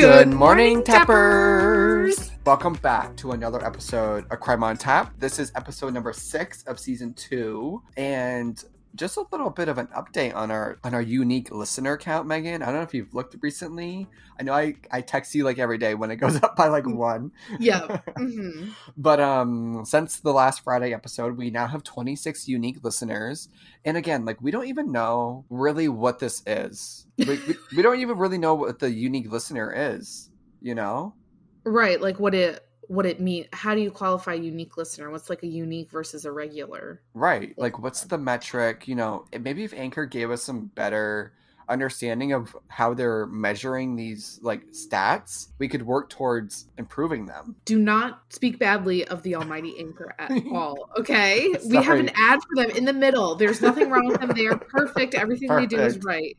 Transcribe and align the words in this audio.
Good 0.00 0.32
morning, 0.32 0.82
tappers! 0.82 2.30
Welcome 2.46 2.72
back 2.72 3.14
to 3.18 3.32
another 3.32 3.62
episode 3.62 4.24
of 4.30 4.40
Crime 4.40 4.64
on 4.64 4.78
Tap. 4.78 5.12
This 5.18 5.38
is 5.38 5.52
episode 5.54 5.92
number 5.92 6.14
six 6.14 6.62
of 6.62 6.80
season 6.80 7.12
two, 7.12 7.82
and 7.98 8.64
just 8.94 9.16
a 9.16 9.24
little 9.30 9.50
bit 9.50 9.68
of 9.68 9.78
an 9.78 9.86
update 9.88 10.34
on 10.34 10.50
our 10.50 10.78
on 10.84 10.94
our 10.94 11.02
unique 11.02 11.50
listener 11.50 11.96
count, 11.96 12.26
Megan. 12.26 12.62
I 12.62 12.66
don't 12.66 12.74
know 12.76 12.82
if 12.82 12.94
you've 12.94 13.14
looked 13.14 13.36
recently. 13.42 14.08
I 14.38 14.42
know 14.42 14.52
I 14.52 14.74
I 14.90 15.00
text 15.00 15.34
you 15.34 15.44
like 15.44 15.58
every 15.58 15.78
day 15.78 15.94
when 15.94 16.10
it 16.10 16.16
goes 16.16 16.36
up 16.42 16.56
by 16.56 16.68
like 16.68 16.86
one. 16.86 17.32
Yeah. 17.58 18.00
hmm 18.16 18.70
But 18.96 19.20
um 19.20 19.84
since 19.84 20.20
the 20.20 20.32
last 20.32 20.64
Friday 20.64 20.92
episode, 20.92 21.36
we 21.36 21.50
now 21.50 21.66
have 21.68 21.82
26 21.84 22.48
unique 22.48 22.82
listeners. 22.82 23.48
And 23.84 23.96
again, 23.96 24.24
like 24.24 24.40
we 24.40 24.50
don't 24.50 24.66
even 24.66 24.92
know 24.92 25.44
really 25.50 25.88
what 25.88 26.18
this 26.18 26.42
is. 26.46 27.06
Like 27.18 27.46
we, 27.46 27.56
we 27.76 27.82
don't 27.82 28.00
even 28.00 28.18
really 28.18 28.38
know 28.38 28.54
what 28.54 28.78
the 28.80 28.90
unique 28.90 29.30
listener 29.30 29.72
is, 29.74 30.30
you 30.60 30.74
know? 30.74 31.14
Right. 31.64 32.00
Like 32.00 32.18
what 32.18 32.34
it 32.34 32.64
what 32.90 33.06
it 33.06 33.20
mean 33.20 33.46
how 33.52 33.72
do 33.72 33.80
you 33.80 33.90
qualify 33.90 34.34
unique 34.34 34.76
listener? 34.76 35.10
What's 35.10 35.30
like 35.30 35.44
a 35.44 35.46
unique 35.46 35.90
versus 35.90 36.24
a 36.24 36.32
regular? 36.32 37.00
Right. 37.14 37.56
Like 37.56 37.78
what's 37.78 38.02
the 38.02 38.18
metric, 38.18 38.88
you 38.88 38.96
know? 38.96 39.26
Maybe 39.38 39.62
if 39.62 39.72
Anchor 39.72 40.06
gave 40.06 40.32
us 40.32 40.42
some 40.42 40.66
better 40.74 41.32
understanding 41.68 42.32
of 42.32 42.56
how 42.66 42.92
they're 42.92 43.26
measuring 43.26 43.94
these 43.94 44.40
like 44.42 44.66
stats, 44.72 45.48
we 45.58 45.68
could 45.68 45.86
work 45.86 46.10
towards 46.10 46.66
improving 46.78 47.26
them. 47.26 47.54
Do 47.64 47.78
not 47.78 48.22
speak 48.30 48.58
badly 48.58 49.06
of 49.06 49.22
the 49.22 49.36
almighty 49.36 49.78
anchor 49.78 50.12
at 50.18 50.32
all. 50.52 50.90
Okay. 50.98 51.54
we 51.66 51.76
have 51.76 52.00
an 52.00 52.10
ad 52.16 52.40
for 52.42 52.62
them 52.62 52.76
in 52.76 52.84
the 52.84 52.92
middle. 52.92 53.36
There's 53.36 53.62
nothing 53.62 53.88
wrong 53.88 54.08
with 54.08 54.20
them. 54.20 54.32
They 54.34 54.46
are 54.48 54.58
perfect. 54.68 55.14
Everything 55.14 55.48
they 55.54 55.66
do 55.66 55.78
is 55.78 55.98
right. 55.98 56.36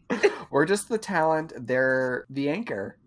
We're 0.50 0.66
just 0.66 0.90
the 0.90 0.98
talent, 0.98 1.54
they're 1.56 2.26
the 2.30 2.50
anchor. 2.50 2.98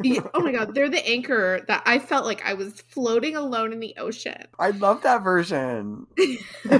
The- 0.00 0.20
oh 0.34 0.40
my 0.40 0.52
god, 0.52 0.74
they're 0.74 0.90
the 0.90 1.06
anchor 1.08 1.64
that 1.68 1.82
I 1.86 1.98
felt 1.98 2.26
like 2.26 2.44
I 2.44 2.54
was 2.54 2.80
floating 2.80 3.34
alone 3.36 3.72
in 3.72 3.80
the 3.80 3.94
ocean. 3.98 4.44
I 4.58 4.70
love 4.70 5.02
that 5.02 5.22
version. 5.22 6.06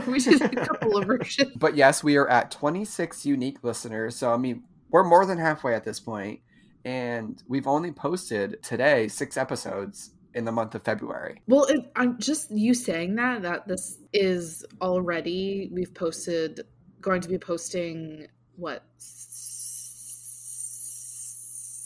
we 0.07 0.21
should 0.21 0.39
do 0.39 0.45
a 0.61 0.67
couple 0.67 0.97
of 0.99 1.07
versions. 1.07 1.53
But 1.57 1.77
yes, 1.77 2.05
we 2.05 2.17
are 2.17 2.29
at 2.29 2.51
26 2.51 3.25
unique 3.25 3.65
listeners. 3.65 4.17
So, 4.17 4.33
I 4.33 4.37
mean, 4.37 4.65
we're 4.91 5.05
more 5.05 5.25
than 5.25 5.39
halfway 5.39 5.75
at 5.75 5.85
this 5.85 5.99
point, 6.01 6.41
And 6.85 7.43
we've 7.49 7.67
only 7.67 7.91
posted 7.93 8.63
today 8.63 9.09
six 9.09 9.37
episodes 9.37 10.13
in 10.35 10.45
the 10.45 10.53
month 10.53 10.75
of 10.75 10.83
February. 10.85 11.41
Well, 11.49 11.65
it, 11.65 11.91
I'm 11.97 12.19
just 12.19 12.51
you 12.51 12.75
saying 12.75 13.15
that 13.17 13.43
that 13.43 13.67
this 13.67 13.97
is 14.13 14.65
already 14.83 15.71
we've 15.73 15.95
posted 15.95 16.61
going 17.01 17.23
to 17.23 17.29
be 17.29 17.39
posting 17.39 18.27
what 18.57 18.85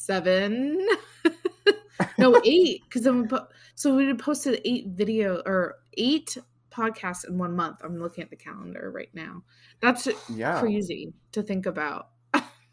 seven 0.06 0.87
no 2.19 2.41
eight 2.45 2.83
because 2.84 3.03
then 3.03 3.23
we 3.23 3.29
po- 3.29 3.47
so 3.75 3.95
we 3.95 4.12
posted 4.15 4.61
eight 4.65 4.87
video 4.89 5.43
or 5.47 5.77
eight 5.95 6.37
podcasts 6.70 7.27
in 7.29 7.37
one 7.39 7.55
month 7.55 7.79
i'm 7.83 7.98
looking 7.98 8.23
at 8.23 8.31
the 8.31 8.37
calendar 8.37 8.91
right 8.91 9.11
now 9.15 9.43
that's 9.81 10.09
Yeah. 10.34 10.61
crazy 10.61 11.12
to 11.33 11.43
think 11.43 11.67
about 11.67 12.11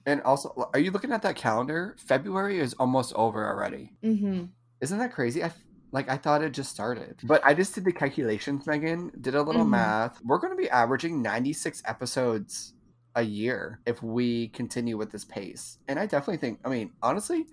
And 0.06 0.22
also, 0.22 0.70
are 0.74 0.80
you 0.80 0.92
looking 0.92 1.12
at 1.12 1.22
that 1.24 1.36
calendar? 1.36 1.98
February 2.00 2.60
is 2.60 2.74
almost 2.76 3.12
over 3.16 3.46
already. 3.46 3.92
hmm 4.02 4.46
Isn't 4.80 5.00
that 5.00 5.12
crazy? 5.12 5.44
I 5.44 5.52
like 5.92 6.08
I 6.08 6.16
thought 6.16 6.42
it 6.42 6.54
just 6.54 6.72
started. 6.72 7.20
But 7.24 7.44
I 7.44 7.54
just 7.54 7.76
did 7.76 7.84
the 7.84 7.92
calculations, 7.92 8.66
Megan, 8.66 9.12
did 9.20 9.36
a 9.36 9.42
little 9.44 9.66
Mhm. 9.66 9.72
math. 9.72 10.22
We're 10.24 10.38
going 10.40 10.54
to 10.56 10.62
be 10.64 10.70
averaging 10.70 11.22
96 11.22 11.82
episodes 11.86 12.74
a 13.16 13.22
year 13.22 13.82
if 13.86 14.02
we 14.02 14.48
continue 14.50 14.96
with 14.96 15.12
this 15.12 15.26
pace. 15.26 15.78
And 15.90 16.00
I 16.00 16.06
definitely 16.06 16.38
think, 16.38 16.60
I 16.64 16.70
mean, 16.70 16.94
honestly, 17.04 17.46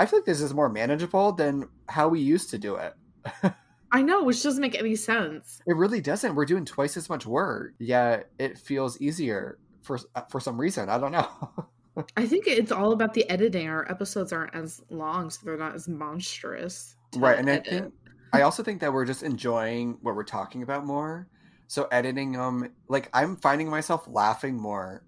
I 0.00 0.06
feel 0.06 0.20
like 0.20 0.26
this 0.26 0.40
is 0.40 0.54
more 0.54 0.70
manageable 0.70 1.32
than 1.32 1.68
how 1.86 2.08
we 2.08 2.20
used 2.20 2.48
to 2.50 2.58
do 2.58 2.76
it. 2.76 2.94
i 3.92 4.00
know 4.00 4.22
which 4.22 4.42
doesn't 4.42 4.62
make 4.62 4.78
any 4.78 4.96
sense 4.96 5.60
It 5.66 5.76
really 5.76 6.00
doesn't. 6.00 6.34
We're 6.34 6.46
doing 6.46 6.64
twice 6.64 6.96
as 6.96 7.10
much 7.10 7.26
work, 7.26 7.74
yet 7.78 8.30
it 8.38 8.56
feels 8.56 8.98
easier 9.00 9.58
for 9.82 9.98
uh, 10.14 10.22
for 10.30 10.40
some 10.40 10.58
reason. 10.58 10.88
I 10.88 10.98
don't 10.98 11.12
know. 11.12 11.28
i 12.16 12.24
think 12.24 12.46
it's 12.46 12.72
all 12.72 12.92
about 12.92 13.12
the 13.12 13.28
editing 13.28 13.68
our 13.68 13.90
episodes 13.90 14.32
aren't 14.32 14.54
as 14.54 14.80
long 14.90 15.28
so 15.28 15.40
they're 15.44 15.58
not 15.58 15.74
as 15.74 15.88
monstrous 15.88 16.94
right, 17.16 17.36
and 17.36 17.50
I 17.50 17.58
think 17.58 17.92
I 18.32 18.42
also 18.42 18.62
think 18.62 18.80
that 18.80 18.92
we're 18.92 19.04
just 19.04 19.22
enjoying 19.22 19.98
what 20.00 20.14
we're 20.14 20.22
talking 20.22 20.62
about 20.62 20.86
more. 20.86 21.26
So 21.66 21.88
editing 21.90 22.32
them, 22.32 22.72
like 22.88 23.10
I'm 23.12 23.36
finding 23.36 23.68
myself 23.68 24.06
laughing 24.08 24.56
more 24.56 25.02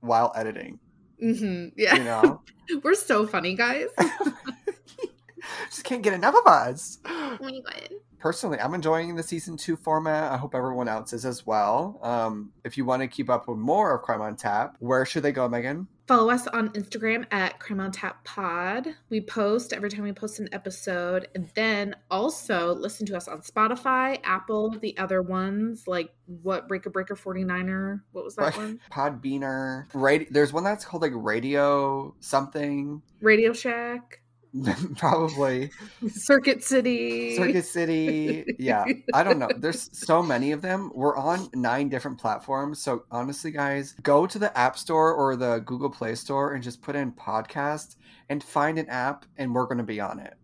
while 0.00 0.30
editing. 0.36 0.78
Mhm, 1.22 1.72
yeah 1.76 1.96
You 1.96 2.04
know, 2.04 2.42
we're 2.82 2.94
so 2.94 3.26
funny 3.26 3.54
guys 3.54 3.86
just 5.70 5.84
can't 5.84 6.02
get 6.02 6.12
enough 6.12 6.34
of 6.34 6.46
us. 6.46 6.98
oh 7.06 7.38
my 7.40 7.60
god 7.60 7.88
Personally, 8.18 8.58
I'm 8.58 8.74
enjoying 8.74 9.14
the 9.14 9.22
season 9.22 9.56
two 9.56 9.76
format. 9.76 10.32
I 10.32 10.36
hope 10.36 10.54
everyone 10.54 10.88
else 10.88 11.12
is 11.12 11.24
as 11.24 11.46
well. 11.46 12.00
Um, 12.02 12.50
if 12.64 12.76
you 12.76 12.84
want 12.84 13.02
to 13.02 13.08
keep 13.08 13.28
up 13.30 13.46
with 13.46 13.58
more 13.58 13.94
of 13.94 14.02
Crime 14.02 14.20
on 14.22 14.34
Tap, 14.36 14.74
where 14.80 15.04
should 15.04 15.22
they 15.22 15.32
go, 15.32 15.48
Megan? 15.48 15.86
Follow 16.06 16.30
us 16.30 16.46
on 16.46 16.68
Instagram 16.70 17.26
at 17.32 17.58
Crime 17.58 17.80
on 17.80 17.90
Tap 17.90 18.22
Pod. 18.24 18.86
We 19.10 19.20
post 19.20 19.72
every 19.72 19.90
time 19.90 20.04
we 20.04 20.12
post 20.12 20.38
an 20.38 20.48
episode. 20.52 21.26
And 21.34 21.48
then 21.56 21.96
also 22.12 22.72
listen 22.74 23.06
to 23.06 23.16
us 23.16 23.26
on 23.26 23.40
Spotify, 23.40 24.20
Apple, 24.22 24.70
the 24.70 24.96
other 24.98 25.20
ones, 25.20 25.88
like 25.88 26.10
what 26.26 26.68
Breaker 26.68 26.90
Breaker 26.90 27.16
49er. 27.16 28.02
What 28.12 28.24
was 28.24 28.36
that 28.36 28.42
Right. 28.42 28.56
one? 28.56 28.80
Podbeaner. 28.92 29.86
Radio, 29.94 30.28
there's 30.30 30.52
one 30.52 30.62
that's 30.62 30.84
called 30.84 31.02
like 31.02 31.12
Radio 31.14 32.14
something. 32.20 33.02
Radio 33.20 33.52
Shack, 33.52 34.20
Probably 34.96 35.70
Circuit 36.08 36.62
City. 36.62 37.36
Circuit 37.36 37.64
City. 37.64 38.44
Yeah, 38.58 38.84
I 39.12 39.22
don't 39.22 39.38
know. 39.38 39.48
There's 39.56 39.90
so 39.92 40.22
many 40.22 40.52
of 40.52 40.62
them. 40.62 40.90
We're 40.94 41.16
on 41.16 41.48
nine 41.54 41.88
different 41.88 42.18
platforms. 42.18 42.82
So 42.82 43.04
honestly, 43.10 43.50
guys, 43.50 43.94
go 44.02 44.26
to 44.26 44.38
the 44.38 44.56
App 44.56 44.78
Store 44.78 45.12
or 45.14 45.36
the 45.36 45.58
Google 45.60 45.90
Play 45.90 46.14
Store 46.14 46.54
and 46.54 46.62
just 46.62 46.82
put 46.82 46.96
in 46.96 47.12
podcast 47.12 47.96
and 48.28 48.42
find 48.42 48.78
an 48.78 48.88
app, 48.88 49.26
and 49.36 49.54
we're 49.54 49.66
going 49.66 49.78
to 49.78 49.84
be 49.84 50.00
on 50.00 50.18
it. 50.18 50.34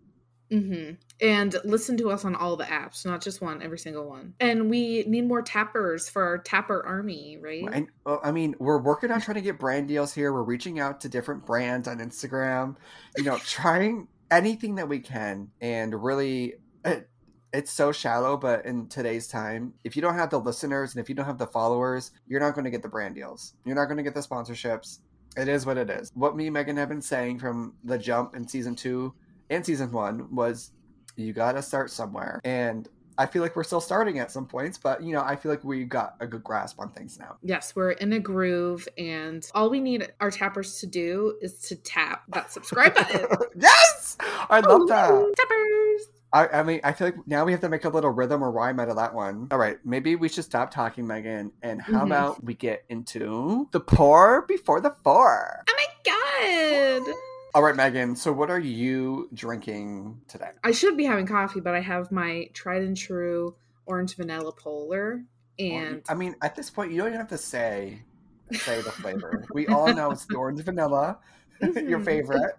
Hmm 0.53 0.91
And 1.23 1.57
listen 1.65 1.97
to 1.97 2.11
us 2.11 2.27
on 2.27 2.35
all 2.35 2.57
the 2.57 2.65
apps, 2.65 3.07
not 3.07 3.23
just 3.23 3.41
one, 3.41 3.63
every 3.63 3.79
single 3.79 4.07
one. 4.07 4.35
And 4.39 4.69
we 4.69 5.03
need 5.05 5.27
more 5.27 5.41
tappers 5.41 6.11
for 6.11 6.23
our 6.25 6.39
tapper 6.39 6.85
army, 6.85 7.39
right? 7.41 7.65
And 7.73 7.89
uh, 8.05 8.19
I 8.23 8.33
mean, 8.33 8.55
we're 8.59 8.81
working 8.81 9.11
on 9.11 9.23
trying 9.23 9.37
to 9.37 9.41
get 9.41 9.59
brand 9.59 9.89
deals 9.89 10.13
here. 10.13 10.31
We're 10.31 10.43
reaching 10.43 10.79
out 10.79 11.01
to 11.01 11.09
different 11.09 11.47
brands 11.47 11.89
on 11.89 11.99
Instagram, 12.01 12.77
you 13.17 13.25
know, 13.25 13.39
trying 13.39 14.09
anything 14.31 14.75
that 14.75 14.91
we 14.91 15.01
can. 15.01 15.49
And 15.63 16.05
really, 16.05 16.55
it, 16.85 17.09
it's 17.55 17.73
so 17.73 17.91
shallow, 17.91 18.37
but 18.37 18.67
in 18.67 18.89
today's 18.89 19.29
time, 19.29 19.73
if 19.85 19.97
you 19.97 20.03
don't 20.03 20.17
have 20.17 20.31
the 20.31 20.41
listeners 20.41 20.95
and 20.95 21.03
if 21.03 21.09
you 21.09 21.15
don't 21.15 21.27
have 21.27 21.39
the 21.39 21.47
followers, 21.47 22.11
you're 22.27 22.41
not 22.41 22.55
going 22.55 22.65
to 22.67 22.71
get 22.71 22.83
the 22.83 22.89
brand 22.89 23.15
deals. 23.15 23.55
You're 23.65 23.77
not 23.77 23.87
going 23.87 23.97
to 23.97 24.03
get 24.03 24.15
the 24.15 24.21
sponsorships. 24.21 24.99
It 25.35 25.49
is 25.49 25.65
what 25.65 25.79
it 25.79 25.89
is. 25.89 26.11
What 26.15 26.37
me 26.37 26.49
and 26.49 26.55
Megan 26.55 26.77
have 26.77 26.91
been 26.91 27.01
saying 27.01 27.39
from 27.39 27.75
the 27.85 27.97
jump 27.97 28.37
in 28.37 28.47
season 28.47 28.75
two 28.75 29.15
and 29.53 29.65
season 29.65 29.93
one 29.93 30.35
was 30.35 30.73
you 31.17 31.33
got 31.33 31.53
to 31.53 31.63
start 31.63 31.91
somewhere. 31.91 32.41
And 32.45 32.89
I 33.19 33.27
feel 33.27 33.43
like 33.43 33.55
we're 33.55 33.65
still 33.65 33.81
starting 33.83 34.19
at 34.19 34.31
some 34.31 34.47
points, 34.47 34.79
but 34.79 35.03
you 35.03 35.13
know, 35.13 35.21
I 35.23 35.37
feel 35.37 35.53
like 35.53 35.63
we 35.63 35.85
got 35.85 36.17
a 36.21 36.27
good 36.27 36.43
grasp 36.43 36.81
on 36.81 36.91
things 36.93 37.19
now. 37.19 37.37
Yes, 37.43 37.77
we're 37.77 37.91
in 37.93 38.15
a 38.15 38.19
groove, 38.19 38.89
and 38.97 39.47
all 39.55 39.69
we 39.69 39.81
need 39.81 40.11
our 40.21 40.31
tappers 40.31 40.81
to 40.81 40.87
do 40.87 41.37
is 41.43 41.59
to 41.69 41.77
tap 41.77 42.23
that 42.29 42.51
subscribe 42.51 42.95
button. 42.95 43.27
yes, 43.61 44.17
I 44.49 44.61
love 44.61 44.89
that. 44.89 45.11
Tappers. 45.37 46.09
I, 46.33 46.61
I 46.61 46.63
mean, 46.63 46.81
I 46.83 46.93
feel 46.93 47.09
like 47.09 47.27
now 47.27 47.45
we 47.45 47.53
have 47.53 47.61
to 47.61 47.69
make 47.69 47.85
a 47.85 47.91
little 47.91 48.09
rhythm 48.11 48.43
or 48.43 48.51
rhyme 48.51 48.81
out 48.81 48.89
of 48.89 48.97
that 48.97 49.13
one. 49.15 49.49
All 49.51 49.59
right, 49.59 49.77
maybe 49.85 50.17
we 50.17 50.31
should 50.31 50.45
stop 50.45 50.71
talking, 50.71 51.07
Megan, 51.07 51.53
and 51.63 51.83
how 51.83 52.01
Mhm. 52.01 52.07
about 52.07 52.43
we 52.43 52.55
get 52.55 52.85
into 52.89 53.69
the 53.73 53.81
pour 53.81 54.47
before 54.49 54.81
the 54.81 54.97
four? 55.05 55.63
Oh 55.69 55.75
my 55.77 57.05
god! 57.05 57.15
All 57.55 57.63
right, 57.63 57.77
Megan. 57.77 58.17
So, 58.17 58.33
what 58.33 58.51
are 58.51 58.59
you 58.59 59.29
drinking 59.35 60.23
today? 60.27 60.51
I 60.65 60.73
should 60.73 60.97
be 60.97 61.05
having 61.05 61.27
coffee, 61.27 61.61
but 61.61 61.75
I 61.75 61.81
have 61.81 62.11
my 62.11 62.49
tried 62.55 62.83
and 62.83 62.97
true 62.97 63.57
orange 63.85 64.17
vanilla 64.17 64.53
polar, 64.53 65.25
and 65.59 66.03
I 66.09 66.15
mean, 66.15 66.35
at 66.43 66.55
this 66.57 66.71
point, 66.71 66.93
you 66.93 66.99
don't 66.99 67.09
even 67.09 67.19
have 67.19 67.29
to 67.29 67.39
say 67.39 68.05
say 68.53 68.81
the 68.81 68.93
flavor. 68.93 69.45
we 69.53 69.67
all 69.69 69.93
know 69.93 70.13
it's 70.13 70.25
the 70.27 70.37
orange 70.37 70.63
vanilla, 70.63 71.19
your 71.61 71.99
Mhm. 72.01 72.05
favorite. 72.05 72.55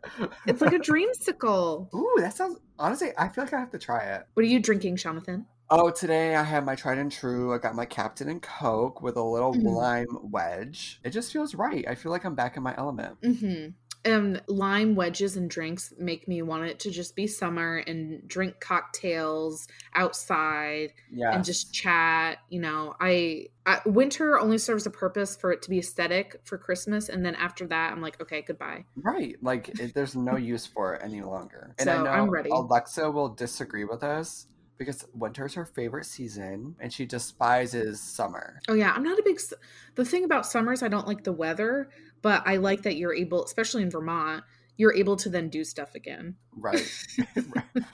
it's 0.48 0.62
like 0.62 0.74
a 0.74 0.80
dreamsicle. 0.80 1.92
Ooh, 1.96 2.16
that 2.18 2.36
sounds. 2.36 2.60
Honestly, 2.78 3.12
I 3.18 3.30
feel 3.30 3.46
like 3.46 3.54
I 3.54 3.60
have 3.60 3.72
to 3.72 3.80
try 3.80 4.04
it. 4.04 4.28
What 4.36 4.44
are 4.44 4.48
you 4.50 4.60
drinking, 4.60 4.98
Jonathan? 4.98 5.46
Oh, 5.70 5.90
today 5.90 6.36
I 6.36 6.44
have 6.44 6.66
my 6.66 6.76
tried 6.76 7.00
and 7.00 7.12
true. 7.12 7.54
I 7.54 7.58
got 7.58 7.74
my 7.76 7.86
Captain 7.86 8.30
and 8.30 8.42
Coke 8.42 9.02
with 9.02 9.16
a 9.18 9.24
little 9.24 9.54
Mm. 9.56 9.64
lime 9.64 10.18
wedge. 10.22 11.00
It 11.04 11.12
just 11.12 11.32
feels 11.34 11.56
right. 11.56 11.88
I 11.88 11.96
feel 11.96 12.12
like 12.12 12.26
I'm 12.26 12.36
back 12.36 12.58
in 12.58 12.64
my 12.64 12.76
element. 12.78 13.18
hmm 13.24 13.70
um 14.06 14.38
lime 14.48 14.96
wedges 14.96 15.38
and 15.38 15.50
drinks 15.50 15.94
make 15.98 16.28
me 16.28 16.42
want 16.42 16.64
it 16.66 16.80
to 16.80 16.92
just 16.92 17.16
be 17.16 17.26
summer 17.26 17.78
and 17.88 18.28
drink 18.28 18.60
cocktails 18.60 19.68
outside 19.96 20.90
Yeah. 21.12 21.32
and 21.34 21.44
just 21.46 21.74
chat 21.74 22.40
you 22.50 22.60
know 22.60 22.96
I, 23.00 23.48
I 23.66 23.80
winter 23.86 24.38
only 24.40 24.58
serves 24.58 24.86
a 24.86 24.90
purpose 24.92 25.36
for 25.36 25.52
it 25.52 25.62
to 25.64 25.70
be 25.70 25.80
aesthetic 25.80 26.42
for 26.44 26.58
christmas 26.58 27.08
and 27.10 27.26
then 27.26 27.36
after 27.36 27.66
that 27.68 27.94
i'm 27.94 28.02
like 28.02 28.22
okay 28.22 28.42
goodbye 28.42 28.86
Right. 28.96 29.36
Like 29.42 29.70
it, 29.80 29.94
there's 29.94 30.16
no 30.16 30.36
use 30.36 30.66
for 30.66 30.96
it 30.96 31.02
any 31.04 31.22
longer. 31.22 31.74
And 31.80 31.90
I 31.90 31.96
So, 31.96 32.04
know 32.04 32.10
I'm 32.10 32.30
ready. 32.30 32.50
Alexa 32.52 33.10
will 33.12 33.30
disagree 33.30 33.86
with 33.86 34.04
us 34.04 34.48
because 34.78 35.06
winter's 35.14 35.54
her 35.54 35.66
favorite 35.66 36.06
season 36.06 36.76
and 36.80 36.92
she 36.92 37.06
despises 37.06 38.02
summer. 38.02 38.60
oh 38.68 38.74
yeah 38.74 38.92
i'm 38.96 39.04
not 39.04 39.20
a 39.20 39.24
big 39.24 39.36
s- 39.36 39.54
the 39.96 40.04
thing 40.06 40.24
about 40.24 40.46
summers 40.46 40.82
i 40.84 40.88
don't 40.88 41.08
like 41.08 41.24
the 41.24 41.32
weather 41.32 41.90
but 42.24 42.42
i 42.48 42.56
like 42.56 42.82
that 42.82 42.96
you're 42.96 43.14
able 43.14 43.46
especially 43.46 43.84
in 43.84 43.92
vermont 43.92 44.44
you're 44.78 44.96
able 44.96 45.16
to 45.16 45.30
then 45.30 45.50
do 45.50 45.64
stuff 45.64 45.94
again 45.94 46.36
Right. 46.58 46.90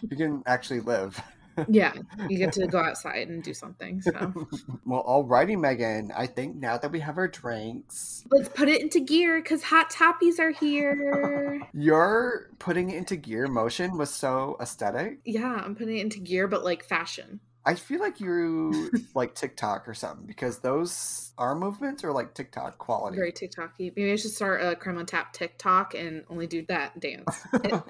you 0.10 0.16
can 0.16 0.44
actually 0.46 0.80
live. 0.80 1.20
yeah 1.68 1.92
you 2.30 2.38
get 2.38 2.54
to 2.54 2.66
go 2.72 2.80
outside 2.80 3.28
and 3.28 3.44
do 3.44 3.54
something 3.54 4.02
so 4.02 4.48
well, 4.86 5.04
alrighty, 5.04 5.60
Megan. 5.60 6.10
I 6.16 6.26
think 6.26 6.56
now 6.56 6.78
that 6.78 6.90
we 6.92 7.02
have 7.02 7.18
our 7.18 7.28
drinks, 7.28 8.24
let's 8.32 8.48
put 8.48 8.70
it 8.70 8.82
into 8.82 9.02
gear 9.02 9.42
because 9.42 9.62
hot 9.62 9.90
toppies 9.92 10.40
are 10.40 10.52
here 10.52 11.60
your 11.74 12.50
putting 12.60 12.90
it 12.92 12.96
into 12.96 13.18
gear 13.18 13.48
motion 13.48 13.98
was 13.98 14.10
so 14.10 14.56
aesthetic. 14.62 15.20
yeah 15.26 15.62
i'm 15.66 15.76
putting 15.76 15.98
it 15.98 16.02
into 16.02 16.20
gear 16.22 16.48
but 16.48 16.64
like 16.64 16.84
fashion 16.86 17.42
I 17.66 17.76
feel 17.76 18.00
like 18.00 18.20
you 18.20 18.92
like 19.16 19.36
TikTok 19.36 19.88
or 19.88 19.94
something 19.94 20.26
because 20.26 20.60
those 20.60 21.32
arm 21.38 21.60
movements 21.60 22.04
are 22.04 22.12
like 22.12 22.34
TikTok 22.34 22.78
quality. 22.78 23.16
very 23.16 23.32
tiktoky 23.32 23.94
maybe 23.96 24.12
i 24.12 24.16
should 24.18 24.32
start 24.32 24.62
a 24.62 24.76
crime 24.76 24.98
on 24.98 25.06
tap 25.06 25.32
tiktok 25.32 25.94
and 25.94 26.24
only 26.30 26.48
do 26.48 26.66
that 26.68 27.00
dance 27.00 27.42
and, 27.64 27.82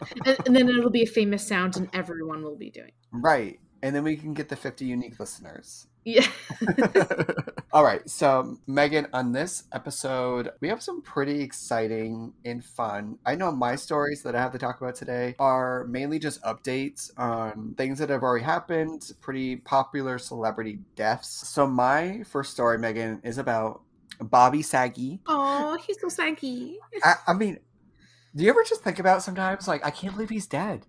and 0.45 0.56
then 0.56 0.69
it'll 0.69 0.92
be 0.92 1.01
a 1.01 1.07
famous 1.07 1.48
sound 1.48 1.75
and 1.77 1.89
everyone 1.94 2.44
will 2.44 2.56
be 2.56 2.69
doing 2.69 2.92
Right. 3.12 3.60
And 3.81 3.96
then 3.96 4.04
we 4.04 4.18
can 4.18 4.34
get 4.34 4.50
the 4.50 4.56
50 4.56 4.86
unique 4.86 5.20
listeners. 5.20 5.88
yeah 6.06 6.28
All 7.72 7.84
right. 7.84 8.08
So, 8.10 8.58
Megan, 8.68 9.08
on 9.14 9.31
this 9.31 9.64
episode, 9.72 10.50
we 10.60 10.70
have 10.70 10.81
some 10.81 11.02
pretty 11.04 11.42
exciting 11.42 12.34
and 12.44 12.64
fun. 12.66 13.20
I 13.26 13.36
know 13.36 13.52
my 13.52 13.76
stories 13.76 14.24
that 14.24 14.36
I 14.36 14.42
have 14.42 14.52
to 14.54 14.58
talk 14.58 14.81
about 14.81 14.96
today 14.96 15.36
are 15.40 15.86
mainly 15.86 16.18
just 16.20 16.42
updates 16.44 17.12
on 17.18 17.76
things 17.78 18.00
that 18.00 18.10
have 18.10 18.24
already 18.24 18.44
happened, 18.44 19.12
pretty 19.22 19.56
popular 19.58 20.18
celebrity 20.18 20.80
deaths. 20.96 21.30
So, 21.48 21.68
my 21.68 22.24
first 22.24 22.52
story, 22.54 22.80
Megan, 22.80 23.22
is 23.24 23.38
about 23.38 23.81
Bobby 24.20 24.62
Saggy. 24.62 25.22
oh 25.28 25.78
he's 25.86 26.00
so 26.02 26.10
saggy 26.10 26.78
I, 27.04 27.16
I 27.28 27.34
mean, 27.34 27.60
do 28.36 28.44
you 28.44 28.50
ever 28.50 28.64
just 28.64 28.84
think 28.84 29.00
about 29.00 29.24
sometimes, 29.24 29.68
like, 29.68 29.86
I 29.86 29.92
can't 29.92 30.14
believe 30.14 30.30
he's 30.30 30.48
dead? 30.48 30.86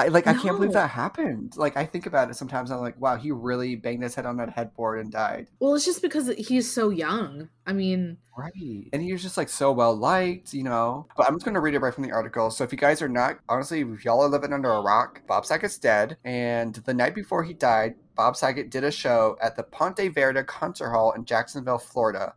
I, 0.00 0.08
like, 0.08 0.26
I 0.26 0.34
can't 0.34 0.56
believe 0.56 0.72
that 0.72 0.90
happened. 0.90 1.56
Like, 1.56 1.76
I 1.76 1.84
think 1.84 2.06
about 2.06 2.30
it 2.30 2.34
sometimes. 2.34 2.70
I'm 2.70 2.80
like, 2.80 3.00
wow, 3.00 3.16
he 3.16 3.30
really 3.30 3.76
banged 3.76 4.02
his 4.02 4.14
head 4.14 4.26
on 4.26 4.36
that 4.38 4.50
headboard 4.50 5.00
and 5.00 5.10
died. 5.12 5.48
well 5.58 5.74
it's 5.74 5.84
just 5.84 6.02
because 6.02 6.28
he's 6.38 6.70
so 6.70 6.90
young 6.90 7.48
i 7.66 7.72
mean 7.72 8.16
Right. 8.40 8.88
And 8.94 9.02
he 9.02 9.12
was 9.12 9.22
just 9.22 9.36
like 9.36 9.50
so 9.50 9.70
well 9.70 9.94
liked, 9.94 10.54
you 10.54 10.62
know. 10.62 11.06
But 11.14 11.26
I'm 11.26 11.34
just 11.34 11.44
going 11.44 11.56
to 11.56 11.60
read 11.60 11.74
it 11.74 11.80
right 11.80 11.92
from 11.92 12.04
the 12.04 12.12
article. 12.12 12.50
So 12.50 12.64
if 12.64 12.72
you 12.72 12.78
guys 12.78 13.02
are 13.02 13.08
not, 13.08 13.38
honestly, 13.50 13.82
if 13.82 14.04
y'all 14.04 14.22
are 14.22 14.28
living 14.28 14.54
under 14.54 14.70
a 14.70 14.80
rock, 14.80 15.20
Bob 15.26 15.44
Saget's 15.44 15.76
dead. 15.76 16.16
And 16.24 16.74
the 16.74 16.94
night 16.94 17.14
before 17.14 17.44
he 17.44 17.52
died, 17.52 17.96
Bob 18.14 18.36
Saget 18.36 18.70
did 18.70 18.82
a 18.82 18.90
show 18.90 19.36
at 19.42 19.56
the 19.56 19.62
Ponte 19.62 19.98
Vedra 19.98 20.46
Concert 20.46 20.90
Hall 20.90 21.12
in 21.12 21.26
Jacksonville, 21.26 21.78
Florida. 21.78 22.34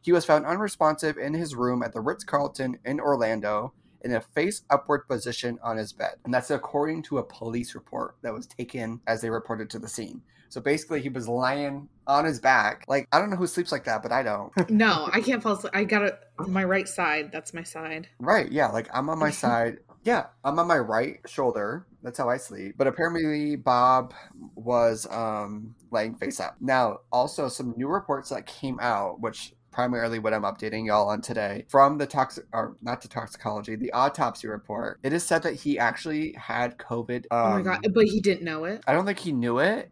He 0.00 0.12
was 0.12 0.24
found 0.24 0.46
unresponsive 0.46 1.18
in 1.18 1.34
his 1.34 1.54
room 1.54 1.82
at 1.82 1.92
the 1.92 2.00
Ritz 2.00 2.24
Carlton 2.24 2.78
in 2.84 2.98
Orlando 2.98 3.74
in 4.04 4.14
a 4.14 4.20
face 4.20 4.62
upward 4.70 5.06
position 5.08 5.58
on 5.62 5.76
his 5.76 5.92
bed. 5.92 6.14
And 6.24 6.32
that's 6.32 6.50
according 6.50 7.02
to 7.04 7.18
a 7.18 7.24
police 7.24 7.74
report 7.74 8.16
that 8.22 8.32
was 8.32 8.46
taken 8.46 9.00
as 9.06 9.20
they 9.20 9.30
reported 9.30 9.70
to 9.70 9.78
the 9.78 9.88
scene. 9.88 10.22
So 10.48 10.60
basically, 10.60 11.00
he 11.00 11.08
was 11.08 11.28
lying 11.28 11.88
on 12.06 12.26
his 12.26 12.38
back. 12.38 12.84
Like, 12.86 13.08
I 13.10 13.18
don't 13.18 13.30
know 13.30 13.36
who 13.36 13.46
sleeps 13.46 13.72
like 13.72 13.84
that, 13.84 14.02
but 14.02 14.12
I 14.12 14.22
don't. 14.22 14.52
no 14.70 15.08
i 15.12 15.20
can't 15.20 15.42
fall 15.42 15.52
asleep 15.54 15.72
i 15.74 15.84
gotta 15.84 16.18
my 16.46 16.62
right 16.64 16.88
side 16.88 17.30
that's 17.32 17.54
my 17.54 17.62
side 17.62 18.08
Right, 18.18 18.50
yeah, 18.50 18.68
like 18.68 18.88
I'm 18.92 19.08
on 19.08 19.18
my 19.18 19.30
side. 19.44 19.78
Yeah, 20.04 20.26
I'm 20.44 20.58
on 20.58 20.66
my 20.66 20.78
right 20.78 21.20
shoulder. 21.26 21.86
That's 22.02 22.18
how 22.18 22.28
I 22.28 22.36
sleep. 22.36 22.74
But 22.76 22.88
apparently 22.88 23.56
Bob 23.56 24.14
was 24.54 25.06
um 25.10 25.74
laying 25.90 26.14
face 26.16 26.40
up. 26.40 26.56
Now, 26.60 26.98
also 27.12 27.48
some 27.48 27.74
new 27.76 27.88
reports 27.88 28.30
that 28.30 28.46
came 28.46 28.78
out, 28.80 29.20
which 29.20 29.54
primarily 29.72 30.18
what 30.18 30.34
I'm 30.34 30.42
updating 30.42 30.86
y'all 30.86 31.08
on 31.08 31.20
today 31.22 31.64
from 31.68 31.98
the 31.98 32.06
toxic 32.06 32.44
or 32.52 32.76
not 32.82 33.00
the 33.00 33.08
toxicology, 33.08 33.74
the 33.74 33.92
autopsy 33.92 34.46
report. 34.46 35.00
It 35.02 35.12
is 35.12 35.24
said 35.24 35.42
that 35.42 35.54
he 35.54 35.78
actually 35.78 36.32
had 36.34 36.78
COVID. 36.78 37.26
Um, 37.30 37.46
oh 37.46 37.50
my 37.50 37.62
god 37.62 37.86
but 37.92 38.04
he 38.04 38.20
didn't 38.20 38.44
know 38.44 38.64
it 38.64 38.82
I 38.86 38.92
don't 38.92 39.06
think 39.06 39.18
he 39.18 39.32
knew 39.32 39.58
it, 39.58 39.90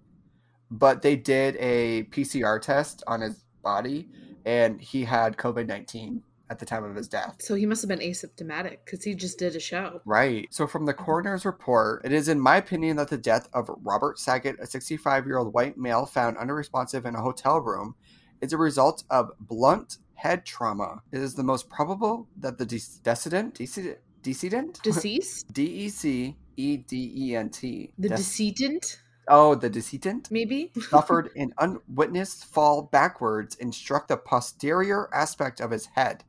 but 0.71 1.03
they 1.03 1.17
did 1.17 1.57
a 1.57 2.05
PCR 2.05 2.61
test 2.61 3.03
on 3.07 3.21
his 3.23 3.45
body 3.63 4.09
and 4.45 4.81
he 4.81 5.05
had 5.05 5.37
COVID 5.37 5.67
19 5.67 6.23
at 6.51 6.59
the 6.59 6.67
time 6.67 6.83
of 6.83 6.97
his 6.97 7.07
death. 7.07 7.37
so 7.39 7.55
he 7.55 7.65
must 7.65 7.81
have 7.81 7.89
been 7.89 8.01
asymptomatic 8.01 8.79
because 8.85 9.05
he 9.05 9.15
just 9.15 9.39
did 9.39 9.55
a 9.55 9.61
show 9.61 10.01
Right. 10.05 10.49
So, 10.51 10.67
from 10.67 10.85
the 10.85 10.93
coroner's 10.93 11.45
report, 11.45 12.05
it 12.05 12.13
is 12.13 12.29
in 12.29 12.41
my 12.41 12.57
opinion 12.57 12.97
that 12.97 13.09
the 13.09 13.19
death 13.19 13.49
of 13.53 13.71
Robert 13.83 14.19
Saget, 14.19 14.57
a 14.61 14.67
65 14.67 15.27
year 15.27 15.39
old 15.39 15.55
white 15.55 15.79
male 15.79 16.07
found 16.07 16.37
unresponsive 16.39 17.07
in 17.07 17.15
a 17.15 17.21
hotel 17.23 17.59
room, 17.61 17.95
is 18.41 18.53
a 18.53 18.59
result 18.59 19.05
of 19.11 19.33
blunt 19.41 19.99
head 20.15 20.45
trauma. 20.45 21.03
It 21.13 21.21
is 21.21 21.35
the 21.35 21.43
most 21.43 21.69
probable 21.69 22.29
that 22.39 22.59
the 22.59 22.67
de- 22.67 22.81
decedent, 23.03 23.55
decedent, 23.55 23.99
decedent, 24.23 24.81
deceased 24.83 25.53
D 25.53 25.65
E 25.65 25.89
C 25.89 26.37
E 26.57 26.77
D 26.77 27.13
E 27.17 27.37
N 27.37 27.49
T, 27.51 27.93
the 27.99 28.09
Dec- 28.09 28.17
decedent 28.17 29.01
oh, 29.31 29.55
the 29.55 29.71
decedent 29.71 30.31
maybe 30.31 30.73
suffered 30.91 31.31
an 31.37 31.55
unwitnessed 31.59 32.45
fall 32.45 32.83
backwards 32.83 33.57
and 33.61 33.75
struck 33.75 34.09
the 34.09 34.17
posterior 34.17 35.09
aspect 35.15 35.61
of 35.61 35.71
his 35.71 35.87
head. 35.87 36.25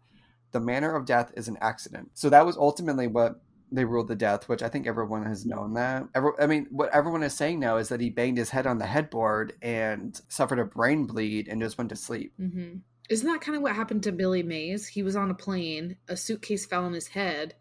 The 0.51 0.59
manner 0.59 0.95
of 0.95 1.05
death 1.05 1.31
is 1.35 1.47
an 1.47 1.57
accident. 1.61 2.11
So 2.13 2.29
that 2.29 2.45
was 2.45 2.57
ultimately 2.57 3.07
what 3.07 3.41
they 3.71 3.85
ruled 3.85 4.07
the 4.07 4.15
death, 4.15 4.50
which 4.50 4.62
I 4.63 4.69
think 4.69 4.88
everyone 4.88 5.25
has 5.25 5.45
known 5.45 5.73
that. 5.75 6.03
Every, 6.13 6.31
I 6.39 6.47
mean, 6.47 6.68
what 6.71 6.91
everyone 6.94 7.23
is 7.23 7.33
saying 7.33 7.59
now 7.59 7.77
is 7.77 7.89
that 7.89 8.00
he 8.01 8.09
banged 8.09 8.38
his 8.38 8.50
head 8.50 8.68
on 8.68 8.77
the 8.79 8.85
headboard 8.85 9.53
and 9.62 10.19
suffered 10.27 10.59
a 10.59 10.65
brain 10.65 11.06
bleed 11.06 11.47
and 11.47 11.62
just 11.62 11.77
went 11.77 11.89
to 11.91 11.95
sleep. 11.95 12.33
hmm 12.38 12.77
Isn't 13.09 13.27
that 13.31 13.41
kind 13.41 13.56
of 13.56 13.62
what 13.62 13.75
happened 13.75 14.03
to 14.03 14.12
Billy 14.12 14.44
Mays? 14.44 14.88
He 14.88 15.03
was 15.03 15.15
on 15.15 15.31
a 15.31 15.35
plane, 15.35 15.97
a 16.07 16.18
suitcase 16.18 16.65
fell 16.65 16.85
on 16.85 16.94
his 16.94 17.07
head, 17.07 17.56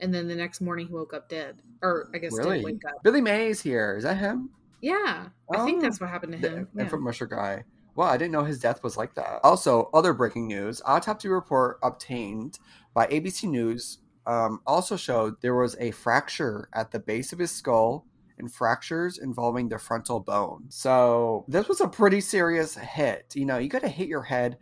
and 0.00 0.12
then 0.12 0.28
the 0.28 0.34
next 0.36 0.60
morning 0.60 0.88
he 0.88 0.92
woke 0.92 1.14
up 1.14 1.28
dead. 1.28 1.62
Or 1.82 2.08
I 2.14 2.18
guess 2.18 2.32
Really? 2.32 2.56
didn't 2.58 2.64
wake 2.64 2.82
up. 2.86 3.02
Billy 3.02 3.20
Mays 3.20 3.60
here. 3.62 3.96
Is 3.96 4.04
that 4.04 4.16
him? 4.18 4.50
Yeah, 4.80 5.28
I 5.52 5.64
think 5.64 5.78
Oh, 5.78 5.80
that's 5.82 6.00
what 6.00 6.10
happened 6.10 6.32
to 6.32 6.38
The 6.38 6.50
him. 6.56 6.68
Yeah. 6.76 6.84
infomercial 6.84 7.28
guy. 7.30 7.64
Wow, 7.96 8.06
I 8.06 8.16
didn't 8.16 8.32
know 8.32 8.44
his 8.44 8.58
death 8.58 8.82
was 8.82 8.96
like 8.96 9.14
that. 9.14 9.40
Also, 9.44 9.88
other 9.94 10.12
breaking 10.12 10.48
news: 10.48 10.82
autopsy 10.84 11.28
report 11.28 11.78
obtained 11.82 12.58
by 12.92 13.06
ABC 13.06 13.48
News 13.48 13.98
um, 14.26 14.60
also 14.66 14.96
showed 14.96 15.40
there 15.40 15.54
was 15.54 15.76
a 15.80 15.90
fracture 15.90 16.68
at 16.72 16.90
the 16.90 16.98
base 16.98 17.32
of 17.32 17.38
his 17.38 17.50
skull 17.50 18.06
and 18.38 18.52
fractures 18.52 19.18
involving 19.18 19.68
the 19.68 19.78
frontal 19.78 20.20
bone. 20.20 20.64
So 20.68 21.44
this 21.48 21.68
was 21.68 21.80
a 21.80 21.88
pretty 21.88 22.20
serious 22.20 22.74
hit. 22.76 23.32
You 23.34 23.44
know, 23.46 23.58
you 23.58 23.68
got 23.68 23.82
to 23.82 23.88
hit 23.88 24.08
your 24.08 24.22
head 24.22 24.58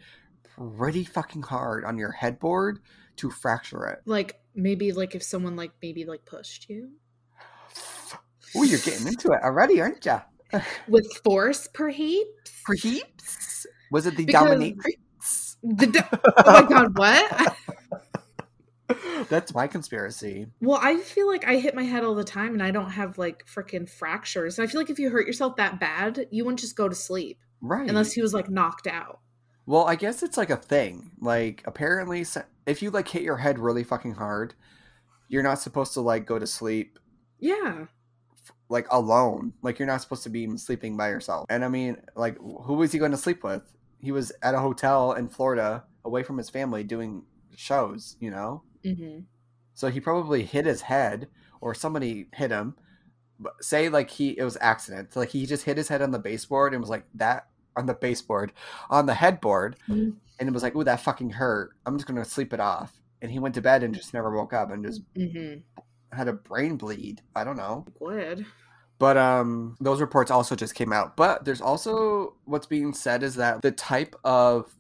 pretty 0.77 1.05
fucking 1.05 1.43
hard 1.43 1.85
on 1.85 1.97
your 1.97 2.13
headboard 2.13 2.81
to 3.17 3.31
fracture 3.31 3.87
it. 3.87 4.01
Like 4.05 4.41
maybe 4.55 4.93
like 4.93 5.15
if 5.15 5.23
someone 5.23 5.57
like 5.57 5.73
maybe 5.83 6.05
like 6.05 6.25
pushed 6.27 6.69
you 6.69 6.91
Oh, 8.55 8.63
you're 8.65 8.79
getting 8.81 9.07
into 9.07 9.29
it 9.33 9.43
already, 9.43 9.81
aren't 9.81 10.05
you? 10.05 10.21
with 10.89 11.07
force, 11.25 11.67
perhaps. 11.73 12.61
Perhaps 12.65 13.67
was 13.91 14.07
it 14.07 14.17
the 14.17 14.27
Because- 14.27 14.49
dominatrix? 14.51 15.57
The 15.65 15.87
do- 15.87 16.01
oh 16.45 16.63
my 16.63 16.69
god, 16.69 16.99
what? 16.99 17.57
That's 19.29 19.55
my 19.55 19.67
conspiracy. 19.67 20.47
Well, 20.61 20.79
I 20.83 20.97
feel 20.99 21.27
like 21.27 21.47
I 21.47 21.57
hit 21.57 21.75
my 21.75 21.85
head 21.85 22.05
all 22.05 22.15
the 22.15 22.25
time 22.25 22.53
and 22.55 22.63
I 22.63 22.71
don't 22.71 22.91
have 22.91 23.19
like 23.19 23.45
freaking 23.47 23.89
fractures. 23.89 24.59
I 24.59 24.67
feel 24.67 24.81
like 24.81 24.91
if 24.91 24.99
you 24.99 25.11
hurt 25.11 25.27
yourself 25.27 25.57
that 25.57 25.79
bad, 25.81 26.27
you 26.31 26.45
wouldn't 26.45 26.61
just 26.61 26.77
go 26.77 26.89
to 26.89 26.95
sleep 26.95 27.39
Right. 27.61 27.89
unless 27.89 28.13
he 28.13 28.23
was 28.23 28.35
like 28.35 28.49
knocked 28.51 28.87
out. 28.87 29.21
well, 29.67 29.85
I 29.85 29.95
guess 29.95 30.23
it's 30.23 30.37
like 30.37 30.51
a 30.51 30.57
thing. 30.57 31.13
Like 31.21 31.63
apparently 31.67 32.25
if 32.67 32.83
you 32.83 32.91
like 32.91 33.09
hit 33.09 33.23
your 33.23 33.37
head 33.37 33.59
really 33.59 33.85
fucking 33.85 34.15
hard, 34.15 34.55
you're 35.29 35.43
not 35.45 35.61
supposed 35.61 35.95
to 35.95 36.01
like 36.01 36.27
go 36.27 36.39
to 36.39 36.47
sleep 36.47 36.99
Yeah. 37.39 37.87
like 38.69 38.87
alone. 38.91 39.53
Like 39.63 39.79
you're 39.79 39.87
not 39.87 40.01
supposed 40.03 40.25
to 40.25 40.31
be 40.31 40.57
sleeping 40.57 40.97
by 40.97 41.09
yourself. 41.11 41.47
And 41.49 41.65
I 41.65 41.69
mean, 41.69 41.97
like 42.17 42.37
who 42.39 42.75
was 42.75 42.91
he 42.93 42.99
going 42.99 43.13
to 43.13 43.17
sleep 43.17 43.45
with? 43.45 43.63
He 44.01 44.11
was 44.11 44.33
at 44.43 44.55
a 44.55 44.59
hotel 44.59 45.13
in 45.13 45.29
Florida 45.29 45.85
away 46.05 46.25
from 46.25 46.37
his 46.39 46.51
family 46.51 46.83
doing 46.83 47.23
shows, 47.55 48.17
you 48.19 48.31
know? 48.33 48.63
Hmm 48.85 49.21
So 49.75 49.89
he 49.89 50.01
probably 50.01 50.43
hit 50.45 50.67
his 50.67 50.83
head 50.83 51.29
or 51.61 51.75
somebody 51.75 52.29
hit 52.35 52.51
him. 52.51 52.75
But 53.39 53.65
say 53.65 53.89
like 53.89 54.11
he 54.11 54.31
it 54.39 54.45
was 54.45 54.57
accident. 54.61 55.17
Like 55.17 55.31
he 55.31 55.47
just 55.47 55.65
hit 55.65 55.77
his 55.77 55.89
head 55.89 56.03
on 56.03 56.11
the 56.13 56.19
baseboard 56.19 56.75
and 56.75 56.81
was 56.81 56.91
like 56.91 57.05
that 57.15 57.49
on 57.77 57.87
the 57.87 57.95
baseboard, 57.95 58.53
on 58.91 59.07
the 59.07 59.15
headboard, 59.15 59.77
Mhm. 59.89 60.15
and 60.39 60.49
it 60.49 60.53
was 60.53 60.63
like, 60.63 60.77
"Ooh, 60.77 60.85
that 60.85 61.01
fucking 61.01 61.31
hurt. 61.31 61.73
I'm 61.87 61.97
just 61.97 62.07
gonna 62.07 62.25
sleep 62.25 62.53
it 62.53 62.61
off." 62.61 62.99
and 63.23 63.31
he 63.31 63.39
went 63.39 63.55
to 63.55 63.63
bed 63.63 63.85
and 63.85 63.95
just 63.95 64.13
never 64.13 64.33
woke 64.37 64.53
up 64.53 64.73
and 64.73 64.85
just 64.85 65.01
Mm-hmm. 65.15 65.61
had 66.11 66.27
a 66.27 66.33
brain 66.33 66.77
bleed. 66.77 67.23
I 67.37 67.45
don't 67.45 67.57
know. 67.57 67.87
Would. 68.01 68.45
But 68.99 69.17
um 69.17 69.77
those 69.81 70.01
reports 70.01 70.31
also 70.31 70.57
just 70.57 70.75
came 70.75 70.93
out. 70.93 71.17
But 71.17 71.45
there's 71.45 71.61
also 71.61 72.35
what's 72.47 72.67
being 72.67 72.93
said 72.93 73.23
is 73.23 73.37
that 73.37 73.63
the 73.63 73.71
type 73.71 74.17
of 74.25 74.75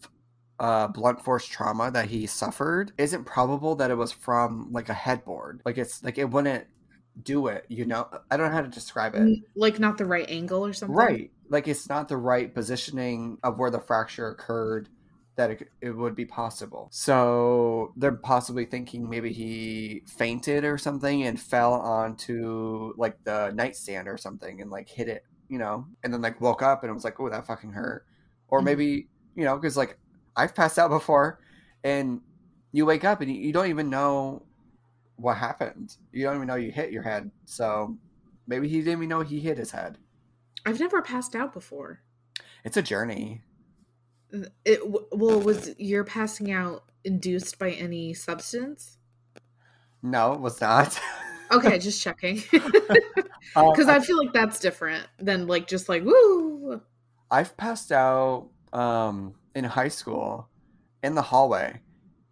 uh, 0.59 0.88
blunt 0.88 1.23
force 1.25 1.47
trauma 1.47 1.90
that 1.90 2.06
he 2.09 2.26
suffered 2.26 2.92
isn't 2.99 3.25
probable 3.25 3.75
that 3.76 3.90
it 3.90 3.97
was 3.97 4.12
from 4.12 4.68
like 4.73 4.88
a 4.88 4.94
headboard. 4.94 5.61
Like 5.64 5.78
it's 5.78 6.02
like 6.02 6.18
it 6.18 6.30
wouldn't 6.30 6.66
do 7.23 7.49
it, 7.49 7.64
you 7.68 7.85
know? 7.85 8.09
I 8.30 8.37
don't 8.37 8.49
know 8.49 8.52
how 8.52 8.62
to 8.62 8.68
describe 8.68 9.14
it. 9.14 9.38
Like 9.56 9.78
not 9.78 9.99
the 9.99 10.04
right 10.04 10.28
angle 10.28 10.64
or 10.64 10.73
something. 10.73 10.94
Right. 10.94 11.30
Like 11.49 11.68
it's 11.68 11.88
not 11.88 12.09
the 12.09 12.16
right 12.16 12.52
positioning 12.54 13.38
of 13.42 13.59
where 13.59 13.71
the 13.71 13.80
fracture 13.80 14.28
occurred 14.28 14.88
that 15.37 15.50
it, 15.50 15.68
it 15.80 15.90
would 15.90 16.14
be 16.14 16.26
possible. 16.26 16.88
So 16.92 17.92
they're 17.97 18.12
possibly 18.12 18.66
thinking 18.66 19.09
maybe 19.09 19.32
he 19.32 20.02
fainted 20.06 20.64
or 20.64 20.78
something 20.78 21.23
and 21.25 21.40
fell 21.40 21.73
onto 21.75 22.92
like 22.97 23.16
the 23.25 23.50
nightstand 23.54 24.09
or 24.09 24.18
something 24.18 24.61
and 24.61 24.71
like 24.71 24.88
hit 24.88 25.09
it, 25.09 25.25
you 25.49 25.59
know, 25.59 25.87
and 26.02 26.12
then 26.12 26.21
like 26.23 26.40
woke 26.40 26.62
up 26.62 26.82
and 26.82 26.90
it 26.90 26.94
was 26.94 27.04
like, 27.04 27.18
oh, 27.18 27.30
that 27.30 27.47
fucking 27.47 27.73
hurt. 27.73 28.04
Or 28.49 28.61
Mhm. 28.61 28.64
maybe, 28.64 29.09
you 29.35 29.44
know, 29.44 29.56
because 29.56 29.76
like 29.76 29.99
I've 30.36 30.54
passed 30.54 30.78
out 30.78 30.90
before 30.90 31.40
and 31.84 32.20
you 32.72 32.86
wake 32.86 33.04
up 33.04 33.20
and 33.20 33.30
you, 33.30 33.40
you 33.40 33.52
don't 33.52 33.68
even 33.68 33.90
know 33.90 34.42
what 35.16 35.36
happened. 35.36 35.96
You 36.12 36.24
don't 36.24 36.36
even 36.36 36.46
know 36.48 36.54
you 36.54 36.70
hit 36.70 36.92
your 36.92 37.02
head. 37.02 37.30
So 37.44 37.96
maybe 38.46 38.68
he 38.68 38.78
didn't 38.78 38.98
even 38.98 39.08
know 39.08 39.20
he 39.20 39.40
hit 39.40 39.58
his 39.58 39.70
head. 39.70 39.98
I've 40.64 40.80
never 40.80 41.02
passed 41.02 41.34
out 41.34 41.52
before. 41.52 42.00
It's 42.64 42.76
a 42.76 42.82
journey. 42.82 43.42
It 44.64 44.80
well 44.84 45.40
was 45.40 45.74
your 45.78 46.04
passing 46.04 46.50
out 46.50 46.84
induced 47.04 47.58
by 47.58 47.72
any 47.72 48.14
substance? 48.14 48.96
No, 50.02 50.32
it 50.32 50.40
was 50.40 50.60
not. 50.60 50.98
Okay, 51.50 51.78
just 51.78 52.02
checking. 52.02 52.42
Um, 53.54 53.70
Because 53.72 53.88
I 53.88 54.00
feel 54.00 54.16
like 54.16 54.32
that's 54.32 54.58
different 54.58 55.06
than 55.18 55.46
like 55.46 55.66
just 55.66 55.86
like 55.86 56.02
woo. 56.02 56.80
I've 57.30 57.54
passed 57.58 57.92
out 57.92 58.48
um, 58.72 59.34
in 59.54 59.64
high 59.64 59.88
school 59.88 60.49
in 61.02 61.14
the 61.14 61.23
hallway, 61.23 61.80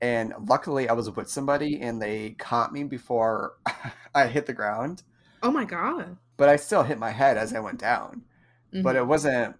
and 0.01 0.33
luckily 0.49 0.89
I 0.89 0.93
was 0.93 1.11
with 1.11 1.29
somebody, 1.31 1.81
and 1.81 2.01
they 2.01 2.31
caught 2.39 2.73
me 2.73 2.85
before 2.85 3.55
I 4.15 4.27
hit 4.27 4.47
the 4.47 4.53
ground. 4.53 5.03
Oh 5.43 5.51
my 5.51 5.65
god. 5.65 6.17
But 6.37 6.49
I 6.49 6.57
still 6.57 6.83
hit 6.83 6.99
my 6.99 7.11
head 7.11 7.37
as 7.37 7.55
I 7.55 7.61
went 7.61 7.79
down. 7.79 8.23
But 8.73 8.95
Mhm. 8.95 8.99
it 8.99 9.07
wasn't. 9.07 9.57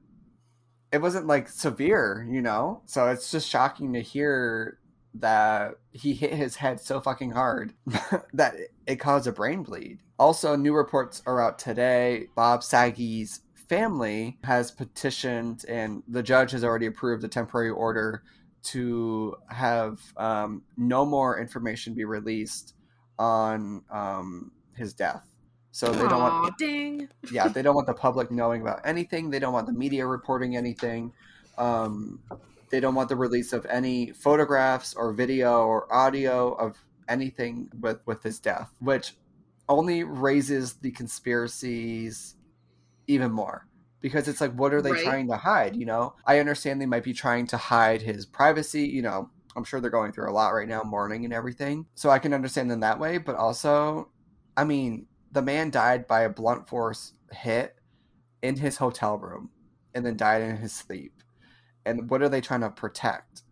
It 0.93 1.01
wasn't 1.01 1.27
like 1.27 1.49
severe, 1.49 2.27
you 2.29 2.41
know. 2.41 2.83
So 2.87 3.09
it's 3.09 3.31
just 3.31 3.49
shocking 3.49 3.93
to 3.93 4.01
hear 4.01 4.79
that 5.15 5.75
he 5.93 6.15
hit 6.15 6.33
his 6.33 6.57
head 6.57 6.81
so 6.81 7.01
fucking 7.01 7.33
hard 7.33 7.75
that 8.33 8.55
it 8.87 8.97
caused 8.97 9.27
a 9.27 9.33
brain 9.33 9.63
bleed. 9.63 9.99
Also, 10.19 10.55
new 10.57 10.75
reports 10.75 11.23
are 11.27 11.41
out 11.41 11.59
today. 11.59 12.27
Bob 12.37 12.63
Saggy's 12.63 13.41
family 13.71 14.37
has 14.43 14.73
petitioned, 14.73 15.65
and 15.69 16.03
the 16.09 16.25
judge 16.25 16.51
has 16.51 16.65
already 16.65 16.87
approved 16.87 17.23
a 17.23 17.29
temporary 17.29 17.71
order 17.71 18.25
to 18.65 19.37
have 19.49 20.01
um, 20.17 20.63
no 20.77 21.07
more 21.07 21.39
information 21.41 21.95
be 21.95 22.05
released 22.05 22.75
on 23.17 23.85
um, 23.89 24.51
his 24.75 24.93
death. 24.93 25.25
So 25.71 25.93
they 25.93 26.09
don't 26.09 26.21
want 26.21 26.59
ding. 26.59 27.09
yeah, 27.33 27.47
they 27.47 27.63
don't 27.63 27.77
want 27.77 27.87
the 27.87 27.95
public 27.95 28.33
knowing 28.33 28.61
about 28.61 28.81
anything. 28.85 29.31
They 29.31 29.39
don't 29.39 29.53
want 29.53 29.69
the 29.69 29.73
media 29.73 30.05
reporting 30.05 30.57
anything. 30.57 31.13
Um, 31.57 32.19
they 32.71 32.81
don't 32.81 32.97
want 32.97 33.09
the 33.09 33.15
release 33.15 33.53
of 33.53 33.65
any 33.67 34.11
photographs 34.11 34.95
or 34.95 35.13
video 35.13 35.61
or 35.61 35.93
audio 35.95 36.55
of 36.55 36.77
anything 37.09 37.71
with 37.81 38.01
with 38.05 38.25
his 38.25 38.41
death, 38.41 38.73
which 38.81 39.15
only 39.69 40.03
raises 40.03 40.73
the 40.75 40.91
conspiracies 40.91 42.35
even 43.11 43.33
more 43.33 43.67
because 44.01 44.29
it's 44.29 44.41
like, 44.41 44.53
what 44.53 44.73
are 44.73 44.81
they 44.81 44.93
Right. 44.93 45.05
trying 45.05 45.29
to 45.29 45.37
hide? 45.37 45.77
You 45.77 45.85
know, 45.87 46.15
I 46.25 46.39
understand 46.39 46.81
they 46.81 46.87
might 46.87 47.05
be 47.05 47.13
trying 47.13 47.47
to 47.49 47.57
hide 47.57 48.03
his 48.03 48.25
privacy. 48.25 48.83
You 48.87 49.03
know, 49.03 49.31
I'm 49.57 49.65
sure 49.65 49.81
they're 49.81 49.91
going 49.91 50.13
through 50.13 50.31
a 50.31 50.33
lot 50.33 50.51
right 50.51 50.69
now, 50.69 50.83
mourning 50.83 51.25
and 51.25 51.35
everything. 51.35 51.87
So 51.97 52.09
I 52.09 52.19
can 52.19 52.33
understand 52.33 52.71
them 52.71 52.81
that 52.81 52.99
way, 53.01 53.19
but 53.19 53.37
also, 53.37 54.11
I 54.57 54.65
mean, 54.65 55.07
the 55.33 55.43
man 55.43 55.71
died 55.71 56.07
by 56.07 56.23
a 56.23 56.31
blunt 56.31 56.69
force 56.69 57.13
hit 57.33 57.77
in 58.43 58.57
his 58.57 58.77
hotel 58.79 59.19
room 59.19 59.51
and 59.95 60.07
then 60.07 60.17
died 60.17 60.43
in 60.43 60.57
his 60.57 60.73
sleep. 60.73 61.13
And 61.85 62.09
what 62.11 62.23
are 62.23 62.29
they 62.29 62.41
trying 62.41 62.61
to 62.61 62.71
protect? 62.71 63.43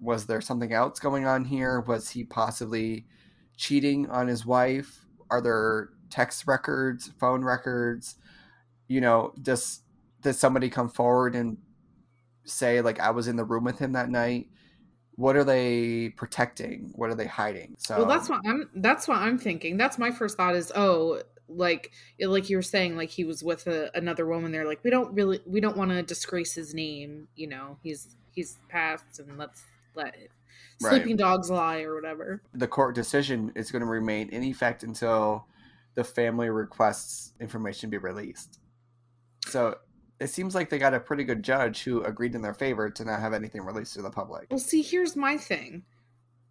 Was 0.00 0.26
there 0.26 0.40
something 0.40 0.72
else 0.72 0.98
going 0.98 1.26
on 1.26 1.44
here? 1.44 1.80
Was 1.80 2.10
he 2.10 2.24
possibly 2.24 3.06
cheating 3.56 4.08
on 4.10 4.26
his 4.26 4.44
wife? 4.44 5.04
Are 5.30 5.40
there 5.40 5.90
text 6.10 6.46
records, 6.46 7.10
phone 7.20 7.44
records? 7.44 8.16
You 8.92 9.00
know, 9.00 9.32
does 9.40 9.80
does 10.20 10.38
somebody 10.38 10.68
come 10.68 10.88
forward 10.88 11.34
and 11.34 11.56
say 12.44 12.80
like 12.82 13.00
I 13.00 13.10
was 13.10 13.26
in 13.26 13.36
the 13.36 13.44
room 13.44 13.64
with 13.64 13.78
him 13.78 13.92
that 13.92 14.10
night? 14.10 14.48
What 15.14 15.36
are 15.36 15.44
they 15.44 16.10
protecting? 16.10 16.92
What 16.94 17.10
are 17.10 17.14
they 17.14 17.26
hiding? 17.26 17.74
So 17.78 17.98
Well, 17.98 18.06
that's 18.06 18.28
what 18.28 18.40
I'm. 18.46 18.68
That's 18.74 19.08
what 19.08 19.18
I'm 19.18 19.38
thinking. 19.38 19.76
That's 19.76 19.98
my 19.98 20.10
first 20.10 20.36
thought 20.36 20.54
is, 20.56 20.70
oh, 20.74 21.22
like 21.48 21.92
like 22.20 22.50
you 22.50 22.56
were 22.56 22.62
saying, 22.62 22.96
like 22.96 23.10
he 23.10 23.24
was 23.24 23.42
with 23.42 23.66
a, 23.66 23.90
another 23.94 24.26
woman. 24.26 24.52
They're 24.52 24.66
like, 24.66 24.84
we 24.84 24.90
don't 24.90 25.14
really, 25.14 25.40
we 25.46 25.60
don't 25.60 25.76
want 25.76 25.90
to 25.90 26.02
disgrace 26.02 26.54
his 26.54 26.74
name. 26.74 27.28
You 27.34 27.48
know, 27.48 27.78
he's 27.82 28.16
he's 28.30 28.58
passed, 28.68 29.18
and 29.18 29.38
let's 29.38 29.62
let 29.94 30.14
Right. 30.80 30.90
sleeping 30.90 31.16
dogs 31.16 31.50
lie 31.50 31.82
or 31.82 31.94
whatever. 31.94 32.42
the 32.52 32.66
court 32.66 32.94
decision 32.94 33.52
is 33.54 33.70
going 33.70 33.80
to 33.80 33.88
remain 33.88 34.28
in 34.30 34.42
effect 34.42 34.82
until 34.82 35.46
the 35.94 36.02
family 36.02 36.50
requests 36.50 37.32
information 37.40 37.90
be 37.90 37.98
released. 37.98 38.58
So 39.46 39.78
it 40.20 40.28
seems 40.28 40.54
like 40.54 40.70
they 40.70 40.78
got 40.78 40.94
a 40.94 41.00
pretty 41.00 41.24
good 41.24 41.42
judge 41.42 41.82
who 41.82 42.02
agreed 42.04 42.34
in 42.34 42.42
their 42.42 42.54
favor 42.54 42.90
to 42.90 43.04
not 43.04 43.20
have 43.20 43.32
anything 43.32 43.62
released 43.62 43.94
to 43.94 44.02
the 44.02 44.10
public. 44.10 44.48
Well, 44.50 44.58
see, 44.58 44.82
here's 44.82 45.16
my 45.16 45.36
thing. 45.36 45.84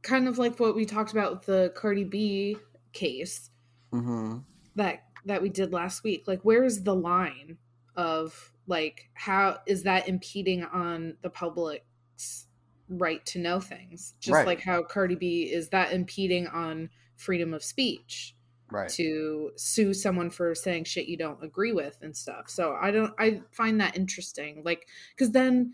Kind 0.02 0.28
of 0.28 0.38
like 0.38 0.60
what 0.60 0.76
we 0.76 0.86
talked 0.86 1.12
about 1.12 1.32
with 1.32 1.46
the 1.46 1.74
Cardi 1.76 2.04
B 2.04 2.58
case 2.94 3.50
hmm 3.92 4.44
that 4.76 5.04
that 5.26 5.42
we 5.42 5.50
did 5.50 5.72
last 5.72 6.04
week. 6.04 6.28
Like, 6.28 6.42
where 6.42 6.64
is 6.64 6.84
the 6.84 6.96
line 6.96 7.58
of 7.96 8.54
like 8.68 9.10
how 9.14 9.60
is 9.66 9.84
that 9.84 10.08
impeding 10.08 10.64
on 10.64 11.18
the 11.22 11.30
public's 11.30 12.48
right 12.90 13.26
to 13.28 13.40
know 13.40 13.60
things? 13.60 14.16
Just 14.20 14.34
Right. 14.34 14.46
like 14.46 14.62
how 14.62 14.84
Cardi 14.84 15.16
B 15.16 15.52
is 15.52 15.70
that 15.70 15.94
impeding 15.94 16.48
on 16.48 16.90
freedom 17.16 17.54
of 17.54 17.64
speech 17.64 18.36
Right. 18.72 18.90
to 18.92 19.52
sue 19.58 19.94
someone 19.94 20.30
for 20.30 20.56
saying 20.56 20.86
shit 20.86 21.08
you 21.08 21.18
don't 21.18 21.44
agree 21.44 21.74
with 21.74 21.98
and 22.02 22.16
stuff. 22.16 22.50
So 22.50 22.78
I 22.80 22.92
don't 22.92 23.14
I 23.20 23.42
find 23.52 23.80
that 23.82 23.98
interesting. 23.98 24.62
Like 24.64 24.88
cuz 25.18 25.32
then 25.32 25.74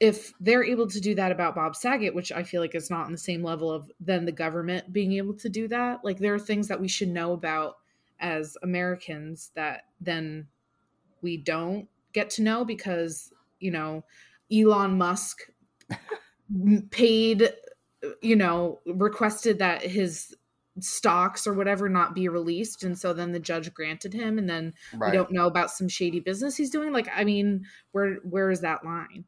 if 0.00 0.32
they're 0.40 0.64
able 0.64 0.86
to 0.88 1.00
do 1.00 1.14
that 1.14 1.30
about 1.30 1.54
Bob 1.54 1.76
Saget, 1.76 2.14
which 2.14 2.32
I 2.32 2.42
feel 2.42 2.62
like 2.62 2.74
is 2.74 2.88
not 2.88 3.04
on 3.04 3.12
the 3.12 3.18
same 3.18 3.42
level 3.42 3.70
of 3.70 3.90
then 4.00 4.24
the 4.24 4.32
government 4.32 4.92
being 4.92 5.12
able 5.12 5.34
to 5.34 5.48
do 5.48 5.68
that, 5.68 6.04
like 6.04 6.18
there 6.18 6.34
are 6.34 6.38
things 6.38 6.68
that 6.68 6.80
we 6.80 6.88
should 6.88 7.10
know 7.10 7.32
about 7.32 7.76
as 8.18 8.56
Americans 8.62 9.50
that 9.54 9.84
then 10.00 10.48
we 11.20 11.36
don't 11.36 11.86
get 12.12 12.30
to 12.30 12.42
know 12.42 12.64
because, 12.64 13.32
you 13.60 13.70
know, 13.70 14.02
Elon 14.52 14.96
Musk 14.96 15.50
paid 16.90 17.42
uh, 17.42 18.08
you 18.22 18.36
know 18.36 18.80
requested 18.86 19.58
that 19.58 19.82
his 19.82 20.34
stocks 20.84 21.46
or 21.46 21.54
whatever 21.54 21.88
not 21.88 22.14
be 22.14 22.28
released 22.28 22.82
and 22.84 22.98
so 22.98 23.12
then 23.12 23.32
the 23.32 23.40
judge 23.40 23.72
granted 23.74 24.12
him 24.12 24.38
and 24.38 24.48
then 24.48 24.72
Right. 24.94 25.10
we 25.10 25.16
don't 25.16 25.32
know 25.32 25.46
about 25.46 25.70
some 25.70 25.88
shady 25.88 26.20
business 26.20 26.56
he's 26.56 26.70
doing 26.70 26.92
like 26.92 27.08
i 27.14 27.24
mean 27.24 27.64
where 27.92 28.14
where 28.16 28.50
is 28.50 28.60
that 28.60 28.84
line 28.84 29.24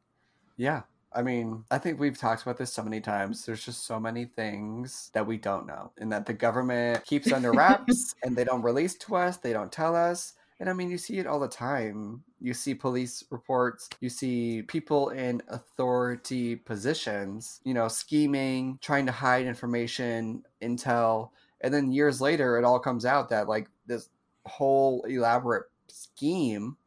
Yeah. 0.57 0.81
I 1.15 1.21
mean, 1.21 1.63
I 1.69 1.77
think 1.77 1.99
we've 1.99 2.17
talked 2.17 2.41
about 2.41 2.57
this 2.57 2.73
so 2.73 2.81
many 2.81 2.99
times. 2.99 3.45
There's 3.45 3.63
just 3.63 3.85
so 3.85 3.99
many 3.99 4.25
things 4.25 5.11
that 5.13 5.27
we 5.27 5.37
don't 5.37 5.67
know, 5.67 5.91
and 5.99 6.11
that 6.11 6.25
the 6.25 6.33
government 6.33 7.05
keeps 7.05 7.31
under 7.31 7.51
wraps 7.51 8.15
and 8.23 8.35
they 8.35 8.43
don't 8.43 8.63
release 8.63 8.95
to 8.95 9.15
us, 9.17 9.37
they 9.37 9.53
don't 9.53 9.71
tell 9.71 9.95
us. 9.95 10.33
And 10.59 10.67
I 10.67 10.73
mean, 10.73 10.89
you 10.89 10.97
see 10.97 11.19
it 11.19 11.27
all 11.27 11.39
the 11.39 11.47
time. 11.47 12.23
You 12.41 12.55
see 12.55 12.73
police 12.73 13.23
reports, 13.29 13.89
you 13.99 14.09
see 14.09 14.63
people 14.63 15.09
in 15.09 15.43
authority 15.49 16.55
positions, 16.55 17.61
you 17.63 17.73
know, 17.75 17.87
scheming, 17.87 18.79
trying 18.81 19.05
to 19.05 19.11
hide 19.11 19.45
information, 19.45 20.43
intel. 20.63 21.29
And 21.63 21.73
then 21.73 21.91
years 21.91 22.21
later, 22.21 22.57
it 22.57 22.65
all 22.65 22.79
comes 22.79 23.05
out 23.05 23.29
that, 23.29 23.47
like, 23.47 23.67
this 23.87 24.09
whole 24.45 25.03
elaborate 25.07 25.63
scheme 25.87 26.77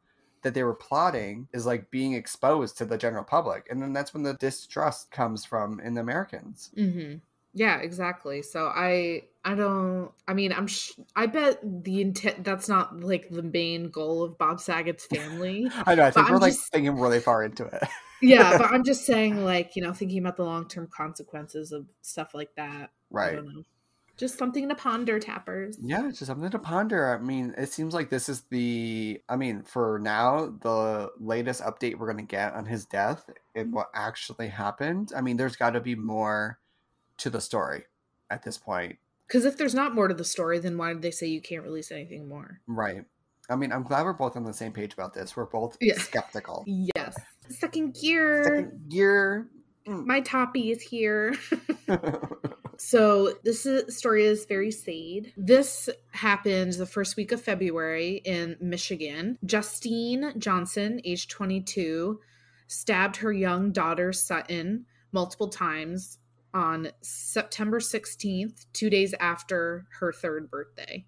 that 0.43 0.55
they 0.55 0.63
were 0.63 0.75
plotting 0.75 1.49
is 1.53 1.67
like 1.67 1.91
being 1.91 2.13
exposed 2.13 2.79
to 2.79 2.85
the 2.85 2.97
general 2.97 3.25
public 3.25 3.67
and 3.71 3.83
then 3.83 3.93
that's 3.93 4.15
when 4.15 4.23
the 4.23 4.35
distrust 4.35 5.11
comes 5.11 5.45
from 5.45 5.81
in 5.81 5.95
the 5.95 6.01
americans 6.01 6.71
mm-hmm. 6.77 7.17
yeah 7.55 7.79
exactly 7.79 8.43
so 8.43 8.67
i 8.67 9.23
i 9.45 9.55
don't 9.55 10.13
i 10.29 10.35
mean 10.35 10.53
i'm 10.53 10.67
sh- 10.67 10.93
i 11.17 11.27
bet 11.27 11.59
the 11.83 12.01
intent 12.01 12.45
that's 12.45 12.69
not 12.69 13.01
like 13.01 13.29
the 13.31 13.43
main 13.43 13.89
goal 13.89 14.23
of 14.23 14.39
bob 14.39 14.61
saget's 14.61 15.07
family 15.07 15.67
i 15.87 15.95
know 15.95 16.05
i 16.05 16.11
think 16.11 16.29
we're 16.29 16.37
I'm 16.37 16.41
like 16.43 16.53
just- 16.53 16.71
thinking 16.71 17.01
really 17.01 17.21
far 17.21 17.43
into 17.43 17.65
it 17.65 17.83
yeah, 18.23 18.57
but 18.57 18.67
I'm 18.73 18.85
just 18.85 19.05
saying, 19.05 19.45
like, 19.45 19.77
you 19.77 19.83
know, 19.83 19.93
thinking 19.93 20.19
about 20.19 20.37
the 20.37 20.45
long 20.45 20.69
term 20.69 20.89
consequences 20.91 21.73
of 21.73 21.87
stuff 22.03 22.35
like 22.35 22.55
that. 22.57 22.91
right. 23.11 23.39
Just 24.17 24.39
something 24.39 24.69
to 24.69 24.75
ponder, 24.75 25.19
tappers. 25.19 25.77
Yeah, 25.81 26.09
just 26.09 26.27
something 26.27 26.51
to 26.51 26.59
ponder. 26.59 27.15
I 27.15 27.23
mean, 27.23 27.55
it 27.59 27.71
seems 27.71 27.93
like 27.93 28.09
this 28.09 28.29
is 28.29 28.43
the, 28.51 29.21
I 29.29 29.37
mean, 29.37 29.63
for 29.63 29.99
now, 30.03 30.55
the 30.63 31.11
latest 31.21 31.63
update 31.63 31.99
we're 31.99 32.11
going 32.11 32.27
to 32.27 32.31
get 32.31 32.55
on 32.55 32.65
his 32.65 32.87
death 32.87 33.29
and 33.55 33.67
mm-hmm. 33.67 33.77
what 33.77 33.91
actually 33.95 34.49
happened. 34.49 35.13
I 35.15 35.21
mean, 35.21 35.37
there's 35.37 35.57
got 35.57 35.71
to 35.71 35.81
be 35.81 35.95
more 35.95 36.59
to 37.19 37.31
the 37.31 37.41
story 37.41 37.85
at 38.31 38.43
this 38.43 38.57
point. 38.57 38.97
Because 39.27 39.45
if 39.45 39.59
there's 39.59 39.75
not 39.75 39.95
more 39.95 40.09
to 40.09 40.15
the 40.15 40.25
story, 40.25 40.61
then 40.61 40.79
why 40.79 40.93
did 40.93 41.03
they 41.03 41.11
say 41.11 41.27
you 41.27 41.43
can't 41.43 41.65
release 41.65 41.91
anything 41.91 42.29
more? 42.29 42.61
Right. 42.67 43.05
I 43.51 43.57
mean, 43.57 43.73
I'm 43.73 43.83
glad 43.83 44.05
we're 44.05 44.13
both 44.13 44.37
on 44.37 44.45
the 44.45 44.53
same 44.53 44.73
page 44.73 44.95
about 44.95 45.15
this. 45.15 45.37
We're 45.37 45.47
both 45.47 45.77
Yeah. 45.81 45.99
skeptical. 45.99 46.65
Yes. 46.67 47.17
Second 47.49 47.97
gear. 48.01 48.45
Second 48.45 48.93
year. 48.93 49.49
Mm. 49.87 50.07
My 50.07 50.21
toppy 50.21 50.71
is 50.71 50.81
here. 50.81 51.35
So 52.79 53.35
this 53.45 53.67
is, 53.67 53.97
story 53.97 54.25
is 54.25 54.47
very 54.47 54.71
sad. 54.71 55.33
This 55.37 55.89
happened 56.13 56.75
the 56.75 56.87
first 56.87 57.17
week 57.17 57.33
of 57.33 57.41
February 57.41 58.23
in 58.25 58.57
Michigan. 58.61 59.39
Justine 59.45 60.33
Johnson, 60.39 61.01
age 61.05 61.29
22, 61.29 62.21
stabbed 62.69 63.17
her 63.17 63.33
young 63.33 63.73
daughter 63.73 64.13
Sutton 64.13 64.87
multiple 65.13 65.49
times 65.49 66.19
on 66.55 66.89
September 67.03 67.81
16th, 67.81 68.67
two 68.73 68.89
days 68.89 69.15
after 69.21 69.87
her 70.01 70.13
third 70.13 70.51
birthday. 70.51 71.05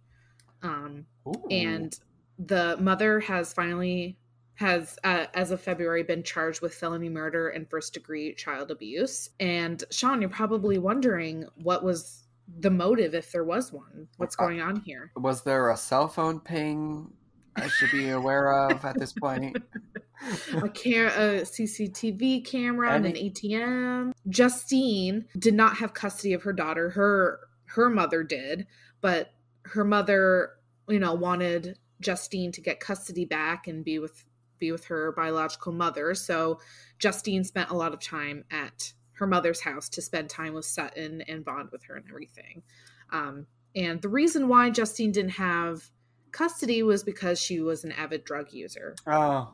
Um, 0.62 1.06
and 1.50 1.98
the 2.38 2.76
mother 2.78 3.20
has 3.20 3.52
finally 3.52 4.17
has 4.58 4.98
uh, 5.04 5.26
as 5.34 5.52
of 5.52 5.60
february 5.60 6.02
been 6.02 6.22
charged 6.24 6.60
with 6.62 6.74
felony 6.74 7.08
murder 7.08 7.48
and 7.50 7.70
first 7.70 7.94
degree 7.94 8.34
child 8.34 8.72
abuse. 8.72 9.30
And 9.38 9.84
sean 9.92 10.20
you're 10.20 10.30
probably 10.30 10.78
wondering 10.78 11.46
what 11.62 11.84
was 11.84 12.24
the 12.58 12.70
motive 12.70 13.14
if 13.14 13.30
there 13.30 13.44
was 13.44 13.72
one. 13.72 14.08
What's 14.16 14.34
Uh, 14.36 14.42
going 14.46 14.60
on 14.60 14.76
here? 14.80 15.12
was 15.14 15.42
there 15.44 15.70
a 15.70 15.76
cell 15.76 16.08
phone 16.08 16.40
ping 16.40 17.12
I 17.54 17.68
should 17.68 17.90
be 17.92 18.08
aware 18.10 18.52
of 18.68 18.84
at 18.84 18.98
this 18.98 19.12
point? 19.12 19.56
a, 20.54 20.68
cam- 20.68 21.12
a 21.16 21.42
cctv 21.42 22.44
camera 22.44 22.92
and 22.94 23.06
an 23.06 23.14
atm 23.14 24.12
justine 24.28 25.24
did 25.38 25.54
not 25.54 25.76
have 25.76 25.94
custody 25.94 26.32
of 26.32 26.42
her 26.42 26.52
daughter. 26.52 26.90
Her 26.90 27.40
her 27.66 27.88
mother 27.88 28.24
did 28.24 28.66
but 29.00 29.32
her 29.62 29.84
mother 29.84 30.54
you 30.88 30.98
know 30.98 31.14
wanted 31.14 31.78
justine 32.00 32.50
to 32.52 32.60
get 32.60 32.80
custody 32.80 33.24
back 33.24 33.68
and 33.68 33.84
be 33.84 33.98
with 34.00 34.24
be 34.58 34.72
with 34.72 34.84
her 34.84 35.12
biological 35.12 35.72
mother 35.72 36.14
so 36.14 36.58
justine 36.98 37.44
spent 37.44 37.70
a 37.70 37.74
lot 37.74 37.92
of 37.92 38.00
time 38.00 38.44
at 38.50 38.92
her 39.12 39.26
mother's 39.26 39.60
house 39.60 39.88
to 39.88 40.02
spend 40.02 40.28
time 40.28 40.54
with 40.54 40.64
sutton 40.64 41.22
and 41.22 41.44
bond 41.44 41.68
with 41.72 41.82
her 41.84 41.96
and 41.96 42.04
everything 42.08 42.62
um, 43.10 43.46
and 43.74 44.02
the 44.02 44.08
reason 44.08 44.48
why 44.48 44.70
justine 44.70 45.12
didn't 45.12 45.30
have 45.30 45.90
custody 46.30 46.82
was 46.82 47.02
because 47.02 47.40
she 47.40 47.60
was 47.60 47.84
an 47.84 47.92
avid 47.92 48.24
drug 48.24 48.52
user 48.52 48.94
Oh, 49.06 49.52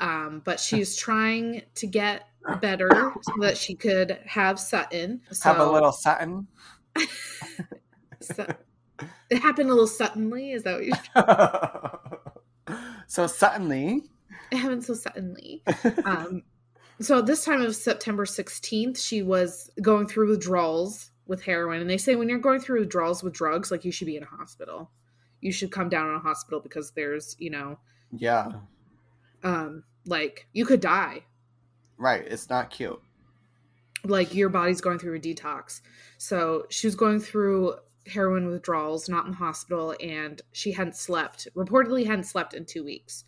um, 0.00 0.42
but 0.44 0.60
she's 0.60 0.96
trying 0.96 1.62
to 1.76 1.86
get 1.86 2.28
better 2.60 2.88
so 3.22 3.32
that 3.40 3.56
she 3.56 3.74
could 3.74 4.18
have 4.26 4.58
Sutton. 4.60 5.20
So, 5.32 5.48
have 5.50 5.58
a 5.58 5.70
little 5.70 5.92
Sutton. 5.92 6.46
Su- 8.20 8.46
it 9.30 9.38
happened 9.38 9.68
a 9.68 9.72
little 9.72 9.86
suddenly. 9.86 10.52
Is 10.52 10.62
that 10.62 10.80
what 10.80 10.86
you? 12.68 12.74
so 13.06 13.26
suddenly, 13.26 14.04
It 14.52 14.58
happened 14.58 14.84
so 14.84 14.94
suddenly. 14.94 15.62
Um, 16.04 16.42
so 17.00 17.20
this 17.22 17.44
time 17.44 17.62
of 17.62 17.74
September 17.76 18.24
sixteenth, 18.26 18.98
she 18.98 19.22
was 19.22 19.70
going 19.82 20.06
through 20.06 20.30
withdrawals 20.30 21.10
with 21.26 21.42
heroin, 21.42 21.80
and 21.80 21.90
they 21.90 21.98
say 21.98 22.14
when 22.16 22.28
you're 22.28 22.38
going 22.38 22.60
through 22.60 22.80
withdrawals 22.80 23.22
with 23.22 23.32
drugs, 23.34 23.70
like 23.70 23.84
you 23.84 23.92
should 23.92 24.06
be 24.06 24.16
in 24.16 24.22
a 24.22 24.26
hospital. 24.26 24.90
You 25.40 25.52
should 25.52 25.70
come 25.72 25.88
down 25.88 26.08
in 26.08 26.14
a 26.16 26.20
hospital 26.20 26.60
because 26.60 26.92
there's, 26.92 27.36
you 27.38 27.50
know, 27.50 27.78
yeah, 28.16 28.52
um, 29.44 29.84
like 30.06 30.46
you 30.52 30.64
could 30.64 30.80
die 30.80 31.24
right. 31.98 32.24
It's 32.26 32.48
not 32.50 32.70
cute. 32.70 33.00
like 34.04 34.34
your 34.34 34.48
body's 34.48 34.80
going 34.80 34.98
through 34.98 35.16
a 35.16 35.20
detox. 35.20 35.80
So 36.18 36.66
she 36.70 36.86
was 36.86 36.94
going 36.94 37.20
through 37.20 37.74
heroin 38.06 38.48
withdrawals, 38.48 39.08
not 39.08 39.24
in 39.26 39.32
the 39.32 39.36
hospital, 39.36 39.94
and 40.00 40.40
she 40.52 40.72
hadn't 40.72 40.96
slept. 40.96 41.48
Reportedly, 41.56 42.06
hadn't 42.06 42.24
slept 42.24 42.54
in 42.54 42.64
two 42.64 42.84
weeks. 42.84 43.24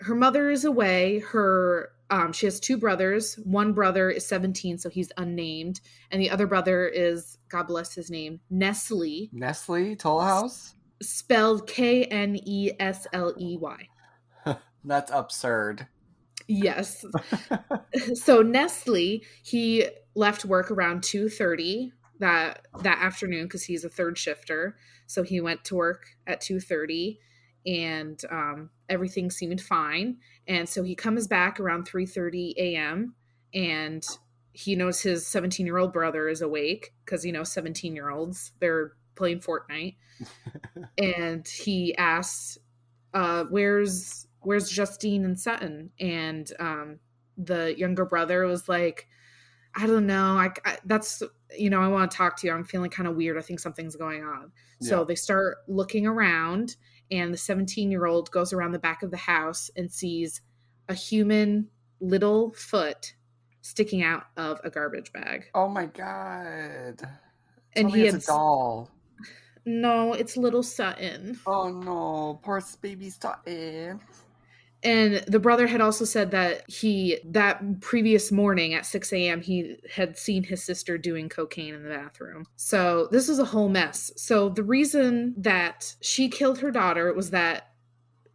Her 0.00 0.14
mother 0.14 0.50
is 0.50 0.64
away. 0.64 1.20
Her 1.20 1.90
um, 2.10 2.32
she 2.32 2.46
has 2.46 2.58
two 2.58 2.78
brothers. 2.78 3.34
One 3.44 3.72
brother 3.72 4.10
is 4.10 4.26
17, 4.26 4.78
so 4.78 4.88
he's 4.88 5.12
unnamed, 5.16 5.80
and 6.10 6.20
the 6.20 6.30
other 6.30 6.46
brother 6.46 6.86
is 6.86 7.38
God 7.48 7.66
bless 7.66 7.94
his 7.94 8.10
name, 8.10 8.40
Nestle, 8.50 9.28
Nestle 9.32 9.96
Toll 9.96 10.20
House. 10.20 10.74
spelled 11.02 11.66
K 11.66 12.04
N 12.04 12.38
E 12.44 12.72
S 12.78 13.06
L 13.12 13.34
E 13.38 13.56
Y. 13.56 13.88
That's 14.84 15.10
absurd. 15.10 15.86
Yes. 16.46 17.04
so 18.14 18.40
Nestle, 18.42 19.22
he 19.42 19.86
left 20.14 20.44
work 20.44 20.70
around 20.70 21.02
2:30 21.02 21.92
that 22.20 22.66
that 22.82 22.98
afternoon 23.00 23.44
because 23.44 23.64
he's 23.64 23.84
a 23.84 23.90
third 23.90 24.16
shifter. 24.16 24.76
So 25.06 25.22
he 25.22 25.40
went 25.40 25.64
to 25.64 25.74
work 25.74 26.06
at 26.26 26.40
2:30 26.40 27.18
and 27.66 28.20
um, 28.30 28.70
everything 28.88 29.30
seemed 29.30 29.60
fine. 29.60 30.16
And 30.46 30.68
so 30.68 30.82
he 30.82 30.94
comes 30.94 31.26
back 31.26 31.60
around 31.60 31.88
3:30 31.88 32.54
a.m. 32.56 33.14
and 33.54 34.06
he 34.52 34.74
knows 34.74 35.00
his 35.00 35.26
17 35.26 35.66
year 35.66 35.78
old 35.78 35.92
brother 35.92 36.28
is 36.28 36.42
awake 36.42 36.92
because 37.04 37.24
you 37.24 37.32
know 37.32 37.44
17 37.44 37.94
year 37.94 38.10
olds 38.10 38.52
they're 38.60 38.92
playing 39.14 39.40
Fortnite. 39.40 39.96
and 40.98 41.46
he 41.46 41.94
asks, 41.96 42.58
uh, 43.14 43.44
"Where's 43.44 44.26
where's 44.40 44.70
Justine 44.70 45.24
and 45.24 45.38
Sutton?" 45.38 45.90
And 46.00 46.50
um, 46.58 46.98
the 47.36 47.78
younger 47.78 48.04
brother 48.04 48.46
was 48.46 48.68
like, 48.68 49.06
"I 49.74 49.86
don't 49.86 50.06
know. 50.06 50.38
I, 50.38 50.50
I 50.64 50.78
that's 50.84 51.22
you 51.56 51.68
know 51.70 51.80
I 51.80 51.88
want 51.88 52.10
to 52.10 52.16
talk 52.16 52.36
to 52.38 52.46
you. 52.46 52.52
I'm 52.52 52.64
feeling 52.64 52.90
kind 52.90 53.08
of 53.08 53.16
weird. 53.16 53.36
I 53.36 53.42
think 53.42 53.60
something's 53.60 53.96
going 53.96 54.24
on." 54.24 54.52
So 54.80 55.04
they 55.04 55.16
start 55.16 55.58
looking 55.66 56.06
around, 56.06 56.76
and 57.10 57.32
the 57.32 57.38
17 57.38 57.90
year 57.90 58.06
old 58.06 58.30
goes 58.30 58.52
around 58.52 58.72
the 58.72 58.78
back 58.78 59.02
of 59.02 59.10
the 59.10 59.16
house 59.16 59.70
and 59.76 59.90
sees 59.90 60.40
a 60.88 60.94
human 60.94 61.68
little 62.00 62.52
foot 62.52 63.14
sticking 63.62 64.02
out 64.02 64.24
of 64.36 64.60
a 64.64 64.70
garbage 64.70 65.12
bag. 65.12 65.46
Oh 65.54 65.68
my 65.68 65.86
god. 65.86 67.02
And 67.74 67.90
he 67.90 68.06
a 68.06 68.18
doll. 68.18 68.90
no, 69.64 70.14
it's 70.14 70.36
little 70.36 70.62
Sutton. 70.62 71.38
Oh 71.46 71.68
no, 71.68 72.40
poor 72.42 72.62
baby 72.80 73.10
Sutton. 73.10 74.00
And 74.82 75.24
the 75.26 75.40
brother 75.40 75.66
had 75.66 75.80
also 75.80 76.04
said 76.04 76.30
that 76.30 76.68
he, 76.70 77.18
that 77.24 77.80
previous 77.80 78.30
morning 78.30 78.74
at 78.74 78.86
6 78.86 79.12
a.m., 79.12 79.40
he 79.40 79.76
had 79.92 80.16
seen 80.16 80.44
his 80.44 80.62
sister 80.62 80.96
doing 80.96 81.28
cocaine 81.28 81.74
in 81.74 81.82
the 81.82 81.90
bathroom. 81.90 82.46
So 82.56 83.08
this 83.10 83.28
was 83.28 83.40
a 83.40 83.44
whole 83.44 83.68
mess. 83.68 84.12
So 84.16 84.48
the 84.48 84.62
reason 84.62 85.34
that 85.36 85.96
she 86.00 86.28
killed 86.28 86.60
her 86.60 86.70
daughter 86.70 87.12
was 87.12 87.30
that 87.30 87.72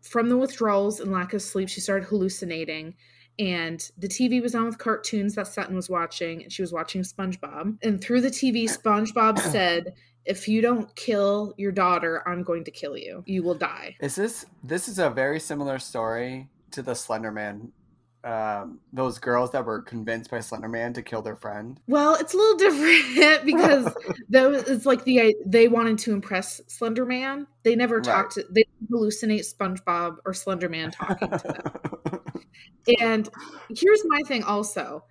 from 0.02 0.28
the 0.28 0.38
withdrawals 0.38 1.00
and 1.00 1.12
lack 1.12 1.34
of 1.34 1.42
sleep, 1.42 1.70
she 1.70 1.80
started 1.80 2.08
hallucinating. 2.08 2.96
And 3.40 3.90
the 3.98 4.10
TV 4.10 4.42
was 4.42 4.54
on 4.54 4.66
with 4.66 4.78
cartoons 4.78 5.36
that 5.36 5.48
Sutton 5.48 5.76
was 5.76 5.90
watching, 5.90 6.44
and 6.44 6.52
she 6.52 6.62
was 6.62 6.74
watching 6.74 7.02
SpongeBob. 7.02 7.78
And 7.82 8.02
through 8.02 8.22
the 8.22 8.30
TV, 8.30 8.66
SpongeBob 8.78 9.40
said, 9.40 9.94
If 10.26 10.48
you 10.48 10.62
don't 10.62 10.94
kill 10.96 11.54
your 11.58 11.72
daughter, 11.72 12.24
I'm 12.28 12.44
going 12.44 12.64
to 12.66 12.72
kill 12.72 12.98
you. 12.98 13.24
You 13.26 13.44
will 13.44 13.56
die. 13.56 13.96
Is 14.00 14.16
this 14.16 14.46
this 14.64 14.88
is 14.88 15.00
a 15.00 15.10
very 15.10 15.40
similar 15.40 15.80
story 15.80 16.48
to 16.72 16.82
the 16.82 16.96
Slender 16.96 17.32
Man? 17.32 17.72
Um, 18.26 18.80
those 18.94 19.20
girls 19.20 19.52
that 19.52 19.66
were 19.66 19.82
convinced 19.82 20.32
by 20.32 20.40
Slender 20.40 20.70
Man 20.70 20.94
to 20.94 21.02
kill 21.02 21.22
their 21.22 21.36
friend. 21.36 21.78
Well, 21.88 22.16
it's 22.16 22.34
a 22.34 22.38
little 22.38 22.56
different 22.72 23.46
because 23.46 23.94
those 24.30 24.64
it's 24.64 24.86
like 24.86 25.04
the 25.04 25.36
they 25.46 25.68
wanted 25.68 25.98
to 26.00 26.14
impress 26.14 26.62
Slender 26.68 27.06
Man. 27.06 27.48
They 27.64 27.76
never 27.76 27.98
Right. 27.98 28.06
talked. 28.06 28.36
To, 28.36 28.46
they 28.50 28.64
hallucinate 28.90 29.44
SpongeBob 29.54 30.18
or 30.26 30.34
Slender 30.34 30.70
Man 30.70 30.92
talking 30.92 31.30
to 31.32 31.38
them. 31.38 32.22
and 33.02 33.30
here's 33.70 34.04
my 34.06 34.22
thing 34.26 34.44
also. 34.44 35.04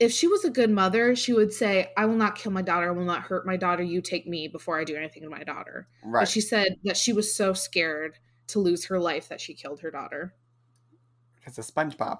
If 0.00 0.12
she 0.12 0.26
was 0.26 0.44
a 0.44 0.50
good 0.50 0.70
mother, 0.70 1.14
she 1.14 1.32
would 1.32 1.52
say, 1.52 1.92
"I 1.96 2.06
will 2.06 2.16
not 2.16 2.34
kill 2.36 2.52
my 2.52 2.62
daughter. 2.62 2.88
I 2.88 2.90
will 2.92 3.04
not 3.04 3.22
hurt 3.22 3.46
my 3.46 3.56
daughter. 3.56 3.82
You 3.82 4.00
take 4.00 4.26
me 4.26 4.48
before 4.48 4.80
I 4.80 4.84
do 4.84 4.96
anything 4.96 5.22
to 5.22 5.28
my 5.30 5.44
daughter." 5.44 5.86
right. 6.02 6.22
But 6.22 6.28
she 6.28 6.40
said 6.40 6.76
that 6.84 6.96
she 6.96 7.12
was 7.12 7.34
so 7.34 7.52
scared 7.52 8.18
to 8.48 8.58
lose 8.58 8.86
her 8.86 8.98
life 8.98 9.28
that 9.28 9.40
she 9.40 9.54
killed 9.54 9.80
her 9.80 9.90
daughter 9.92 10.34
It's 11.46 11.58
a 11.58 11.62
SpongeBob. 11.62 12.18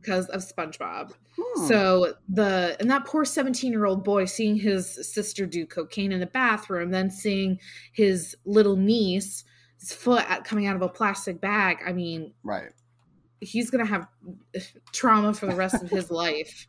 because 0.00 0.26
of 0.28 0.40
SpongeBob. 0.40 1.12
Hmm. 1.38 1.66
So 1.66 2.14
the 2.28 2.76
and 2.80 2.90
that 2.90 3.04
poor 3.04 3.24
17 3.24 3.72
year 3.72 3.84
old 3.86 4.04
boy 4.04 4.24
seeing 4.24 4.56
his 4.56 4.88
sister 5.12 5.46
do 5.46 5.66
cocaine 5.66 6.12
in 6.12 6.20
the 6.20 6.26
bathroom, 6.26 6.90
then 6.90 7.10
seeing 7.10 7.58
his 7.92 8.36
little 8.44 8.76
niece 8.76 9.44
his 9.78 9.92
foot 9.92 10.24
coming 10.44 10.66
out 10.66 10.76
of 10.76 10.82
a 10.82 10.88
plastic 10.88 11.40
bag. 11.40 11.78
I 11.86 11.92
mean, 11.92 12.32
right. 12.42 12.70
he's 13.40 13.70
gonna 13.70 13.84
have 13.84 14.06
trauma 14.92 15.34
for 15.34 15.46
the 15.46 15.56
rest 15.56 15.82
of 15.82 15.90
his 15.90 16.10
life. 16.24 16.66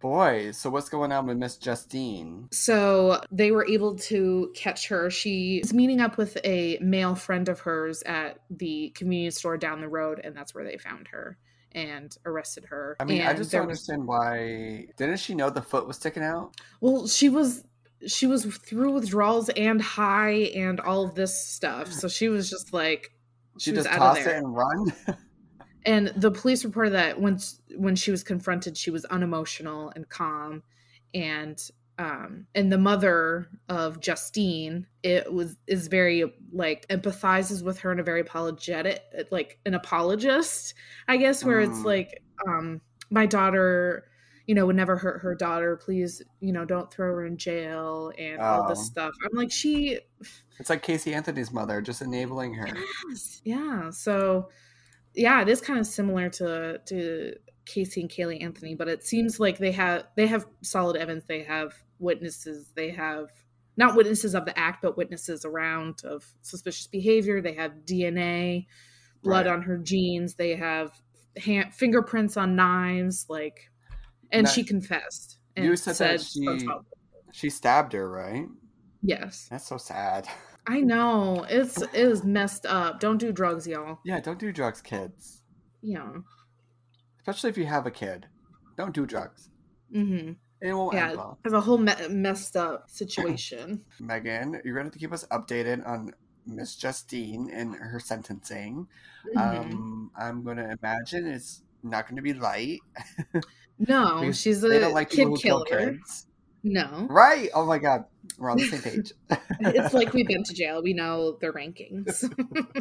Boy, 0.00 0.50
so 0.52 0.68
what's 0.70 0.88
going 0.88 1.10
on 1.10 1.26
with 1.26 1.38
Miss 1.38 1.56
Justine? 1.56 2.48
So 2.52 3.20
they 3.32 3.50
were 3.50 3.66
able 3.66 3.96
to 3.96 4.52
catch 4.54 4.88
her. 4.88 5.10
She 5.10 5.60
was 5.62 5.72
meeting 5.72 6.00
up 6.00 6.18
with 6.18 6.36
a 6.44 6.78
male 6.80 7.14
friend 7.14 7.48
of 7.48 7.60
hers 7.60 8.02
at 8.04 8.40
the 8.50 8.90
convenience 8.94 9.38
store 9.38 9.56
down 9.56 9.80
the 9.80 9.88
road, 9.88 10.20
and 10.22 10.36
that's 10.36 10.54
where 10.54 10.64
they 10.64 10.76
found 10.76 11.08
her 11.08 11.38
and 11.72 12.14
arrested 12.26 12.66
her. 12.66 12.96
I 13.00 13.04
mean, 13.04 13.20
and 13.22 13.28
I 13.30 13.34
just 13.34 13.50
don't 13.52 13.66
was- 13.68 13.88
understand 13.88 14.06
why. 14.06 14.86
Didn't 14.96 15.18
she 15.18 15.34
know 15.34 15.50
the 15.50 15.62
foot 15.62 15.86
was 15.86 15.96
sticking 15.96 16.22
out? 16.22 16.54
Well, 16.80 17.08
she 17.08 17.28
was 17.28 17.64
she 18.06 18.26
was 18.26 18.44
through 18.44 18.92
withdrawals 18.92 19.48
and 19.48 19.80
high 19.80 20.50
and 20.54 20.78
all 20.80 21.04
of 21.04 21.14
this 21.14 21.42
stuff. 21.42 21.90
So 21.90 22.08
she 22.08 22.28
was 22.28 22.50
just 22.50 22.72
like 22.74 23.10
She, 23.58 23.70
was 23.72 23.84
just 23.84 23.88
out 23.88 23.94
of 23.94 24.00
tossed 24.16 24.24
there. 24.26 24.34
it 24.34 24.44
and 24.44 24.54
run. 24.54 24.92
And 25.86 26.08
the 26.16 26.30
police 26.32 26.64
reported 26.64 26.90
that 26.94 27.20
once 27.20 27.60
when 27.76 27.94
she 27.96 28.10
was 28.10 28.22
confronted, 28.24 28.76
she 28.76 28.90
was 28.90 29.04
unemotional 29.06 29.92
and 29.94 30.08
calm, 30.08 30.62
and 31.14 31.58
um, 31.98 32.46
and 32.54 32.70
the 32.70 32.76
mother 32.76 33.48
of 33.70 34.00
Justine, 34.00 34.86
it 35.02 35.32
was 35.32 35.56
is 35.66 35.86
very 35.86 36.30
like 36.52 36.86
empathizes 36.88 37.62
with 37.62 37.78
her 37.80 37.92
in 37.92 38.00
a 38.00 38.02
very 38.02 38.20
apologetic, 38.20 39.00
like 39.30 39.58
an 39.64 39.72
apologist, 39.74 40.74
I 41.08 41.16
guess, 41.16 41.42
where 41.44 41.60
it's 41.60 41.78
Mm. 41.78 41.84
like, 41.84 42.22
um, 42.46 42.80
my 43.08 43.24
daughter, 43.24 44.08
you 44.46 44.54
know, 44.54 44.66
would 44.66 44.76
never 44.76 44.96
hurt 44.96 45.22
her 45.22 45.34
daughter. 45.34 45.76
Please, 45.76 46.20
you 46.40 46.52
know, 46.52 46.66
don't 46.66 46.92
throw 46.92 47.14
her 47.14 47.24
in 47.24 47.38
jail 47.38 48.12
and 48.18 48.42
all 48.42 48.68
this 48.68 48.80
Oh. 48.80 48.82
stuff. 48.82 49.12
I'm 49.24 49.38
like, 49.38 49.50
she 49.52 50.00
it's 50.58 50.68
like 50.68 50.82
Casey 50.82 51.14
Anthony's 51.14 51.52
mother, 51.52 51.80
just 51.80 52.02
enabling 52.02 52.54
her. 52.54 52.76
Yes. 53.08 53.40
Yeah. 53.44 53.88
So 53.90 54.50
yeah, 55.16 55.40
it 55.42 55.48
is 55.48 55.60
kind 55.60 55.78
of 55.80 55.86
similar 55.86 56.28
to 56.30 56.78
to 56.86 57.34
Casey 57.64 58.00
and 58.02 58.10
Kaylee 58.10 58.42
Anthony, 58.42 58.74
but 58.74 58.88
it 58.88 59.04
seems 59.04 59.40
like 59.40 59.58
they 59.58 59.72
have 59.72 60.04
they 60.16 60.26
have 60.26 60.46
solid 60.62 60.96
evidence. 60.96 61.24
They 61.26 61.42
have 61.42 61.72
witnesses. 61.98 62.70
They 62.76 62.90
have 62.90 63.28
not 63.76 63.96
witnesses 63.96 64.34
of 64.34 64.44
the 64.44 64.58
act, 64.58 64.82
but 64.82 64.96
witnesses 64.96 65.44
around 65.44 66.00
of 66.04 66.24
suspicious 66.42 66.86
behavior. 66.86 67.40
They 67.42 67.54
have 67.54 67.72
DNA, 67.84 68.66
blood 69.22 69.46
Right. 69.46 69.52
on 69.54 69.62
her 69.62 69.78
jeans. 69.78 70.34
They 70.36 70.54
have 70.56 70.92
hand, 71.36 71.74
fingerprints 71.74 72.36
on 72.36 72.56
knives. 72.56 73.26
Like, 73.28 73.70
and 74.30 74.44
Now, 74.44 74.50
she 74.50 74.64
confessed. 74.64 75.38
And 75.56 75.66
you 75.66 75.76
said 75.76 75.96
that 75.96 76.20
said 76.20 76.22
she- 76.22 76.68
She 77.32 77.50
stabbed 77.50 77.92
her, 77.92 78.08
right? 78.08 78.46
Yes, 79.02 79.46
That's 79.50 79.66
so 79.66 79.76
sad. 79.76 80.26
I 80.66 80.80
know. 80.80 81.46
It's 81.48 81.80
it 81.80 81.94
is 81.94 82.24
messed 82.24 82.66
up. 82.66 83.00
Don't 83.00 83.18
do 83.18 83.32
drugs, 83.32 83.66
y'all. 83.66 83.98
Yeah, 84.04 84.20
don't 84.20 84.38
do 84.38 84.52
drugs, 84.52 84.82
kids. 84.82 85.42
Yeah. 85.82 86.10
Especially 87.20 87.50
if 87.50 87.58
you 87.58 87.66
have 87.66 87.86
a 87.86 87.90
kid. 87.90 88.26
Don't 88.76 88.94
do 88.94 89.06
drugs. 89.06 89.50
Mm-hmm. 89.94 90.32
It 90.62 90.72
won't 90.72 90.94
Yeah, 90.94 91.08
end 91.08 91.16
well. 91.18 91.38
It's 91.44 91.54
a 91.54 91.60
whole 91.60 91.78
me- 91.78 92.08
messed 92.08 92.56
up 92.56 92.90
situation. 92.90 93.84
Megan, 94.00 94.60
you're 94.64 94.74
going 94.74 94.84
to 94.84 94.88
have 94.88 94.92
to 94.92 94.98
keep 94.98 95.12
us 95.12 95.24
updated 95.30 95.86
on 95.86 96.12
Miss 96.46 96.76
Justine 96.76 97.50
and 97.52 97.74
her 97.74 98.00
sentencing. 98.00 98.86
Mhm. 99.34 99.40
Um, 99.40 100.10
I'm 100.18 100.42
going 100.44 100.56
to 100.56 100.76
imagine 100.82 101.26
it's 101.26 101.62
not 101.82 102.06
going 102.06 102.16
to 102.16 102.22
be 102.22 102.32
light. 102.34 102.80
no, 103.78 104.32
she's 104.32 104.62
a 104.64 104.88
like 104.88 105.10
kid 105.10 105.28
kill 105.40 105.64
killer. 105.64 105.92
kids. 105.92 106.26
No, 106.66 107.06
Right? 107.08 107.48
Oh 107.54 107.64
my 107.64 107.78
God. 107.78 108.06
We're 108.38 108.50
on 108.50 108.58
the 108.58 108.66
same 108.66 108.82
page. 108.82 109.12
it's 109.60 109.94
like 109.94 110.12
we've 110.12 110.26
been 110.26 110.42
to 110.42 110.52
jail. 110.52 110.82
We 110.82 110.92
know 110.92 111.38
their 111.40 111.52
rankings. 111.52 112.28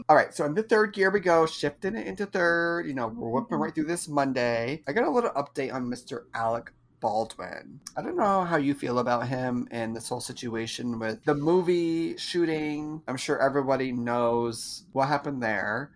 All 0.09 0.15
right, 0.15 0.33
so 0.33 0.43
in 0.45 0.55
the 0.55 0.63
third 0.63 0.93
gear 0.93 1.11
we 1.11 1.19
go, 1.19 1.45
shifting 1.45 1.95
it 1.95 2.07
into 2.07 2.25
third. 2.25 2.87
You 2.87 2.95
know, 2.95 3.07
we're 3.07 3.29
whipping 3.29 3.51
mm-hmm. 3.51 3.61
right 3.61 3.75
through 3.75 3.85
this 3.85 4.07
Monday. 4.07 4.81
I 4.87 4.91
got 4.91 5.07
a 5.07 5.11
little 5.11 5.29
update 5.29 5.71
on 5.71 5.85
Mr. 5.85 6.23
Alec 6.33 6.71
Baldwin. 6.99 7.79
I 7.95 8.01
don't 8.01 8.17
know 8.17 8.43
how 8.43 8.57
you 8.57 8.73
feel 8.73 8.97
about 8.97 9.27
him 9.27 9.67
and 9.69 9.95
this 9.95 10.09
whole 10.09 10.19
situation 10.19 10.97
with 10.97 11.23
the 11.23 11.35
movie 11.35 12.17
shooting. 12.17 13.03
I'm 13.07 13.17
sure 13.17 13.39
everybody 13.39 13.91
knows 13.91 14.85
what 14.93 15.07
happened 15.09 15.43
there. 15.43 15.91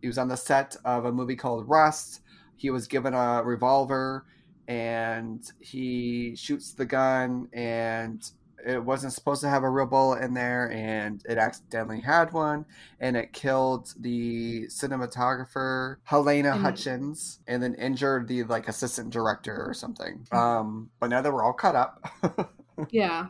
He 0.00 0.06
was 0.06 0.18
on 0.18 0.28
the 0.28 0.36
set 0.36 0.76
of 0.84 1.04
a 1.04 1.12
movie 1.12 1.36
called 1.36 1.68
Rust. 1.68 2.20
He 2.54 2.70
was 2.70 2.86
given 2.86 3.12
a 3.12 3.42
revolver 3.42 4.24
and 4.68 5.52
he 5.60 6.34
shoots 6.36 6.72
the 6.72 6.86
gun 6.86 7.48
and 7.52 8.30
it 8.66 8.82
wasn't 8.82 9.12
supposed 9.12 9.42
to 9.42 9.48
have 9.48 9.62
a 9.62 9.68
real 9.68 9.86
bullet 9.86 10.22
in 10.22 10.34
there 10.34 10.70
and 10.72 11.22
it 11.28 11.38
accidentally 11.38 12.00
had 12.00 12.32
one 12.32 12.64
and 12.98 13.16
it 13.16 13.32
killed 13.32 13.92
the 14.00 14.66
cinematographer 14.68 15.96
Halyna 16.08 16.58
Hutchins 16.58 17.40
and 17.46 17.62
then 17.62 17.74
injured 17.74 18.26
the 18.28 18.44
like 18.44 18.68
assistant 18.68 19.10
director 19.10 19.64
or 19.66 19.74
something. 19.74 20.26
Um 20.32 20.90
but 20.98 21.10
now 21.10 21.20
that 21.20 21.32
we're 21.32 21.44
all 21.44 21.52
caught 21.52 21.76
up. 21.76 22.50
yeah. 22.90 23.26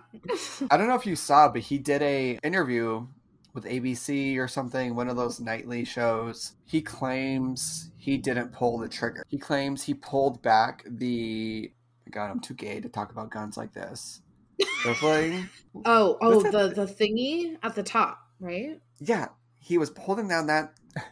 I 0.70 0.76
don't 0.76 0.88
know 0.88 0.94
if 0.94 1.06
you 1.06 1.16
saw 1.16 1.48
but 1.48 1.62
he 1.62 1.78
did 1.78 2.02
a 2.02 2.38
interview 2.42 3.06
with 3.54 3.64
ABC 3.64 4.36
or 4.38 4.48
something, 4.48 4.94
one 4.94 5.08
of 5.08 5.16
those 5.16 5.40
nightly 5.40 5.84
shows. 5.84 6.52
He 6.66 6.82
claims 6.82 7.90
he 7.96 8.18
didn't 8.18 8.52
pull 8.52 8.78
the 8.78 8.88
trigger. 8.88 9.24
He 9.28 9.38
claims 9.38 9.84
he 9.84 9.94
pulled 9.94 10.42
back 10.42 10.84
the 10.86 11.72
God, 12.10 12.30
I'm 12.30 12.40
too 12.40 12.54
gay 12.54 12.80
to 12.80 12.88
talk 12.88 13.10
about 13.12 13.30
guns 13.30 13.56
like 13.56 13.72
this. 13.72 14.20
The 14.58 15.46
Oh, 15.84 16.18
oh, 16.20 16.36
What's 16.38 16.50
the 16.50 16.68
the 16.68 16.86
thingy 16.86 17.56
at 17.62 17.74
the 17.74 17.82
top, 17.82 18.18
right? 18.40 18.80
Yeah, 19.00 19.28
he 19.58 19.78
was 19.78 19.90
holding 19.98 20.28
down 20.28 20.46
that. 20.48 20.74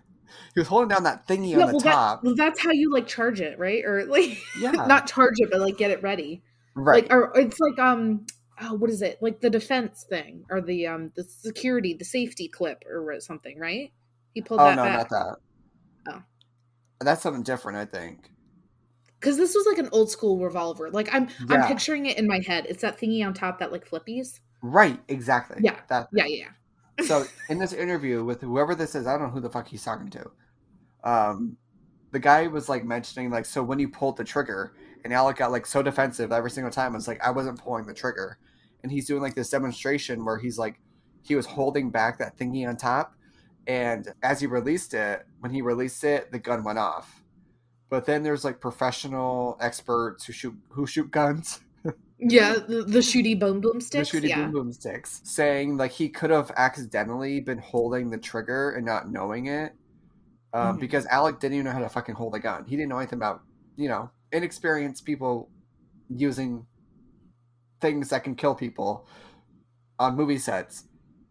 He 0.54 0.60
was 0.60 0.68
holding 0.68 0.88
down 0.88 1.04
that 1.04 1.26
thingy 1.26 1.50
Yeah, 1.52 1.60
on 1.60 1.66
the 1.68 1.72
well, 1.74 1.80
that- 1.80 1.92
top. 1.92 2.24
well, 2.24 2.34
that's 2.34 2.60
how 2.62 2.70
you 2.72 2.92
like 2.92 3.06
charge 3.06 3.40
it, 3.40 3.58
right? 3.58 3.82
Or 3.84 4.04
like 4.04 4.38
yeah, 4.60 4.72
not 4.72 5.06
charge 5.06 5.34
it, 5.38 5.50
but 5.50 5.60
like 5.60 5.78
get 5.78 5.90
it 5.90 6.02
ready. 6.02 6.42
right. 6.74 7.04
Like, 7.04 7.12
or 7.12 7.32
it's 7.38 7.58
like 7.58 7.78
um, 7.78 8.26
oh, 8.60 8.74
what 8.74 8.90
is 8.90 9.02
it? 9.02 9.18
Like 9.22 9.40
the 9.40 9.50
defense 9.50 10.04
thing, 10.08 10.44
or 10.50 10.60
the 10.60 10.86
um, 10.86 11.12
the 11.14 11.24
security, 11.24 11.94
the 11.94 12.04
safety 12.04 12.48
clip, 12.48 12.84
or 12.86 13.18
something, 13.20 13.58
right? 13.58 13.92
He 14.34 14.42
pulled 14.42 14.60
that. 14.60 14.64
oh 14.64 14.68
that 14.70 14.76
no, 14.76 14.84
back. 14.84 15.10
not 15.10 15.10
that. 15.10 15.36
Oh. 16.08 16.22
that's 17.00 17.22
something 17.22 17.42
different. 17.42 17.78
I 17.78 17.84
think. 17.84 18.30
because 19.20 19.36
this 19.36 19.54
was 19.54 19.66
like 19.66 19.78
an 19.78 19.88
old 19.92 20.10
school 20.10 20.38
revolver. 20.38 20.90
Like 20.90 21.14
I'm 21.14 21.28
I'm 21.48 21.66
picturing 21.66 22.06
it 22.06 22.18
in 22.18 22.26
my 22.26 22.40
head. 22.46 22.66
It's 22.68 22.82
that 22.82 22.98
thingy 22.98 23.24
on 23.24 23.34
top 23.34 23.58
that 23.60 23.72
like 23.72 23.88
flippies. 23.88 24.40
Right, 24.62 24.98
exactly. 25.08 25.58
Yeah. 25.60 25.76
That. 25.88 26.08
Yeah, 26.12 26.26
yeah, 26.26 26.46
yeah. 26.98 27.04
So 27.06 27.26
in 27.48 27.58
this 27.58 27.72
interview 27.72 28.24
with 28.24 28.40
whoever 28.40 28.74
this 28.74 28.94
is, 28.94 29.06
I 29.06 29.12
don't 29.12 29.22
know 29.22 29.30
who 29.34 29.40
the 29.40 29.50
fuck 29.50 29.68
he's 29.68 29.84
talking 29.84 30.10
to. 30.10 30.30
Um, 31.04 31.56
the 32.12 32.20
guy 32.20 32.46
was 32.46 32.68
like 32.68 32.84
mentioning 32.84 33.30
like, 33.30 33.44
so 33.44 33.62
when 33.62 33.78
you 33.78 33.88
pulled 33.88 34.16
the 34.16 34.24
trigger, 34.24 34.74
and 35.04 35.12
Alec 35.12 35.36
got 35.36 35.52
like 35.52 35.66
so 35.66 35.82
defensive 35.82 36.32
every 36.32 36.50
single 36.50 36.70
time. 36.72 36.94
It's 36.94 37.08
like 37.08 37.22
I 37.24 37.30
wasn't 37.30 37.58
pulling 37.62 37.86
the 37.86 37.94
trigger, 37.94 38.38
and 38.82 38.90
he's 38.92 39.06
doing 39.06 39.22
like 39.22 39.34
this 39.34 39.50
demonstration 39.50 40.24
where 40.24 40.38
he's 40.38 40.58
like, 40.58 40.80
he 41.22 41.34
was 41.34 41.46
holding 41.46 41.90
back 41.90 42.18
that 42.18 42.36
thingy 42.38 42.66
on 42.68 42.76
top, 42.76 43.14
and 43.66 44.12
as 44.22 44.40
he 44.40 44.46
released 44.46 44.94
it, 44.94 45.24
when 45.40 45.52
he 45.52 45.62
released 45.62 46.02
it, 46.04 46.30
the 46.32 46.38
gun 46.38 46.64
went 46.64 46.78
off. 46.78 47.22
But 47.88 48.06
then 48.06 48.22
there's 48.22 48.44
like 48.44 48.60
professional 48.60 49.56
experts 49.60 50.24
who 50.24 50.32
shoot 50.32 50.54
who 50.70 50.86
shoot 50.86 51.10
guns. 51.10 51.60
Yeah, 52.24 52.52
the, 52.52 52.84
the 52.84 53.00
shooty 53.00 53.36
boom 53.36 53.60
boom 53.60 53.80
sticks. 53.80 54.12
the 54.12 54.20
shooty 54.20 54.28
yeah. 54.28 54.42
boom 54.44 54.52
boom 54.52 54.72
sticks, 54.72 55.20
saying 55.24 55.76
like 55.76 55.90
he 55.90 56.08
could 56.08 56.30
have 56.30 56.52
accidentally 56.56 57.40
been 57.40 57.58
holding 57.58 58.10
the 58.10 58.16
trigger 58.18 58.70
and 58.70 58.86
not 58.86 59.10
knowing 59.10 59.46
it, 59.46 59.72
um, 60.54 60.76
Mhm. 60.76 60.80
because 60.80 61.04
Alec 61.06 61.40
didn't 61.40 61.54
even 61.54 61.64
know 61.64 61.72
how 61.72 61.80
to 61.80 61.88
fucking 61.88 62.14
hold 62.14 62.36
a 62.36 62.38
gun. 62.38 62.64
He 62.64 62.76
didn't 62.76 62.90
know 62.90 62.98
anything 62.98 63.18
about 63.18 63.42
you 63.74 63.88
know 63.88 64.08
inexperienced 64.32 65.04
people 65.04 65.50
using 66.08 66.66
things 67.80 68.08
that 68.10 68.24
can 68.24 68.34
kill 68.34 68.54
people 68.54 69.06
on 69.98 70.16
movie 70.16 70.38
sets. 70.38 70.84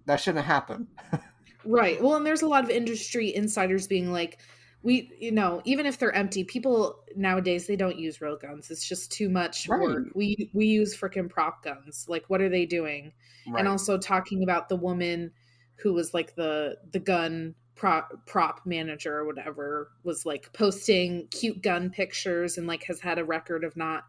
That 0.06 0.20
shouldn't 0.20 0.46
happen. 0.46 0.88
Right. 1.64 2.02
Well, 2.02 2.16
and 2.16 2.26
there's 2.26 2.42
a 2.42 2.48
lot 2.48 2.64
of 2.64 2.72
industry 2.72 3.36
insiders 3.36 3.86
being 3.86 4.12
like, 4.12 4.40
we, 4.84 5.12
you 5.20 5.32
know, 5.32 5.62
even 5.64 5.86
if 5.86 6.00
they're 6.00 6.12
empty, 6.12 6.44
people 6.44 7.04
nowadays 7.16 7.68
they 7.68 7.76
don't 7.76 8.00
use 8.00 8.20
real 8.20 8.36
guns. 8.36 8.72
It's 8.72 8.88
just 8.88 9.12
too 9.12 9.30
much 9.30 9.68
Right. 9.68 9.80
work. 9.80 10.08
We 10.16 10.50
we 10.54 10.66
use 10.66 10.98
freaking 10.98 11.30
prop 11.30 11.64
guns. 11.64 12.06
Like, 12.10 12.26
what 12.30 12.42
are 12.42 12.50
they 12.50 12.66
doing? 12.66 13.14
Right. 13.48 13.60
And 13.60 13.68
also 13.68 14.00
talking 14.00 14.42
about 14.42 14.70
the 14.70 14.76
woman 14.76 15.32
who 15.76 15.94
was 15.94 16.16
like 16.16 16.34
the 16.34 16.78
the 16.92 17.00
gun 17.00 17.54
prop 17.82 18.12
prop 18.28 18.62
manager 18.64 19.18
or 19.18 19.26
whatever 19.26 19.90
was 20.04 20.24
like 20.24 20.54
posting 20.54 21.28
cute 21.32 21.64
gun 21.64 21.90
pictures 21.90 22.60
and 22.60 22.68
like 22.68 22.84
has 22.84 23.02
had 23.02 23.18
a 23.18 23.26
record 23.26 23.64
of 23.64 23.76
not 23.76 24.04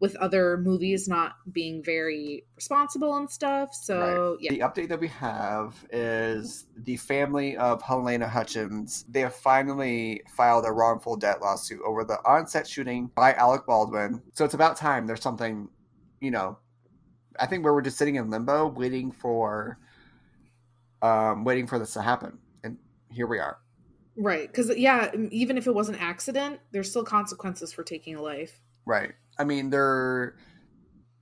with 0.00 0.16
other 0.16 0.56
movies 0.56 1.08
not 1.08 1.34
being 1.52 1.84
very 1.84 2.44
responsible 2.56 3.18
and 3.18 3.30
stuff. 3.30 3.74
So 3.74 4.30
Right. 4.30 4.38
yeah. 4.40 4.50
The 4.52 4.60
update 4.60 4.88
that 4.88 4.98
we 4.98 5.08
have 5.08 5.74
is 5.92 6.68
the 6.78 6.96
family 6.96 7.54
of 7.58 7.82
Halyna 7.82 8.26
Hutchins. 8.26 9.04
They 9.10 9.20
have 9.20 9.34
finally 9.34 10.22
filed 10.34 10.64
a 10.64 10.72
wrongful 10.72 11.16
death 11.16 11.42
lawsuit 11.42 11.80
over 11.84 12.04
the 12.04 12.20
onset 12.24 12.66
shooting 12.66 13.10
by 13.14 13.34
Alec 13.34 13.66
Baldwin. 13.66 14.22
So 14.32 14.46
it's 14.46 14.54
about 14.54 14.78
time 14.78 15.06
there's 15.06 15.20
something, 15.20 15.68
you 16.22 16.30
know, 16.30 16.56
I 17.38 17.44
think 17.44 17.62
where 17.62 17.74
we're 17.74 17.82
just 17.82 17.98
sitting 17.98 18.14
in 18.14 18.30
limbo 18.30 18.68
waiting 18.68 19.12
for 19.12 19.78
um 21.02 21.44
waiting 21.44 21.66
for 21.66 21.78
this 21.78 21.92
to 21.92 22.00
happen. 22.00 22.38
Here 23.10 23.26
we 23.26 23.38
are. 23.38 23.58
Right. 24.16 24.48
Because, 24.48 24.76
yeah, 24.76 25.10
even 25.30 25.56
if 25.56 25.66
it 25.66 25.74
was 25.74 25.88
an 25.88 25.94
accident, 25.94 26.60
there's 26.72 26.90
still 26.90 27.04
consequences 27.04 27.72
for 27.72 27.84
taking 27.84 28.16
a 28.16 28.22
life. 28.22 28.60
Right. 28.84 29.12
I 29.38 29.44
mean, 29.44 29.70
they're 29.70 30.36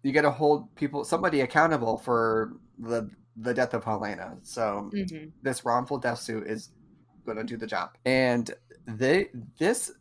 you 0.03 0.13
got 0.13 0.23
to 0.23 0.31
hold 0.31 0.75
people 0.77 1.05
somebody 1.05 1.41
accountable 1.41 1.99
for 1.99 2.53
the 2.79 3.11
the 3.37 3.53
death 3.53 3.75
of 3.75 3.85
Halyna. 3.85 4.39
So 4.43 4.91
Mhm. 4.95 5.33
this 5.43 5.65
wrongful 5.65 5.99
death 5.99 6.21
suit 6.21 6.47
is 6.47 6.71
going 7.27 7.37
to 7.37 7.45
do 7.45 7.57
the 7.57 7.67
job. 7.67 7.91
And 8.05 8.51
they 8.87 9.31
this 9.59 9.93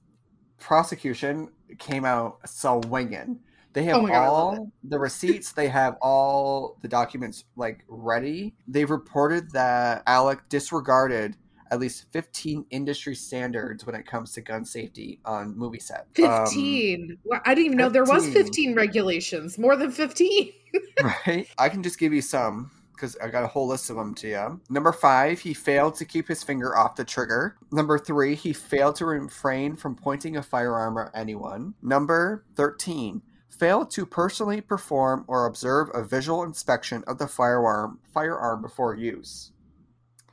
prosecution 0.60 1.50
came 1.80 2.06
out 2.06 2.38
swinging. 2.48 3.40
They 3.74 3.84
have 3.84 3.98
Oh 3.98 4.08
God, 4.08 4.14
all 4.14 4.72
the 4.84 5.00
receipts. 5.00 5.52
They 5.52 5.68
have 5.68 5.98
all 6.02 6.78
the 6.82 6.88
documents 6.88 7.44
like 7.58 7.84
ready. 7.90 8.56
They've 8.68 8.90
reported 8.90 9.52
that 9.52 10.04
Alec 10.08 10.48
disregarded 10.48 11.36
at 11.72 11.80
least 11.80 12.06
15 12.12 12.66
industry 12.70 13.16
standards 13.16 13.86
when 13.86 13.96
it 13.96 14.06
comes 14.06 14.32
to 14.34 14.42
gun 14.42 14.66
safety 14.66 15.20
on 15.26 15.58
movie 15.58 15.80
set. 15.80 16.08
Um, 16.24 16.46
15. 16.46 17.18
I 17.46 17.56
didn't 17.56 17.66
even 17.66 17.78
know 17.78 17.90
there 17.90 18.04
was 18.04 18.26
15. 18.26 18.44
15 18.44 18.76
regulations. 18.76 19.58
More 19.58 19.76
than 19.76 19.92
15. 19.92 20.52
right? 21.04 21.48
I 21.58 21.70
can 21.70 21.84
just 21.84 22.00
give 22.00 22.14
you 22.14 22.22
some 22.22 22.72
because 22.94 23.18
I 23.18 23.28
got 23.30 23.44
a 23.44 23.48
whole 23.48 23.68
list 23.68 23.90
of 23.90 23.98
them 23.98 24.16
to 24.16 24.28
you. 24.28 24.62
Number 24.70 24.92
five, 24.92 25.40
he 25.40 25.54
failed 25.54 25.96
to 25.96 26.06
keep 26.06 26.28
his 26.28 26.44
finger 26.44 26.78
off 26.78 26.96
the 26.96 27.04
trigger. 27.04 27.56
Number 27.72 28.00
three, 28.00 28.36
he 28.36 28.54
failed 28.54 28.96
to 28.98 29.06
refrain 29.06 29.76
from 29.76 29.96
pointing 29.96 30.38
a 30.38 30.44
firearm 30.44 30.98
at 30.98 31.12
anyone. 31.14 31.74
Number 31.82 32.46
13, 32.56 33.22
failed 33.50 33.92
to 33.92 34.06
personally 34.06 34.62
perform 34.62 35.26
or 35.28 35.46
observe 35.46 35.90
a 35.94 36.04
visual 36.04 36.44
inspection 36.44 37.04
of 37.08 37.18
the 37.18 37.28
firearm 37.28 38.00
firearm 38.14 38.62
before 38.62 38.96
use. 38.96 39.52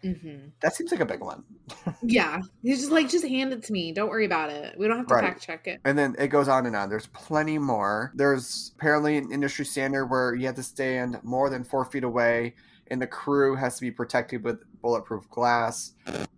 Hmm 0.02 0.48
That 0.60 0.74
seems 0.74 0.90
like 0.90 1.00
a 1.00 1.06
big 1.06 1.20
one. 1.20 1.44
Yeah. 2.02 2.40
He's 2.62 2.80
just 2.80 2.90
like, 2.90 3.08
just 3.08 3.24
hand 3.24 3.52
it 3.52 3.62
to 3.64 3.72
me. 3.72 3.92
Don't 3.92 4.08
worry 4.08 4.24
about 4.26 4.50
it. 4.50 4.76
We 4.76 4.88
don't 4.88 4.96
have 4.96 5.06
to 5.06 5.14
Right. 5.14 5.22
fact 5.24 5.42
check 5.42 5.68
it. 5.68 5.80
And 5.84 5.96
then 5.96 6.16
it 6.18 6.28
goes 6.28 6.48
on 6.48 6.66
and 6.66 6.74
on. 6.74 6.88
There's 6.90 7.06
plenty 7.06 7.58
more. 7.58 8.12
There's 8.16 8.72
apparently 8.76 9.16
an 9.16 9.30
industry 9.32 9.64
standard 9.64 10.06
where 10.06 10.34
you 10.34 10.46
have 10.46 10.56
to 10.56 10.64
stand 10.64 11.18
more 11.22 11.48
than 11.48 11.62
four 11.62 11.84
feet 11.84 12.02
away, 12.02 12.54
and 12.88 13.00
the 13.00 13.06
crew 13.06 13.54
has 13.54 13.76
to 13.76 13.82
be 13.82 13.92
protected 13.92 14.42
with 14.42 14.64
bulletproof 14.82 15.28
glass, 15.30 15.92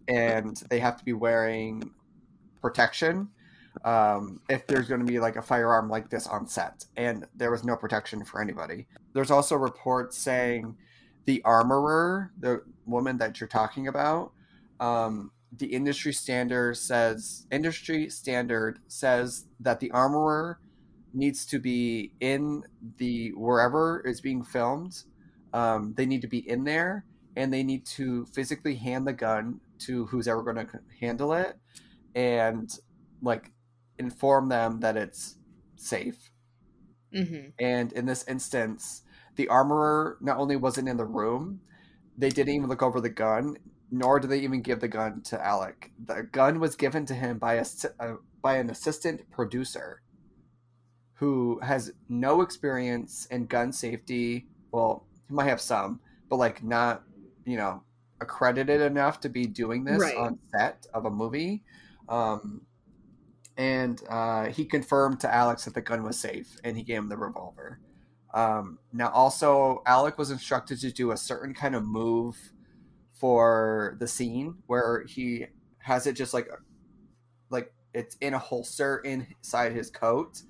and 0.07 0.62
they 0.68 0.81
have 0.81 0.98
to 0.98 1.05
be 1.05 1.14
wearing 1.14 1.90
protection 2.61 3.29
um, 3.85 4.40
if 4.48 4.66
there's 4.66 4.88
going 4.88 5.00
to 5.00 5.07
be 5.11 5.18
like 5.18 5.37
a 5.37 5.42
firearm 5.42 5.88
like 5.88 6.11
this 6.11 6.27
on 6.27 6.46
set. 6.46 6.85
And 6.96 7.27
there 7.35 7.50
was 7.50 7.64
no 7.64 7.77
protection 7.77 8.24
for 8.24 8.40
anybody. 8.42 8.87
There's 9.14 9.31
also 9.31 9.57
reports 9.57 10.18
saying 10.18 10.77
the 11.27 11.42
armorer, 11.44 12.33
the 12.38 12.62
woman 12.87 13.18
that 13.18 13.40
you're 13.40 13.49
talking 13.49 13.87
about, 13.88 14.33
um, 14.81 15.33
the 15.57 15.66
industry 15.66 16.12
standard 16.12 16.77
says 16.77 17.47
industry 17.51 18.09
standard 18.11 18.81
says 18.88 19.47
that 19.61 19.81
the 19.81 19.90
armorer 19.92 20.61
needs 21.12 21.47
to 21.47 21.59
be 21.59 22.12
in 22.20 22.62
the 22.99 23.31
wherever 23.37 24.01
is 24.05 24.20
being 24.20 24.42
filmed. 24.42 25.05
Um, 25.53 25.94
they 25.97 26.07
need 26.07 26.23
to 26.23 26.29
be 26.29 26.49
in 26.49 26.64
there, 26.64 27.07
and 27.37 27.53
they 27.53 27.62
need 27.62 27.87
to 27.87 28.27
physically 28.27 28.77
hand 28.77 29.07
the 29.07 29.12
gun 29.12 29.61
to 29.81 30.07
who's 30.07 30.27
ever 30.29 30.42
going 30.42 30.66
to 30.66 30.81
handle 31.01 31.33
it, 31.33 31.57
and 32.14 32.70
like 33.23 33.53
inform 33.99 34.49
them 34.49 34.81
that 34.81 34.97
it's 34.97 35.37
safe. 35.77 36.31
hmm 37.12 37.55
And 37.59 37.92
in 37.92 38.07
this 38.07 38.25
instance, 38.27 39.03
the 39.37 39.49
armorer 39.49 40.18
not 40.20 40.38
only 40.38 40.57
wasn't 40.57 40.88
in 40.88 40.97
the 40.97 41.05
room, 41.05 41.61
they 42.16 42.29
didn't 42.31 42.55
even 42.55 42.68
look 42.68 42.83
over 42.83 43.00
the 43.00 43.09
gun, 43.11 43.57
nor 43.90 44.20
did 44.20 44.31
they 44.31 44.40
even 44.40 44.62
give 44.62 44.81
the 44.81 44.88
gun 44.88 45.22
to 45.22 45.44
Alec. 45.44 45.92
The 46.05 46.22
gun 46.22 46.61
was 46.61 46.77
given 46.77 47.07
to 47.07 47.14
him 47.14 47.38
by 47.38 47.55
a, 47.55 47.64
uh, 48.00 48.14
by 48.42 48.57
an 48.57 48.70
assistant 48.70 49.31
producer 49.31 50.00
who 51.14 51.61
has 51.61 51.92
no 52.09 52.40
experience 52.40 53.27
in 53.27 53.46
gun 53.46 53.72
safety. 53.72 54.46
Well, 54.72 55.07
he 55.29 55.35
might 55.35 55.48
have 55.48 55.61
some, 55.61 56.00
but 56.29 56.37
like 56.37 56.62
not, 56.62 57.03
you 57.44 57.57
know, 57.57 57.83
accredited 58.20 58.81
enough 58.81 59.20
to 59.20 59.29
be 59.29 59.46
doing 59.46 59.85
this 59.85 60.00
Right. 60.00 60.16
on 60.16 60.38
set 60.57 60.87
of 60.92 61.05
a 61.05 61.11
movie. 61.11 61.62
Um, 62.09 62.62
and 63.57 64.03
uh, 64.09 64.46
he 64.46 64.64
confirmed 64.64 65.20
to 65.20 65.33
Alec 65.33 65.59
that 65.61 65.74
the 65.74 65.81
gun 65.81 66.03
was 66.03 66.18
safe, 66.18 66.57
and 66.64 66.77
he 66.77 66.83
gave 66.83 66.98
him 66.98 67.09
the 67.09 67.16
revolver. 67.16 67.79
Um, 68.35 68.81
now, 68.92 69.11
also, 69.11 69.83
Alec 69.87 70.18
was 70.18 70.33
instructed 70.33 70.81
to 70.83 70.92
do 70.92 71.12
a 71.12 71.18
certain 71.18 71.55
kind 71.55 71.77
of 71.77 71.85
move 71.85 72.37
for 73.12 73.97
the 74.01 74.09
scene 74.09 74.57
where 74.66 75.05
he 75.09 75.47
has 75.81 76.07
it 76.07 76.14
just 76.14 76.35
like, 76.35 76.49
like 77.51 77.73
it's 77.92 78.16
in 78.20 78.35
a 78.35 78.38
holster 78.38 78.99
inside 78.99 79.73
his 79.73 79.90
coat, 79.90 80.42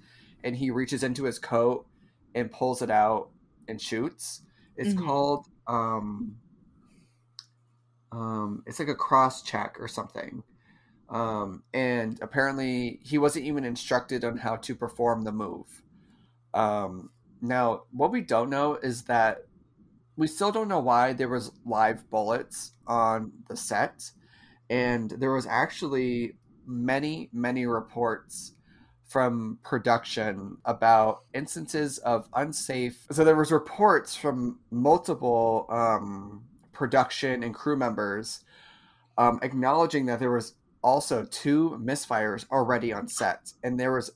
and 0.44 0.56
he 0.56 0.70
reaches 0.70 1.02
into 1.02 1.24
his 1.24 1.38
coat 1.38 1.86
and 2.34 2.50
pulls 2.50 2.82
it 2.82 2.90
out 2.90 3.30
and 3.68 3.80
shoots. 3.80 4.42
It's 4.76 4.92
Mhm. 4.92 4.94
called 4.94 5.46
um, 5.66 6.28
um, 8.12 8.62
it's 8.66 8.78
like 8.78 8.88
a 8.88 8.94
cross 8.94 9.42
check 9.42 9.76
or 9.80 9.88
something. 9.88 10.42
Um, 11.10 11.64
and 11.74 12.18
apparently 12.22 13.00
he 13.04 13.18
wasn't 13.18 13.46
even 13.46 13.64
instructed 13.64 14.24
on 14.24 14.38
how 14.38 14.56
to 14.56 14.74
perform 14.76 15.22
the 15.24 15.32
move. 15.32 15.82
Um, 16.54 17.10
now, 17.40 17.82
what 17.92 18.10
we 18.10 18.20
don't 18.20 18.50
know 18.50 18.76
is 18.76 19.02
that 19.04 19.46
we 20.16 20.26
still 20.26 20.52
don't 20.52 20.68
know 20.68 20.80
why 20.80 21.12
there 21.12 21.28
was 21.28 21.52
live 21.66 22.08
bullets 22.10 22.72
on 22.86 23.32
the 23.48 23.56
set, 23.56 24.10
and 24.70 25.10
there 25.10 25.32
was 25.32 25.46
actually 25.46 26.36
many, 26.66 27.28
many 27.32 27.66
reports 27.66 28.54
from 29.06 29.58
production 29.62 30.56
about 30.64 31.24
instances 31.34 31.98
of 31.98 32.28
unsafe. 32.34 33.06
So 33.10 33.24
there 33.24 33.36
was 33.36 33.52
reports 33.52 34.16
from 34.16 34.60
multiple 34.70 35.66
um, 35.68 36.44
production 36.72 37.42
and 37.42 37.54
crew 37.54 37.76
members 37.76 38.44
um, 39.18 39.38
acknowledging 39.42 40.06
that 40.06 40.18
there 40.18 40.32
was 40.32 40.54
also 40.82 41.24
two 41.24 41.80
misfires 41.82 42.46
already 42.50 42.92
on 42.92 43.08
set, 43.08 43.52
and 43.62 43.78
there 43.78 43.92
was 43.92 44.10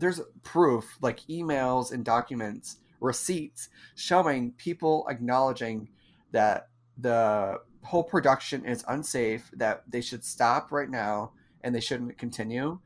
there's 0.00 0.20
proof 0.42 0.96
like 1.00 1.20
emails 1.28 1.92
and 1.92 2.04
documents, 2.04 2.76
receipts 3.00 3.68
showing 3.94 4.52
people 4.52 5.06
acknowledging 5.08 5.88
that 6.32 6.68
the 6.96 7.58
whole 7.82 8.04
production 8.04 8.64
is 8.64 8.84
unsafe, 8.88 9.50
that 9.54 9.84
they 9.88 10.00
should 10.00 10.24
stop 10.24 10.72
right 10.72 10.90
now 10.90 11.32
and 11.62 11.74
they 11.74 11.80
shouldn't 11.80 12.18
continue, 12.18 12.78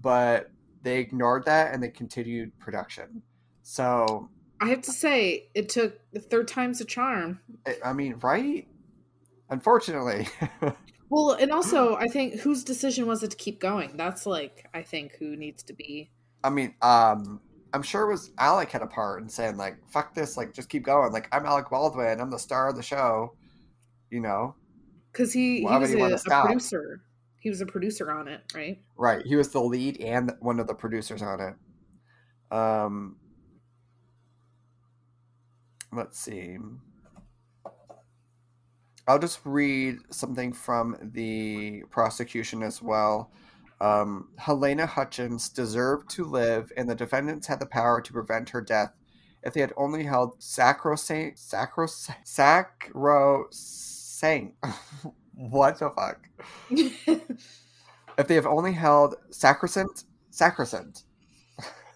but 0.00 0.50
they 0.82 0.98
ignored 0.98 1.44
that 1.46 1.72
and 1.74 1.82
they 1.82 1.88
continued 1.88 2.56
production. 2.58 3.22
So 3.62 4.28
I 4.60 4.68
have 4.68 4.82
to 4.82 4.92
say, 4.92 5.48
it 5.54 5.68
took 5.68 5.98
the 6.12 6.20
third 6.20 6.48
time's 6.48 6.80
a 6.80 6.84
charm. 6.84 7.40
I- 7.84 7.92
mean, 7.92 8.16
right? 8.22 8.66
Unfortunately. 9.50 10.28
Well, 11.10 11.32
and 11.32 11.52
also, 11.52 11.96
I 11.96 12.06
think 12.06 12.40
whose 12.40 12.64
decision 12.64 13.06
was 13.06 13.22
it 13.22 13.30
to 13.30 13.36
keep 13.36 13.60
going? 13.60 13.96
That's 13.96 14.26
like, 14.26 14.68
I 14.74 14.82
think 14.82 15.16
who 15.18 15.36
needs 15.36 15.62
to 15.64 15.72
be. 15.72 16.10
I 16.44 16.50
mean, 16.50 16.74
um, 16.82 17.40
I'm 17.72 17.82
sure 17.82 18.02
it 18.02 18.12
was 18.12 18.30
Alec 18.38 18.70
had 18.70 18.82
a 18.82 18.86
part 18.86 19.22
in 19.22 19.28
saying 19.28 19.56
like, 19.56 19.76
"Fuck 19.90 20.14
this! 20.14 20.36
Like, 20.36 20.54
just 20.54 20.68
keep 20.68 20.84
going. 20.84 21.12
Like, 21.12 21.28
I'm 21.32 21.46
Alec 21.46 21.70
Baldwin. 21.70 22.20
I'm 22.20 22.30
the 22.30 22.38
star 22.38 22.68
of 22.68 22.76
the 22.76 22.82
show." 22.82 23.34
You 24.10 24.20
know, 24.20 24.54
Because 25.12 25.32
he, 25.32 25.62
Why 25.62 25.74
he 25.74 25.96
was 25.96 26.24
a, 26.26 26.30
a 26.30 26.42
producer. 26.46 27.02
He 27.40 27.50
was 27.50 27.60
a 27.60 27.66
producer 27.66 28.10
on 28.10 28.26
it, 28.26 28.40
right? 28.54 28.80
right? 28.96 29.24
He 29.24 29.36
was 29.36 29.50
the 29.50 29.60
lead 29.60 30.00
and 30.00 30.32
one 30.40 30.58
of 30.58 30.66
the 30.66 30.74
producers 30.74 31.22
on 31.22 31.40
it. 31.40 32.54
Um, 32.54 33.16
let's 35.92 36.18
see. 36.18 36.56
I'll 39.06 39.18
just 39.18 39.40
read 39.44 39.96
something 40.10 40.52
from 40.52 40.96
the 41.00 41.82
prosecution 41.90 42.62
as 42.62 42.82
well. 42.82 43.30
Um, 43.80 44.30
Halyna 44.40 44.86
Hutchins 44.86 45.48
deserved 45.48 46.10
to 46.10 46.24
live, 46.24 46.72
and 46.76 46.88
the 46.88 46.94
defendants 46.94 47.46
had 47.46 47.60
the 47.60 47.66
power 47.66 48.00
to 48.00 48.12
prevent 48.12 48.50
her 48.50 48.60
death 48.60 48.92
if 49.42 49.54
they 49.54 49.60
had 49.60 49.72
only 49.76 50.02
held 50.04 50.42
sacrosanct, 50.42 51.38
sacrosanct, 51.38 52.26
sacrosanct. 52.26 53.44
what 55.34 55.78
the 55.78 55.90
fuck? 55.90 56.28
If 58.18 58.26
they 58.26 58.34
have 58.34 58.46
only 58.46 58.72
held 58.72 59.14
sacrosanct, 59.30 60.04
sacrosanct. 60.30 61.04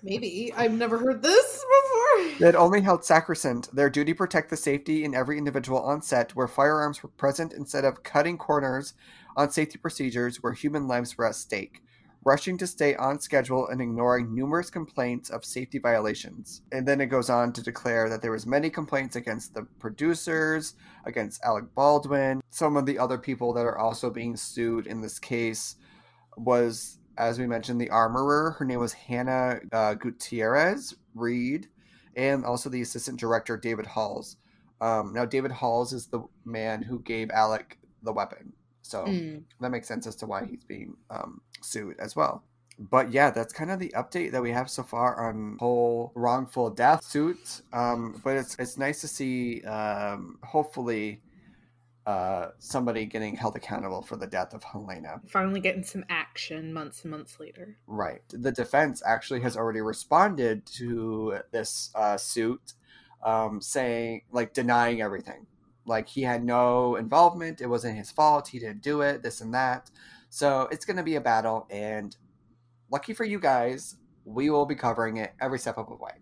Maybe. 0.05 0.53
I've 0.57 0.73
never 0.73 0.99
heard 0.99 1.23
this 1.23 1.64
before. 1.64 2.38
They 2.38 2.47
had 2.47 2.57
only 2.57 2.81
held 2.81 3.05
sacrosanct 3.05 3.75
their 3.75 3.90
duty 3.90 4.12
to 4.12 4.16
protect 4.16 4.51
the 4.51 4.57
safety 4.57 5.05
in 5.05 5.14
every 5.14 5.37
individual 5.37 5.81
on 5.81 6.01
set 6.01 6.35
where 6.35 6.49
firearms 6.49 7.03
were 7.03 7.09
present 7.09 7.53
instead 7.53 7.85
of 7.85 8.03
cutting 8.03 8.38
corners 8.38 8.95
on 9.37 9.51
safety 9.51 9.79
procedures 9.79 10.42
where 10.42 10.53
human 10.53 10.87
lives 10.88 11.16
were 11.16 11.27
at 11.27 11.35
stake. 11.35 11.83
rushing 12.25 12.57
to 12.59 12.66
stay 12.66 12.95
on 12.97 13.21
schedule 13.21 13.68
and 13.68 13.81
ignoring 13.81 14.35
numerous 14.35 14.71
complaints 14.71 15.31
of 15.31 15.45
safety 15.45 15.79
violations. 15.79 16.62
And 16.71 16.87
then 16.87 17.01
it 17.01 17.07
goes 17.07 17.29
on 17.29 17.53
to 17.55 17.62
declare 17.62 18.09
that 18.09 18.23
there 18.23 18.31
was 18.31 18.47
many 18.47 18.71
complaints 18.71 19.16
against 19.16 19.55
the 19.55 19.66
producers, 19.81 20.75
against 21.05 21.42
Alec 21.45 21.64
Baldwin. 21.75 22.40
Some 22.51 22.77
of 22.77 22.87
the 22.87 22.99
other 22.99 23.18
people 23.18 23.53
that 23.55 23.66
are 23.66 23.79
also 23.79 24.11
being 24.11 24.37
sued 24.37 24.87
in 24.87 25.01
this 25.01 25.18
case 25.18 25.77
was, 26.37 26.99
as 27.18 27.38
we 27.38 27.47
mentioned, 27.47 27.81
the 27.81 27.90
armorer. 27.90 28.53
Her 28.59 28.64
name 28.64 28.79
was 28.79 28.92
Hannah 28.92 29.61
uh, 29.73 29.95
Gutierrez 29.95 30.95
Reed, 31.14 31.68
and 32.16 32.45
also 32.45 32.71
the 32.71 32.83
assistant 32.83 33.18
director 33.18 33.57
David 33.57 33.87
Halls. 33.87 34.37
Um, 34.81 35.12
now, 35.12 35.25
David 35.25 35.53
Halls 35.53 35.92
is 35.92 36.07
the 36.07 36.23
man 36.45 36.83
who 36.83 37.01
gave 37.01 37.31
Alec 37.31 37.79
the 38.03 38.12
weapon. 38.12 38.53
So 38.83 39.05
Mm. 39.07 39.45
that 39.61 39.71
makes 39.71 39.88
sense 39.88 40.07
as 40.07 40.16
to 40.16 40.27
why 40.27 40.45
he's 40.45 40.64
being 40.64 40.97
um, 41.11 41.40
sued 41.61 41.99
as 41.99 42.14
well. 42.16 42.45
But 42.79 43.12
yeah, 43.12 43.31
that's 43.31 43.53
kind 43.53 43.71
of 43.71 43.79
the 43.79 43.92
update 43.97 44.33
that 44.33 44.42
we 44.42 44.51
have 44.51 44.68
so 44.71 44.83
far 44.83 45.29
on 45.29 45.57
whole 45.61 46.11
wrongful 46.14 46.71
death 46.71 47.05
suits. 47.05 47.62
Um, 47.73 48.21
but 48.25 48.37
it's 48.37 48.57
it's 48.59 48.77
nice 48.79 49.01
to 49.03 49.09
see, 49.09 49.62
um, 49.62 50.38
hopefully, 50.42 51.21
uh, 52.07 52.49
somebody 52.59 53.07
getting 53.07 53.37
held 53.37 53.55
accountable 53.55 54.03
for 54.03 54.16
the 54.16 54.27
death 54.27 54.55
of 54.55 54.64
Halyna. 54.64 55.21
Finally 55.29 55.61
getting 55.61 55.85
some 55.85 56.05
action 56.09 56.73
months 56.73 57.03
and 57.03 57.11
months 57.12 57.38
later. 57.38 57.77
Right. 57.87 58.23
The 58.31 58.51
defense 58.51 59.03
actually 59.07 59.40
has 59.40 59.57
already 59.57 59.81
responded 59.83 60.66
to 60.79 61.38
this 61.53 61.90
uh, 61.95 62.16
suit, 62.16 62.73
um, 63.23 63.61
saying 63.61 64.23
like 64.33 64.53
denying 64.55 65.01
everything. 65.03 65.47
Like 65.85 66.09
he 66.09 66.23
had 66.23 66.45
no 66.45 66.97
involvement. 66.97 67.61
It 67.61 67.66
wasn't 67.66 67.97
his 67.97 68.11
fault. 68.11 68.49
He 68.49 68.59
didn't 68.59 68.83
do 68.83 69.01
it. 69.01 69.23
This 69.23 69.40
and 69.40 69.53
that. 69.55 69.90
So 70.31 70.68
it's 70.71 70.85
going 70.85 70.97
to 70.97 71.03
be 71.03 71.16
a 71.16 71.21
battle. 71.21 71.66
And 71.71 72.16
lucky 72.90 73.14
for 73.14 73.25
you 73.25 73.40
guys, 73.40 73.97
we 74.25 74.51
will 74.51 74.66
be 74.66 74.75
covering 74.75 75.16
it 75.16 75.33
every 75.40 75.59
step 75.59 75.79
of 75.79 75.88
the 75.88 75.97
way. 75.97 76.12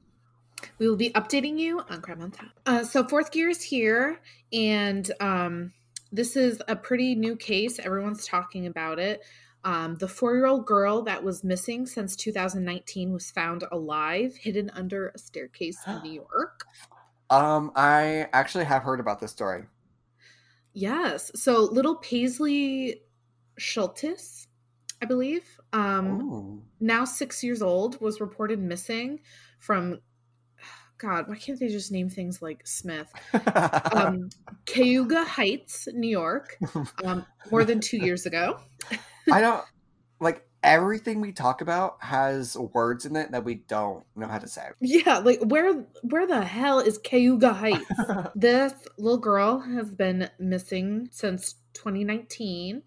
We 0.78 0.88
will 0.88 0.96
be 0.96 1.10
updating 1.10 1.58
you 1.58 1.80
on 1.88 2.00
Crime 2.00 2.22
on 2.22 2.30
Tap. 2.30 2.48
Uh, 2.66 2.84
so 2.84 3.06
fourth 3.06 3.30
gear 3.30 3.48
is 3.48 3.62
here, 3.62 4.20
and 4.52 5.10
um, 5.20 5.72
this 6.12 6.36
is 6.36 6.60
a 6.68 6.76
pretty 6.76 7.14
new 7.14 7.36
case. 7.36 7.78
Everyone's 7.78 8.26
talking 8.26 8.66
about 8.66 8.98
it. 8.98 9.22
Um, 9.62 9.96
the 9.96 10.08
four-year-old 10.08 10.66
girl 10.66 11.02
that 11.02 11.22
was 11.22 11.44
missing 11.44 11.86
since 11.86 12.16
2019 12.16 13.12
was 13.12 13.30
found 13.30 13.64
alive, 13.70 14.34
hidden 14.36 14.70
under 14.70 15.08
a 15.08 15.18
staircase 15.18 15.78
in 15.86 16.02
New 16.02 16.12
York. 16.32 16.64
Um, 17.30 17.70
I 17.76 18.28
actually 18.32 18.64
have 18.64 18.82
heard 18.82 19.00
about 19.00 19.20
this 19.20 19.30
story. 19.30 19.64
Yes. 20.72 21.30
So 21.34 21.62
little 21.62 21.96
Paislee 21.96 22.96
Shultis, 23.58 24.46
I 25.00 25.06
believe, 25.06 25.44
um, 25.72 26.20
Ooh. 26.20 26.62
now 26.80 27.04
six 27.04 27.42
years 27.42 27.62
old, 27.62 28.00
was 28.00 28.20
reported 28.20 28.58
missing 28.58 29.20
from. 29.58 30.00
God, 30.98 31.28
why 31.28 31.36
can't 31.36 31.58
they 31.58 31.68
just 31.68 31.90
name 31.90 32.10
things 32.10 32.42
like 32.42 32.66
Smith? 32.66 33.10
um, 33.94 34.28
Cayuga 34.66 35.24
Heights, 35.24 35.88
New 35.94 36.10
York, 36.10 36.58
um, 37.02 37.24
more 37.50 37.64
than 37.64 37.80
two 37.80 37.96
years 37.96 38.26
ago. 38.26 38.60
I 39.32 39.40
don't 39.40 39.64
everything 40.62 41.20
we 41.20 41.32
talk 41.32 41.60
about 41.60 41.96
has 42.00 42.56
words 42.56 43.06
in 43.06 43.16
it 43.16 43.30
that 43.32 43.44
we 43.44 43.56
don't 43.56 44.04
know 44.16 44.26
how 44.26 44.38
to 44.38 44.48
say. 44.48 44.68
Yeah, 44.80 45.18
like 45.18 45.40
where 45.42 45.72
where 46.02 46.26
the 46.26 46.42
hell 46.42 46.80
is 46.80 46.98
Cayuga 46.98 47.52
Heights? 47.52 47.90
this 48.34 48.74
little 48.98 49.18
girl 49.18 49.60
has 49.60 49.92
been 49.92 50.28
missing 50.38 51.08
since 51.10 51.54
2019, 51.74 52.82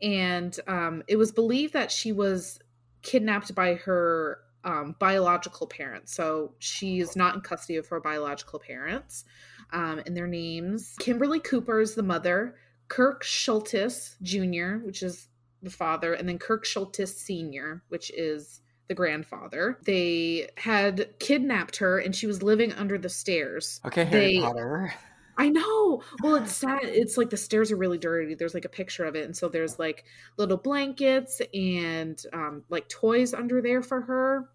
and 0.00 0.58
um, 0.66 1.02
it 1.06 1.16
was 1.16 1.32
believed 1.32 1.72
that 1.74 1.90
she 1.90 2.12
was 2.12 2.58
kidnapped 3.02 3.54
by 3.54 3.74
her 3.74 4.38
um, 4.64 4.94
biological 4.98 5.66
parents. 5.66 6.14
So 6.14 6.54
she 6.58 7.00
is 7.00 7.16
not 7.16 7.34
in 7.34 7.40
custody 7.40 7.76
of 7.76 7.88
her 7.88 8.00
biological 8.00 8.58
parents, 8.58 9.24
um, 9.72 10.02
and 10.06 10.16
their 10.16 10.28
names: 10.28 10.96
Kimberly 10.98 11.40
Cooper 11.40 11.80
is 11.80 11.94
the 11.94 12.02
mother, 12.02 12.56
Kirk 12.88 13.24
Shultis 13.24 14.16
Jr., 14.22 14.84
which 14.84 15.02
is 15.02 15.28
the 15.62 15.70
father, 15.70 16.14
and 16.14 16.28
then 16.28 16.38
Kirk 16.38 16.64
Shultis 16.64 17.08
Sr., 17.14 17.82
which 17.88 18.10
is 18.10 18.60
the 18.88 18.94
grandfather. 18.94 19.78
They 19.84 20.50
had 20.56 21.18
kidnapped 21.18 21.76
her, 21.76 21.98
and 21.98 22.14
she 22.14 22.26
was 22.26 22.42
living 22.42 22.72
under 22.72 22.98
the 22.98 23.08
stairs. 23.08 23.80
okay, 23.84 24.04
Harry 24.04 24.36
They- 24.36 24.40
Potter. 24.40 24.94
I 25.38 25.48
know. 25.48 26.02
Well, 26.22 26.34
it's 26.36 26.54
sad. 26.54 26.80
It's 26.82 27.16
like 27.16 27.30
the 27.30 27.38
stairs 27.38 27.72
are 27.72 27.76
really 27.76 27.96
dirty. 27.96 28.34
There's 28.34 28.52
like 28.52 28.66
a 28.66 28.68
picture 28.68 29.04
of 29.06 29.16
it, 29.16 29.24
and 29.24 29.34
so 29.34 29.48
there's 29.48 29.78
like 29.78 30.04
little 30.36 30.58
blankets 30.58 31.40
and 31.54 32.22
um, 32.34 32.64
like 32.68 32.86
toys 32.90 33.32
under 33.32 33.62
there 33.62 33.80
for 33.82 34.02
her. 34.02 34.50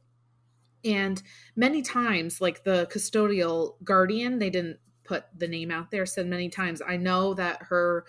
And 0.86 1.22
many 1.56 1.82
times, 1.82 2.40
like 2.42 2.64
the 2.64 2.88
custodial 2.94 3.84
guardian, 3.84 4.38
they 4.38 4.52
didn't 4.52 4.78
put 5.04 5.24
the 5.36 5.48
name 5.48 5.72
out 5.72 5.90
there. 5.90 6.06
Said 6.06 6.28
many 6.28 6.48
times, 6.48 6.80
I 6.88 6.96
know 6.98 7.34
that 7.34 7.64
her 7.64 8.06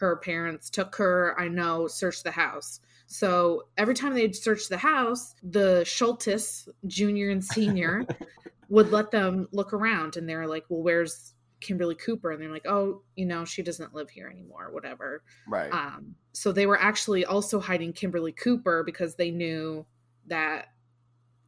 her 0.00 0.16
parents 0.16 0.70
took 0.70 0.96
her. 0.96 1.38
I 1.38 1.48
know 1.48 1.86
searched 1.86 2.24
the 2.24 2.30
house. 2.30 2.80
So 3.06 3.64
every 3.76 3.94
time 3.94 4.14
they'd 4.14 4.34
search 4.34 4.68
the 4.68 4.78
house, 4.78 5.34
the 5.42 5.82
Shultis 5.84 6.68
junior 6.86 7.30
and 7.30 7.44
senior 7.44 8.06
would 8.68 8.90
let 8.90 9.10
them 9.10 9.48
look 9.52 9.72
around, 9.72 10.16
and 10.16 10.28
they're 10.28 10.46
like, 10.46 10.64
"Well, 10.68 10.82
where's 10.82 11.34
Kimberly 11.60 11.96
Cooper?" 11.96 12.30
And 12.30 12.40
they're 12.40 12.52
like, 12.52 12.66
"Oh, 12.66 13.02
you 13.16 13.26
know, 13.26 13.44
she 13.44 13.62
doesn't 13.62 13.94
live 13.94 14.08
here 14.10 14.28
anymore, 14.28 14.70
whatever." 14.72 15.22
Right. 15.46 15.72
Um, 15.72 16.14
so 16.32 16.50
they 16.50 16.66
were 16.66 16.80
actually 16.80 17.24
also 17.24 17.60
hiding 17.60 17.92
Kimberly 17.92 18.32
Cooper 18.32 18.84
because 18.84 19.16
they 19.16 19.30
knew 19.30 19.84
that 20.28 20.68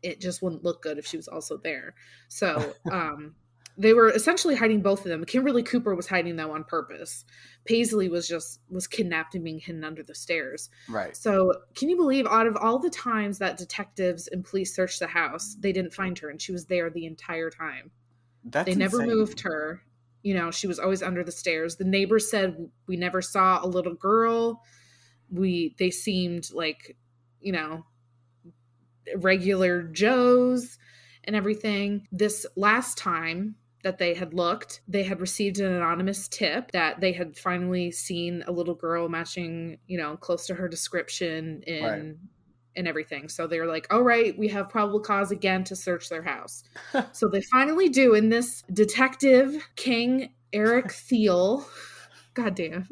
it 0.03 0.21
just 0.21 0.43
wouldn't 0.43 0.65
look 0.65 0.83
good 0.83 0.99
if 0.99 1.07
she 1.07 1.17
was 1.17 1.29
also 1.29 1.57
there. 1.57 1.95
So 2.29 2.75
um, 2.91 3.35
they 3.79 3.95
were 3.95 4.11
essentially 4.11 4.55
hiding 4.55 4.83
both 4.83 5.01
of 5.01 5.05
them. 5.07 5.25
Kimberly 5.25 5.63
Cooper 5.63 5.95
was 5.95 6.07
hiding 6.07 6.37
them 6.37 6.51
on 6.51 6.65
purpose. 6.65 7.25
Paislee 7.69 8.11
was 8.11 8.29
just 8.29 8.61
was 8.69 8.87
kidnapped 8.87 9.35
and 9.35 9.45
being 9.45 9.59
hidden 9.59 9.85
under 9.85 10.03
the 10.03 10.15
stairs. 10.15 10.69
right. 10.89 11.17
So 11.17 11.55
can 11.75 11.89
you 11.89 11.97
believe 11.97 12.27
out 12.27 12.47
of 12.47 12.57
all 12.57 12.79
the 12.79 12.91
times 12.91 13.39
that 13.39 13.57
detectives 13.57 14.29
and 14.29 14.45
police 14.45 14.75
searched 14.75 14.99
the 14.99 15.07
house, 15.07 15.57
they 15.59 15.73
didn't 15.73 15.95
find 15.95 16.19
her 16.19 16.29
and 16.29 16.41
she 16.41 16.53
was 16.53 16.67
there 16.67 16.91
the 16.91 17.07
entire 17.07 17.51
time 17.51 17.91
That's 18.45 18.67
they 18.67 18.75
never 18.75 19.01
insane. 19.03 19.17
moved 19.17 19.41
her 19.41 19.83
you 20.23 20.35
know 20.35 20.51
she 20.51 20.67
was 20.67 20.79
always 20.79 21.03
under 21.03 21.25
the 21.25 21.33
stairs 21.33 21.77
the 21.77 21.85
neighbors 21.85 22.31
said 22.31 22.69
we 22.87 22.97
never 22.97 23.21
saw 23.21 23.65
a 23.65 23.67
little 23.67 23.95
girl 23.95 24.63
we 25.31 25.75
they 25.79 25.91
seemed 25.91 26.49
like 26.53 26.97
you 27.41 27.53
know 27.53 27.85
regular 29.17 29.83
joes 29.83 30.79
and 31.25 31.35
everything 31.35 32.07
this 32.13 32.47
last 32.57 32.97
time 32.97 33.57
that 33.83 33.99
they 33.99 34.15
had 34.15 34.33
looked 34.35 34.81
they 34.89 35.03
had 35.03 35.21
received 35.21 35.59
an 35.59 35.73
anonymous 35.73 36.29
tip 36.29 36.71
that 36.73 37.01
they 37.01 37.13
had 37.13 37.37
finally 37.37 37.91
seen 37.91 38.43
a 38.47 38.53
little 38.53 38.75
girl 38.75 39.09
matching 39.09 39.79
you 39.87 39.99
know 39.99 40.17
close 40.17 40.47
to 40.47 40.55
her 40.55 40.69
description 40.69 41.63
in 41.67 41.85
Right. 41.85 42.15
and 42.77 42.89
everything 42.89 43.29
so 43.29 43.47
they're 43.47 43.67
like 43.67 43.87
all 43.93 44.03
right 44.03 44.39
we 44.39 44.49
have 44.49 44.69
probable 44.69 45.01
cause 45.01 45.31
again 45.31 45.65
to 45.65 45.77
search 45.77 46.09
their 46.09 46.23
house 46.23 46.63
so 47.13 47.29
they 47.29 47.43
finally 47.43 47.89
do 47.89 48.15
in 48.15 48.29
this 48.29 48.63
detective 48.73 49.69
king 49.77 50.33
eric 50.53 50.93
thiel 51.09 51.67
god 52.35 52.55
damn 52.55 52.89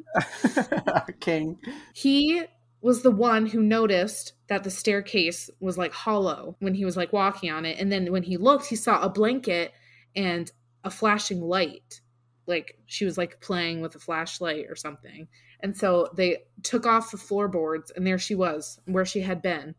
King. 1.20 1.58
he 1.94 2.42
was 2.82 3.02
the 3.02 3.10
one 3.10 3.46
who 3.46 3.62
noticed 3.62 4.32
that 4.48 4.64
the 4.64 4.70
staircase 4.70 5.50
was 5.60 5.76
like 5.78 5.92
hollow 5.92 6.56
when 6.60 6.74
he 6.74 6.84
was 6.84 6.96
like 6.96 7.12
walking 7.12 7.50
on 7.50 7.64
it 7.64 7.78
and 7.78 7.92
then 7.92 8.10
when 8.10 8.22
he 8.22 8.36
looked 8.36 8.66
he 8.66 8.76
saw 8.76 9.00
a 9.02 9.08
blanket 9.08 9.72
and 10.16 10.50
a 10.84 10.90
flashing 10.90 11.40
light 11.40 12.00
like 12.46 12.78
she 12.86 13.04
was 13.04 13.16
like 13.18 13.40
playing 13.40 13.80
with 13.80 13.94
a 13.94 13.98
flashlight 13.98 14.66
or 14.68 14.74
something 14.74 15.28
and 15.60 15.76
so 15.76 16.08
they 16.16 16.38
took 16.62 16.86
off 16.86 17.10
the 17.10 17.16
floorboards 17.16 17.90
and 17.92 18.06
there 18.06 18.18
she 18.18 18.34
was 18.34 18.80
where 18.86 19.04
she 19.04 19.20
had 19.20 19.42
been 19.42 19.74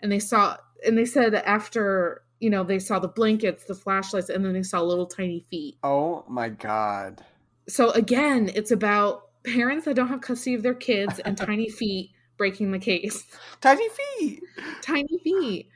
and 0.00 0.10
they 0.10 0.18
saw 0.18 0.56
and 0.84 0.96
they 0.96 1.04
said 1.04 1.34
after 1.34 2.22
you 2.40 2.48
know 2.50 2.64
they 2.64 2.78
saw 2.78 2.98
the 2.98 3.06
blankets 3.08 3.64
the 3.64 3.74
flashlights 3.74 4.30
and 4.30 4.44
then 4.44 4.54
they 4.54 4.62
saw 4.62 4.80
little 4.80 5.06
tiny 5.06 5.44
feet 5.50 5.76
Oh 5.82 6.24
my 6.28 6.48
god. 6.48 7.22
so 7.68 7.90
again 7.90 8.50
it's 8.54 8.70
about 8.70 9.24
parents 9.44 9.84
that 9.84 9.94
don't 9.94 10.08
have 10.08 10.20
custody 10.22 10.54
of 10.54 10.62
their 10.62 10.74
kids 10.74 11.18
and 11.20 11.36
tiny 11.36 11.68
feet 11.68 12.10
breaking 12.38 12.72
the 12.72 12.78
case 12.78 13.24
Tiny 13.60 13.88
feet. 13.90 14.42
tiny 14.82 15.18
feet 15.22 15.68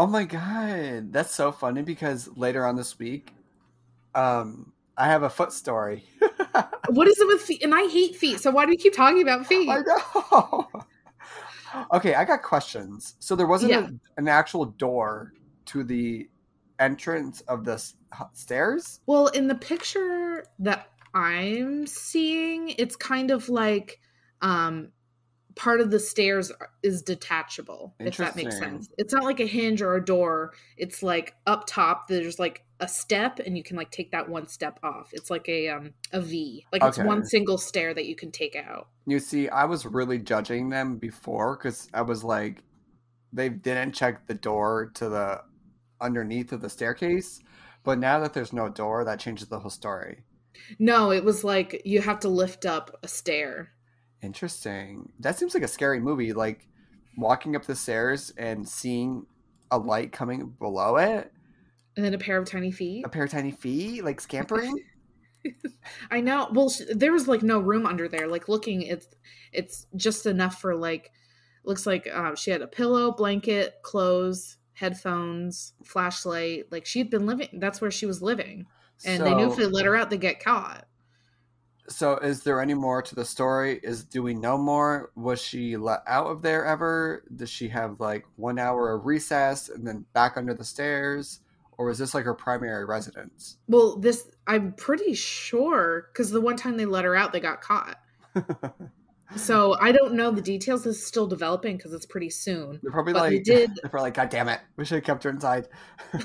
Oh 0.00 0.06
my 0.06 0.24
god. 0.24 1.12
That's 1.12 1.34
so 1.34 1.50
funny 1.50 1.82
because 1.82 2.28
later 2.36 2.64
on 2.64 2.76
this 2.76 3.00
week, 3.00 3.32
um, 4.18 4.72
I 4.96 5.06
have 5.06 5.22
a 5.22 5.30
foot 5.30 5.52
story. 5.52 6.04
what 6.88 7.06
is 7.06 7.18
it 7.20 7.26
with 7.26 7.42
feet 7.42 7.62
and 7.62 7.74
i 7.74 7.86
hate 7.88 8.16
feet 8.16 8.40
so 8.40 8.50
why 8.50 8.64
do 8.64 8.70
we 8.70 8.76
keep 8.76 8.94
talking 8.94 9.20
about 9.22 9.46
feet 9.46 9.68
I 9.68 9.80
know. 9.82 10.68
okay, 11.92 12.14
I 12.14 12.24
got 12.24 12.42
questions. 12.42 13.14
So 13.18 13.36
there 13.36 13.46
wasn't 13.46 13.72
Yeah. 13.72 13.86
a, 13.86 13.90
an 14.16 14.26
actual 14.28 14.64
door 14.64 15.34
to 15.66 15.84
the 15.84 16.28
entrance 16.78 17.42
of 17.42 17.64
the 17.64 17.76
stairs. 18.32 19.00
well 19.06 19.26
in 19.28 19.48
the 19.48 19.54
picture 19.54 20.44
that 20.60 20.88
i'm 21.14 21.86
seeing 21.86 22.70
it's 22.78 22.96
kind 22.96 23.30
of 23.30 23.48
like 23.48 24.00
um 24.42 24.90
part 25.58 25.80
of 25.80 25.90
the 25.90 26.00
stairs 26.00 26.52
is 26.82 27.02
detachable 27.02 27.96
if 28.04 28.16
that 28.16 28.36
makes 28.36 28.56
sense 28.58 28.88
it's 28.96 29.12
not 29.12 29.24
like 29.24 29.40
a 29.40 29.46
hinge 29.46 29.82
or 29.82 29.96
a 29.96 30.04
door 30.04 30.54
it's 30.76 31.02
like 31.02 31.34
up 31.46 31.66
top 31.66 32.08
there's 32.08 32.38
like 32.38 32.64
a 32.80 32.88
step 32.88 33.40
and 33.40 33.56
you 33.58 33.62
can 33.64 33.76
like 33.76 33.90
take 33.90 34.12
that 34.12 34.28
one 34.28 34.46
step 34.48 34.78
off 34.84 35.10
it's 35.12 35.30
like 35.30 35.48
a 35.48 35.68
um 35.68 35.92
a 36.12 36.20
v 36.20 36.64
like 36.72 36.84
it's 36.84 36.98
Okay. 36.98 37.02
one 37.02 37.24
single 37.24 37.58
stair 37.58 37.92
that 37.92 38.06
you 38.06 38.14
can 38.16 38.30
take 38.30 38.56
out 38.56 38.88
You 39.06 39.18
see, 39.18 39.48
I 39.48 39.64
was 39.64 39.84
really 39.86 40.18
judging 40.20 40.68
them 40.68 40.98
before 40.98 41.56
because 41.56 41.88
I 41.92 42.02
was 42.02 42.22
like, 42.22 42.62
they 43.32 43.48
didn't 43.50 43.94
check 43.94 44.26
the 44.26 44.34
door 44.34 44.90
to 44.96 45.08
the 45.08 45.44
underneath 46.00 46.52
of 46.52 46.60
the 46.62 46.70
staircase. 46.70 47.40
But 47.84 47.98
now 47.98 48.20
that 48.20 48.34
there's 48.34 48.52
no 48.54 48.68
door, 48.70 49.04
that 49.04 49.20
changes 49.20 49.48
the 49.48 49.60
whole 49.60 49.70
story. 49.70 50.24
no 50.78 51.10
it 51.12 51.24
was 51.24 51.44
like 51.44 51.82
you 51.84 52.00
have 52.00 52.20
to 52.20 52.28
lift 52.28 52.66
up 52.66 52.98
a 53.02 53.08
stair 53.08 53.72
Interesting. 54.22 55.10
That 55.20 55.38
seems 55.38 55.54
like 55.54 55.62
a 55.62 55.68
scary 55.68 56.00
movie. 56.00 56.32
Like 56.32 56.66
walking 57.16 57.56
up 57.56 57.64
the 57.64 57.76
stairs 57.76 58.32
and 58.36 58.68
seeing 58.68 59.26
a 59.70 59.78
light 59.78 60.12
coming 60.12 60.54
below 60.58 60.96
it, 60.96 61.32
and 61.96 62.04
then 62.04 62.14
a 62.14 62.18
pair 62.18 62.38
of 62.38 62.48
tiny 62.48 62.70
feet 62.70 63.04
a 63.04 63.08
pair 63.08 63.24
of 63.24 63.30
tiny 63.30 63.50
feet, 63.50 64.04
like 64.04 64.20
scampering. 64.20 64.74
I 66.10 66.20
know. 66.20 66.48
Well, 66.52 66.70
sh- 66.70 66.82
there 66.90 67.12
was 67.12 67.28
like 67.28 67.42
no 67.42 67.60
room 67.60 67.86
under 67.86 68.08
there. 68.08 68.26
Like 68.26 68.48
looking, 68.48 68.82
it's 68.82 69.08
it's 69.52 69.86
just 69.96 70.26
enough 70.26 70.60
for 70.60 70.74
like. 70.74 71.12
Looks 71.64 71.86
like 71.86 72.08
uh, 72.10 72.34
she 72.34 72.50
had 72.50 72.62
a 72.62 72.66
pillow, 72.66 73.12
blanket, 73.12 73.74
clothes, 73.82 74.56
headphones, 74.72 75.74
flashlight. 75.84 76.72
Like 76.72 76.86
she 76.86 76.98
had 76.98 77.10
been 77.10 77.26
living. 77.26 77.48
That's 77.54 77.80
where 77.80 77.90
she 77.90 78.06
was 78.06 78.22
living, 78.22 78.66
and 79.04 79.24
they 79.24 79.34
knew 79.34 79.50
if 79.50 79.56
they 79.56 79.66
let 79.66 79.84
her 79.84 79.94
out, 79.94 80.08
they 80.08 80.16
get 80.16 80.42
caught. 80.42 80.87
So, 81.88 82.16
is 82.18 82.42
there 82.42 82.60
any 82.60 82.74
more 82.74 83.02
to 83.02 83.14
the 83.14 83.24
story? 83.24 83.80
Is 83.82 84.04
do 84.04 84.22
we 84.22 84.34
know 84.34 84.58
more? 84.58 85.10
Was 85.16 85.40
she 85.40 85.76
let 85.76 86.02
out 86.06 86.26
of 86.26 86.42
there 86.42 86.64
ever? 86.64 87.24
Does 87.34 87.50
she 87.50 87.68
have 87.68 88.00
like 88.00 88.24
one 88.36 88.58
hour 88.58 88.92
of 88.92 89.06
recess 89.06 89.68
and 89.68 89.86
then 89.86 90.04
back 90.12 90.36
under 90.36 90.54
the 90.54 90.64
stairs, 90.64 91.40
or 91.78 91.86
was 91.86 91.98
this 91.98 92.14
like 92.14 92.24
her 92.24 92.34
primary 92.34 92.84
residence? 92.84 93.56
Well, 93.68 93.96
this 93.96 94.28
I'm 94.46 94.72
pretty 94.72 95.14
sure 95.14 96.08
because 96.12 96.30
the 96.30 96.40
one 96.40 96.56
time 96.56 96.76
they 96.76 96.86
let 96.86 97.04
her 97.04 97.16
out, 97.16 97.32
they 97.32 97.40
got 97.40 97.60
caught. 97.60 97.98
So 99.36 99.76
I 99.78 99.92
don't 99.92 100.14
know 100.14 100.30
the 100.30 100.40
details. 100.40 100.84
This 100.84 100.96
is 100.96 101.06
still 101.06 101.26
developing 101.26 101.76
because 101.76 101.92
it's 101.92 102.06
pretty 102.06 102.30
soon. 102.30 102.80
They're 102.82 102.92
probably 102.92 103.12
But 103.12 103.18
like, 103.20 103.30
they 103.30 103.40
did 103.40 103.70
they're 103.82 103.90
probably 103.90 104.06
like, 104.06 104.14
God 104.14 104.30
damn 104.30 104.48
it, 104.48 104.60
we 104.76 104.84
should 104.84 104.96
have 104.96 105.04
kept 105.04 105.24
her 105.24 105.30
inside. 105.30 105.68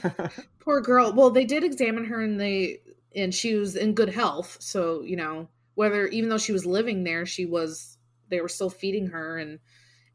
poor 0.60 0.80
girl 0.80 1.12
well 1.14 1.30
they 1.30 1.44
did 1.44 1.64
examine 1.64 2.06
her 2.06 2.22
and 2.22 2.40
they 2.40 2.80
and 3.16 3.34
she 3.34 3.56
was 3.56 3.76
in 3.76 3.94
good 3.94 4.10
health 4.10 4.58
so 4.60 5.02
you 5.02 5.16
know 5.16 5.48
whether 5.76 6.08
even 6.08 6.30
though 6.30 6.38
she 6.38 6.52
was 6.52 6.66
living 6.66 7.04
there 7.04 7.26
she 7.26 7.46
was 7.46 7.98
they 8.30 8.42
were 8.42 8.50
still 8.50 8.70
feeding 8.70 9.08
her 9.08 9.38
and 9.38 9.60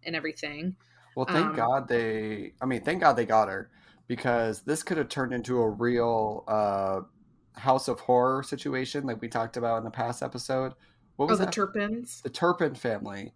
and 0.04 0.14
everything 0.16 0.76
well, 1.16 1.26
thank 1.26 1.46
Um, 1.48 1.56
God 1.56 1.88
they. 1.88 2.52
I 2.62 2.66
mean, 2.66 2.82
thank 2.82 3.00
God 3.00 3.14
they 3.14 3.26
got 3.26 3.48
her 3.48 3.70
because 4.06 4.60
this 4.62 4.84
could 4.84 4.98
have 4.98 5.08
turned 5.08 5.32
into 5.32 5.58
a 5.58 5.68
real 5.68 6.44
uh, 6.46 7.00
House 7.58 7.88
of 7.88 7.98
Horror 7.98 8.44
situation, 8.44 9.04
like 9.04 9.20
we 9.20 9.26
talked 9.28 9.56
about 9.56 9.78
in 9.78 9.84
the 9.84 9.90
past 9.90 10.22
episode. 10.22 10.74
What 11.16 11.26
oh 11.26 11.28
was 11.30 11.40
the 11.40 11.46
that? 11.46 11.52
turpins 11.52 12.20
the 12.22 12.30
Turpin 12.30 12.76
family. 12.76 13.32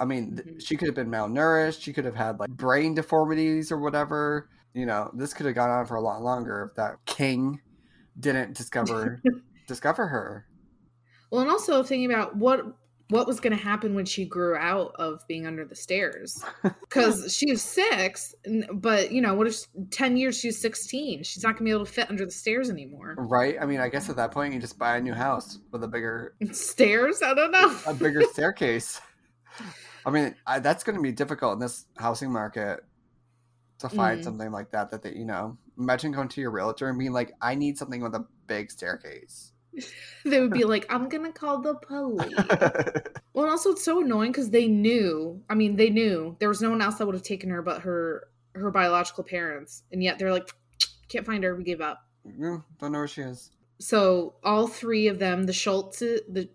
I 0.00 0.04
mean, 0.06 0.36
Mhm. 0.36 0.60
she 0.66 0.76
could 0.76 0.88
have 0.88 0.94
been 0.96 1.08
malnourished. 1.10 1.82
She 1.82 1.92
could 1.92 2.04
have 2.04 2.16
had 2.16 2.40
like 2.40 2.50
brain 2.50 2.94
deformities 2.94 3.70
or 3.70 3.78
whatever. 3.78 4.48
You 4.74 4.86
know, 4.86 5.10
this 5.14 5.32
could 5.34 5.46
have 5.46 5.54
gone 5.54 5.70
on 5.70 5.86
for 5.86 5.96
a 5.96 6.00
lot 6.00 6.22
longer 6.22 6.64
if 6.68 6.74
that 6.76 6.96
king 7.06 7.60
didn't 8.18 8.56
discover 8.56 9.20
discover 9.68 10.06
her. 10.08 10.46
well 11.30 11.40
and 11.42 11.50
also 11.50 11.82
thinking 11.82 12.10
about 12.10 12.36
what 12.36 12.64
what 13.10 13.26
was 13.26 13.40
going 13.40 13.56
to 13.56 13.62
happen 13.62 13.94
when 13.94 14.04
she 14.04 14.26
grew 14.26 14.54
out 14.54 14.92
of 14.98 15.20
being 15.28 15.46
under 15.46 15.64
the 15.64 15.74
stairs 15.74 16.44
because 16.80 17.34
she 17.34 17.50
was 17.50 17.62
six 17.62 18.34
but 18.74 19.10
you 19.12 19.22
know 19.22 19.32
what 19.34 19.46
if 19.46 19.64
10 19.90 20.16
years 20.18 20.38
she's 20.38 20.60
16 20.60 21.22
she's 21.22 21.42
not 21.42 21.50
going 21.50 21.58
to 21.60 21.64
be 21.64 21.70
able 21.70 21.86
to 21.86 21.92
fit 21.92 22.10
under 22.10 22.24
the 22.26 22.30
stairs 22.30 22.68
anymore 22.68 23.14
Right? 23.18 23.56
I 23.60 23.64
mean, 23.66 23.80
I 23.80 23.88
guess 23.88 24.10
at 24.10 24.16
that 24.16 24.30
point 24.30 24.52
you 24.52 24.60
just 24.60 24.78
buy 24.78 24.96
a 24.96 25.00
new 25.00 25.14
house 25.14 25.58
with 25.72 25.82
a 25.84 25.88
bigger 25.88 26.34
stairs 26.52 27.22
i 27.22 27.32
don't 27.34 27.50
know 27.52 27.74
a 27.86 27.94
bigger 27.94 28.22
staircase. 28.32 29.00
I 30.06 30.10
mean, 30.10 30.34
I, 30.46 30.58
that's 30.60 30.84
going 30.84 30.96
to 30.96 31.02
be 31.02 31.12
difficult 31.12 31.52
in 31.54 31.58
this 31.58 31.84
housing 31.98 32.32
market 32.32 32.80
to 33.80 33.88
find 33.88 34.20
Mm. 34.20 34.24
something 34.24 34.50
like 34.52 34.70
that. 34.70 34.90
That 34.90 35.02
they, 35.02 35.12
you 35.14 35.24
know, 35.26 35.58
imagine 35.78 36.12
going 36.12 36.28
to 36.28 36.40
your 36.40 36.50
realtor 36.50 36.88
and 36.88 36.98
being 36.98 37.12
like, 37.12 37.32
"I 37.40 37.54
need 37.54 37.78
something 37.78 38.02
with 38.02 38.14
a 38.14 38.26
big 38.46 38.70
staircase." 38.70 39.52
they 40.24 40.40
would 40.40 40.50
be 40.50 40.64
like 40.64 40.86
i'm 40.88 41.08
going 41.08 41.22
to 41.22 41.30
call 41.30 41.60
the 41.60 41.74
police 41.74 42.34
Well, 43.38 43.44
and 43.44 43.52
also 43.52 43.70
it's 43.70 43.84
so 43.84 44.00
annoying 44.00 44.32
because 44.32 44.50
they 44.50 44.66
knew. 44.66 45.40
I 45.48 45.54
mean, 45.54 45.76
they 45.76 45.90
knew 45.90 46.36
there 46.40 46.48
was 46.48 46.60
no 46.60 46.70
one 46.70 46.82
else 46.82 46.96
that 46.96 47.06
would 47.06 47.14
have 47.14 47.22
taken 47.22 47.50
her 47.50 47.62
but 47.62 47.82
her 47.82 48.30
her 48.56 48.72
biological 48.72 49.22
parents, 49.22 49.84
and 49.92 50.02
yet 50.02 50.18
they're 50.18 50.32
like, 50.32 50.50
can't 51.08 51.24
find 51.24 51.44
her. 51.44 51.54
We 51.54 51.62
gave 51.62 51.80
up. 51.80 52.00
Mm, 52.26 52.64
don't 52.80 52.90
know 52.90 52.98
where 52.98 53.06
she 53.06 53.22
is. 53.22 53.52
So 53.78 54.34
all 54.42 54.66
three 54.66 55.06
of 55.06 55.20
them, 55.20 55.44
the 55.44 55.52
Schultz, 55.52 56.00
the 56.00 56.50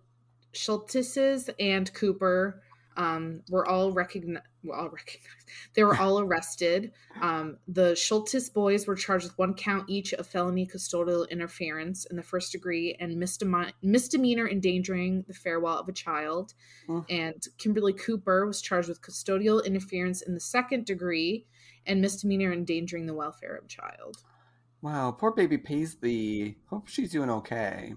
Schultzes 0.53 1.49
and 1.57 1.93
Cooper, 1.93 2.61
um, 2.97 3.41
were 3.49 3.67
all 3.67 3.91
recognized. 3.91 4.45
Well, 4.63 4.79
all 4.79 4.89
recognized. 4.89 5.27
They 5.75 5.83
were 5.83 5.95
all 5.95 6.19
arrested. 6.19 6.91
Um, 7.21 7.57
the 7.67 7.95
Schultz 7.95 8.49
boys 8.49 8.87
were 8.87 8.95
charged 8.95 9.25
with 9.25 9.37
one 9.37 9.53
count 9.53 9.89
each 9.89 10.13
of 10.13 10.25
felony 10.25 10.65
custodial 10.65 11.29
interference 11.29 12.05
in 12.05 12.15
the 12.15 12.23
first 12.23 12.51
degree 12.51 12.95
and 12.99 13.15
misdemi- 13.21 13.73
misdemeanor 13.81 14.47
endangering 14.47 15.25
the 15.27 15.33
farewell 15.33 15.77
of 15.77 15.89
a 15.89 15.93
child. 15.93 16.53
Mm. 16.87 17.05
And 17.09 17.43
Kimberly 17.57 17.93
Cooper 17.93 18.45
was 18.45 18.61
charged 18.61 18.89
with 18.89 19.01
custodial 19.01 19.63
interference 19.65 20.21
in 20.21 20.33
the 20.33 20.39
second 20.39 20.85
degree 20.85 21.45
and 21.85 22.01
misdemeanor 22.01 22.53
endangering 22.53 23.05
the 23.05 23.13
welfare 23.13 23.55
of 23.55 23.65
a 23.65 23.67
child. 23.67 24.17
Wow, 24.81 25.11
poor 25.11 25.31
baby 25.31 25.57
Paislee. 25.57 26.55
Hope 26.69 26.87
she's 26.87 27.11
doing 27.11 27.29
okay. 27.29 27.93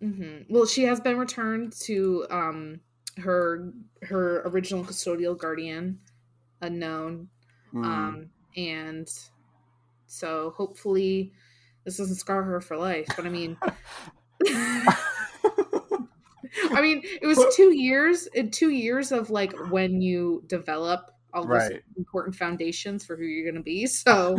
hmm 0.00 0.38
Well, 0.48 0.66
she 0.66 0.84
has 0.84 1.00
been 1.00 1.18
returned 1.18 1.72
to 1.84 2.26
um, 2.30 2.80
her 3.20 3.72
her 4.02 4.42
original 4.46 4.84
custodial 4.84 5.36
guardian, 5.36 5.98
unknown, 6.62 7.28
Mm. 7.74 7.84
um, 7.84 8.30
and 8.56 9.08
so 10.06 10.54
hopefully 10.56 11.32
this 11.84 11.98
doesn't 11.98 12.16
scar 12.16 12.42
her 12.42 12.60
for 12.60 12.76
life. 12.76 13.06
But 13.14 13.26
I 13.26 13.28
mean, 13.28 13.56
I 16.70 16.80
mean, 16.80 17.02
it 17.04 17.26
was 17.26 17.44
two 17.54 17.74
years. 17.74 18.26
In 18.28 18.50
two 18.50 18.70
years 18.70 19.12
of 19.12 19.30
like 19.30 19.52
when 19.70 20.00
you 20.00 20.42
develop 20.46 21.10
all 21.34 21.46
those 21.46 21.70
important 21.96 22.34
foundations 22.34 23.04
for 23.04 23.16
who 23.16 23.24
you're 23.24 23.44
going 23.44 23.62
to 23.62 23.62
be. 23.62 23.86
So 23.86 24.38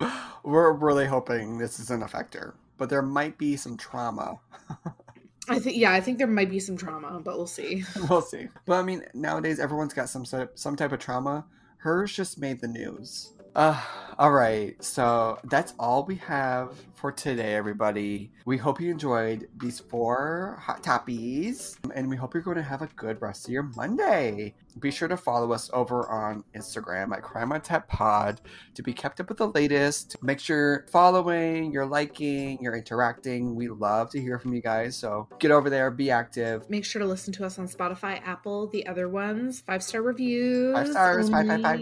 We're 0.44 0.72
really 0.72 1.06
hoping 1.06 1.58
this 1.58 1.78
doesn't 1.78 2.02
affect 2.02 2.34
her, 2.34 2.54
but 2.78 2.88
there 2.90 3.02
might 3.02 3.38
be 3.38 3.56
some 3.56 3.76
trauma. 3.76 4.38
I 5.48 5.58
think, 5.58 5.76
yeah, 5.76 5.92
I 5.92 6.00
think 6.00 6.18
there 6.18 6.26
might 6.26 6.50
be 6.50 6.60
some 6.60 6.76
trauma, 6.76 7.20
but 7.22 7.36
we'll 7.36 7.46
see. 7.46 7.84
we'll 8.08 8.22
see. 8.22 8.48
But 8.66 8.74
I 8.74 8.82
mean, 8.82 9.04
nowadays 9.14 9.58
everyone's 9.58 9.94
got 9.94 10.08
some 10.08 10.24
sort 10.24 10.58
some 10.58 10.76
type 10.76 10.92
of 10.92 10.98
trauma. 10.98 11.46
Hers 11.78 12.12
just 12.12 12.38
made 12.38 12.60
the 12.60 12.68
news. 12.68 13.32
Uh, 13.54 13.80
all 14.18 14.30
right, 14.30 14.82
so 14.82 15.38
that's 15.44 15.74
all 15.78 16.04
we 16.04 16.16
have 16.16 16.72
for 16.94 17.10
today, 17.10 17.54
everybody. 17.54 18.30
We 18.44 18.56
hope 18.56 18.80
you 18.80 18.90
enjoyed 18.90 19.48
these 19.58 19.80
four 19.80 20.58
hot 20.60 20.84
toppies, 20.84 21.76
and 21.94 22.08
we 22.08 22.16
hope 22.16 22.34
you're 22.34 22.44
going 22.44 22.58
to 22.58 22.62
have 22.62 22.82
a 22.82 22.88
good 22.94 23.20
rest 23.20 23.46
of 23.46 23.52
your 23.52 23.64
Monday. 23.64 24.54
Be 24.78 24.90
sure 24.90 25.08
to 25.08 25.16
follow 25.16 25.52
us 25.52 25.70
over 25.72 26.08
on 26.08 26.44
Instagram 26.54 27.12
at 27.12 27.22
Crime 27.22 27.52
on 27.52 27.60
Tap 27.60 27.88
Pod 27.88 28.40
to 28.74 28.82
be 28.82 28.92
kept 28.92 29.20
up 29.20 29.28
with 29.28 29.38
the 29.38 29.48
latest. 29.48 30.16
Make 30.22 30.40
sure 30.40 30.56
you're 30.56 30.86
following, 30.90 31.72
you're 31.72 31.86
liking, 31.86 32.58
you're 32.60 32.76
interacting. 32.76 33.54
We 33.54 33.68
love 33.68 34.10
to 34.10 34.20
hear 34.20 34.38
from 34.38 34.54
you 34.54 34.60
guys, 34.60 34.96
so 34.96 35.28
get 35.38 35.50
over 35.50 35.70
there, 35.70 35.90
be 35.90 36.10
active. 36.10 36.68
Make 36.70 36.84
sure 36.84 37.00
to 37.00 37.06
listen 37.06 37.32
to 37.34 37.44
us 37.44 37.58
on 37.58 37.68
Spotify, 37.68 38.20
Apple, 38.24 38.68
the 38.68 38.86
other 38.86 39.08
ones. 39.08 39.60
Five 39.60 39.82
star 39.82 40.02
reviews. 40.02 40.74
Five 40.74 40.88
stars, 40.88 41.30
five, 41.30 41.46
five, 41.46 41.62
five. 41.62 41.80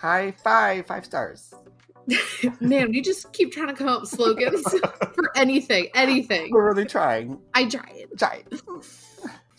High 0.00 0.30
five, 0.32 0.86
five 0.86 1.04
stars. 1.04 1.54
Man, 2.60 2.90
we 2.90 3.00
just 3.00 3.32
keep 3.32 3.52
trying 3.52 3.68
to 3.68 3.74
come 3.74 3.88
up 3.88 4.02
with 4.02 4.10
slogans 4.10 4.62
for 5.14 5.36
anything, 5.36 5.88
anything. 5.94 6.50
We're 6.52 6.68
really 6.68 6.84
trying. 6.84 7.38
I 7.54 7.68
tried. 7.68 8.06
Try. 8.16 8.42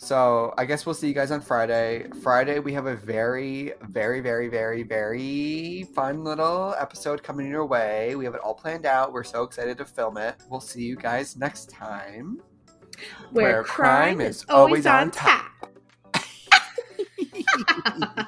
So 0.00 0.54
I 0.56 0.64
guess 0.64 0.86
we'll 0.86 0.94
see 0.94 1.08
you 1.08 1.12
guys 1.12 1.32
on 1.32 1.40
Friday. 1.40 2.06
Friday 2.22 2.60
we 2.60 2.72
have 2.72 2.86
a 2.86 2.94
very, 2.94 3.72
very, 3.88 4.20
very, 4.20 4.48
very, 4.48 4.84
very 4.84 5.88
fun 5.92 6.22
little 6.22 6.74
episode 6.78 7.22
coming 7.24 7.48
your 7.48 7.66
way. 7.66 8.14
We 8.14 8.24
have 8.24 8.34
it 8.34 8.40
all 8.40 8.54
planned 8.54 8.86
out. 8.86 9.12
We're 9.12 9.24
so 9.24 9.42
excited 9.42 9.76
to 9.78 9.84
film 9.84 10.16
it. 10.16 10.36
We'll 10.48 10.60
see 10.60 10.82
you 10.82 10.94
guys 10.94 11.36
next 11.36 11.68
time. 11.68 12.40
Where, 13.32 13.54
where 13.54 13.64
crime, 13.64 14.18
crime, 14.18 14.20
is 14.20 14.44
always, 14.48 14.86
always 14.86 14.86
on 14.86 15.10
tap. 15.10 15.52
top. 16.12 16.24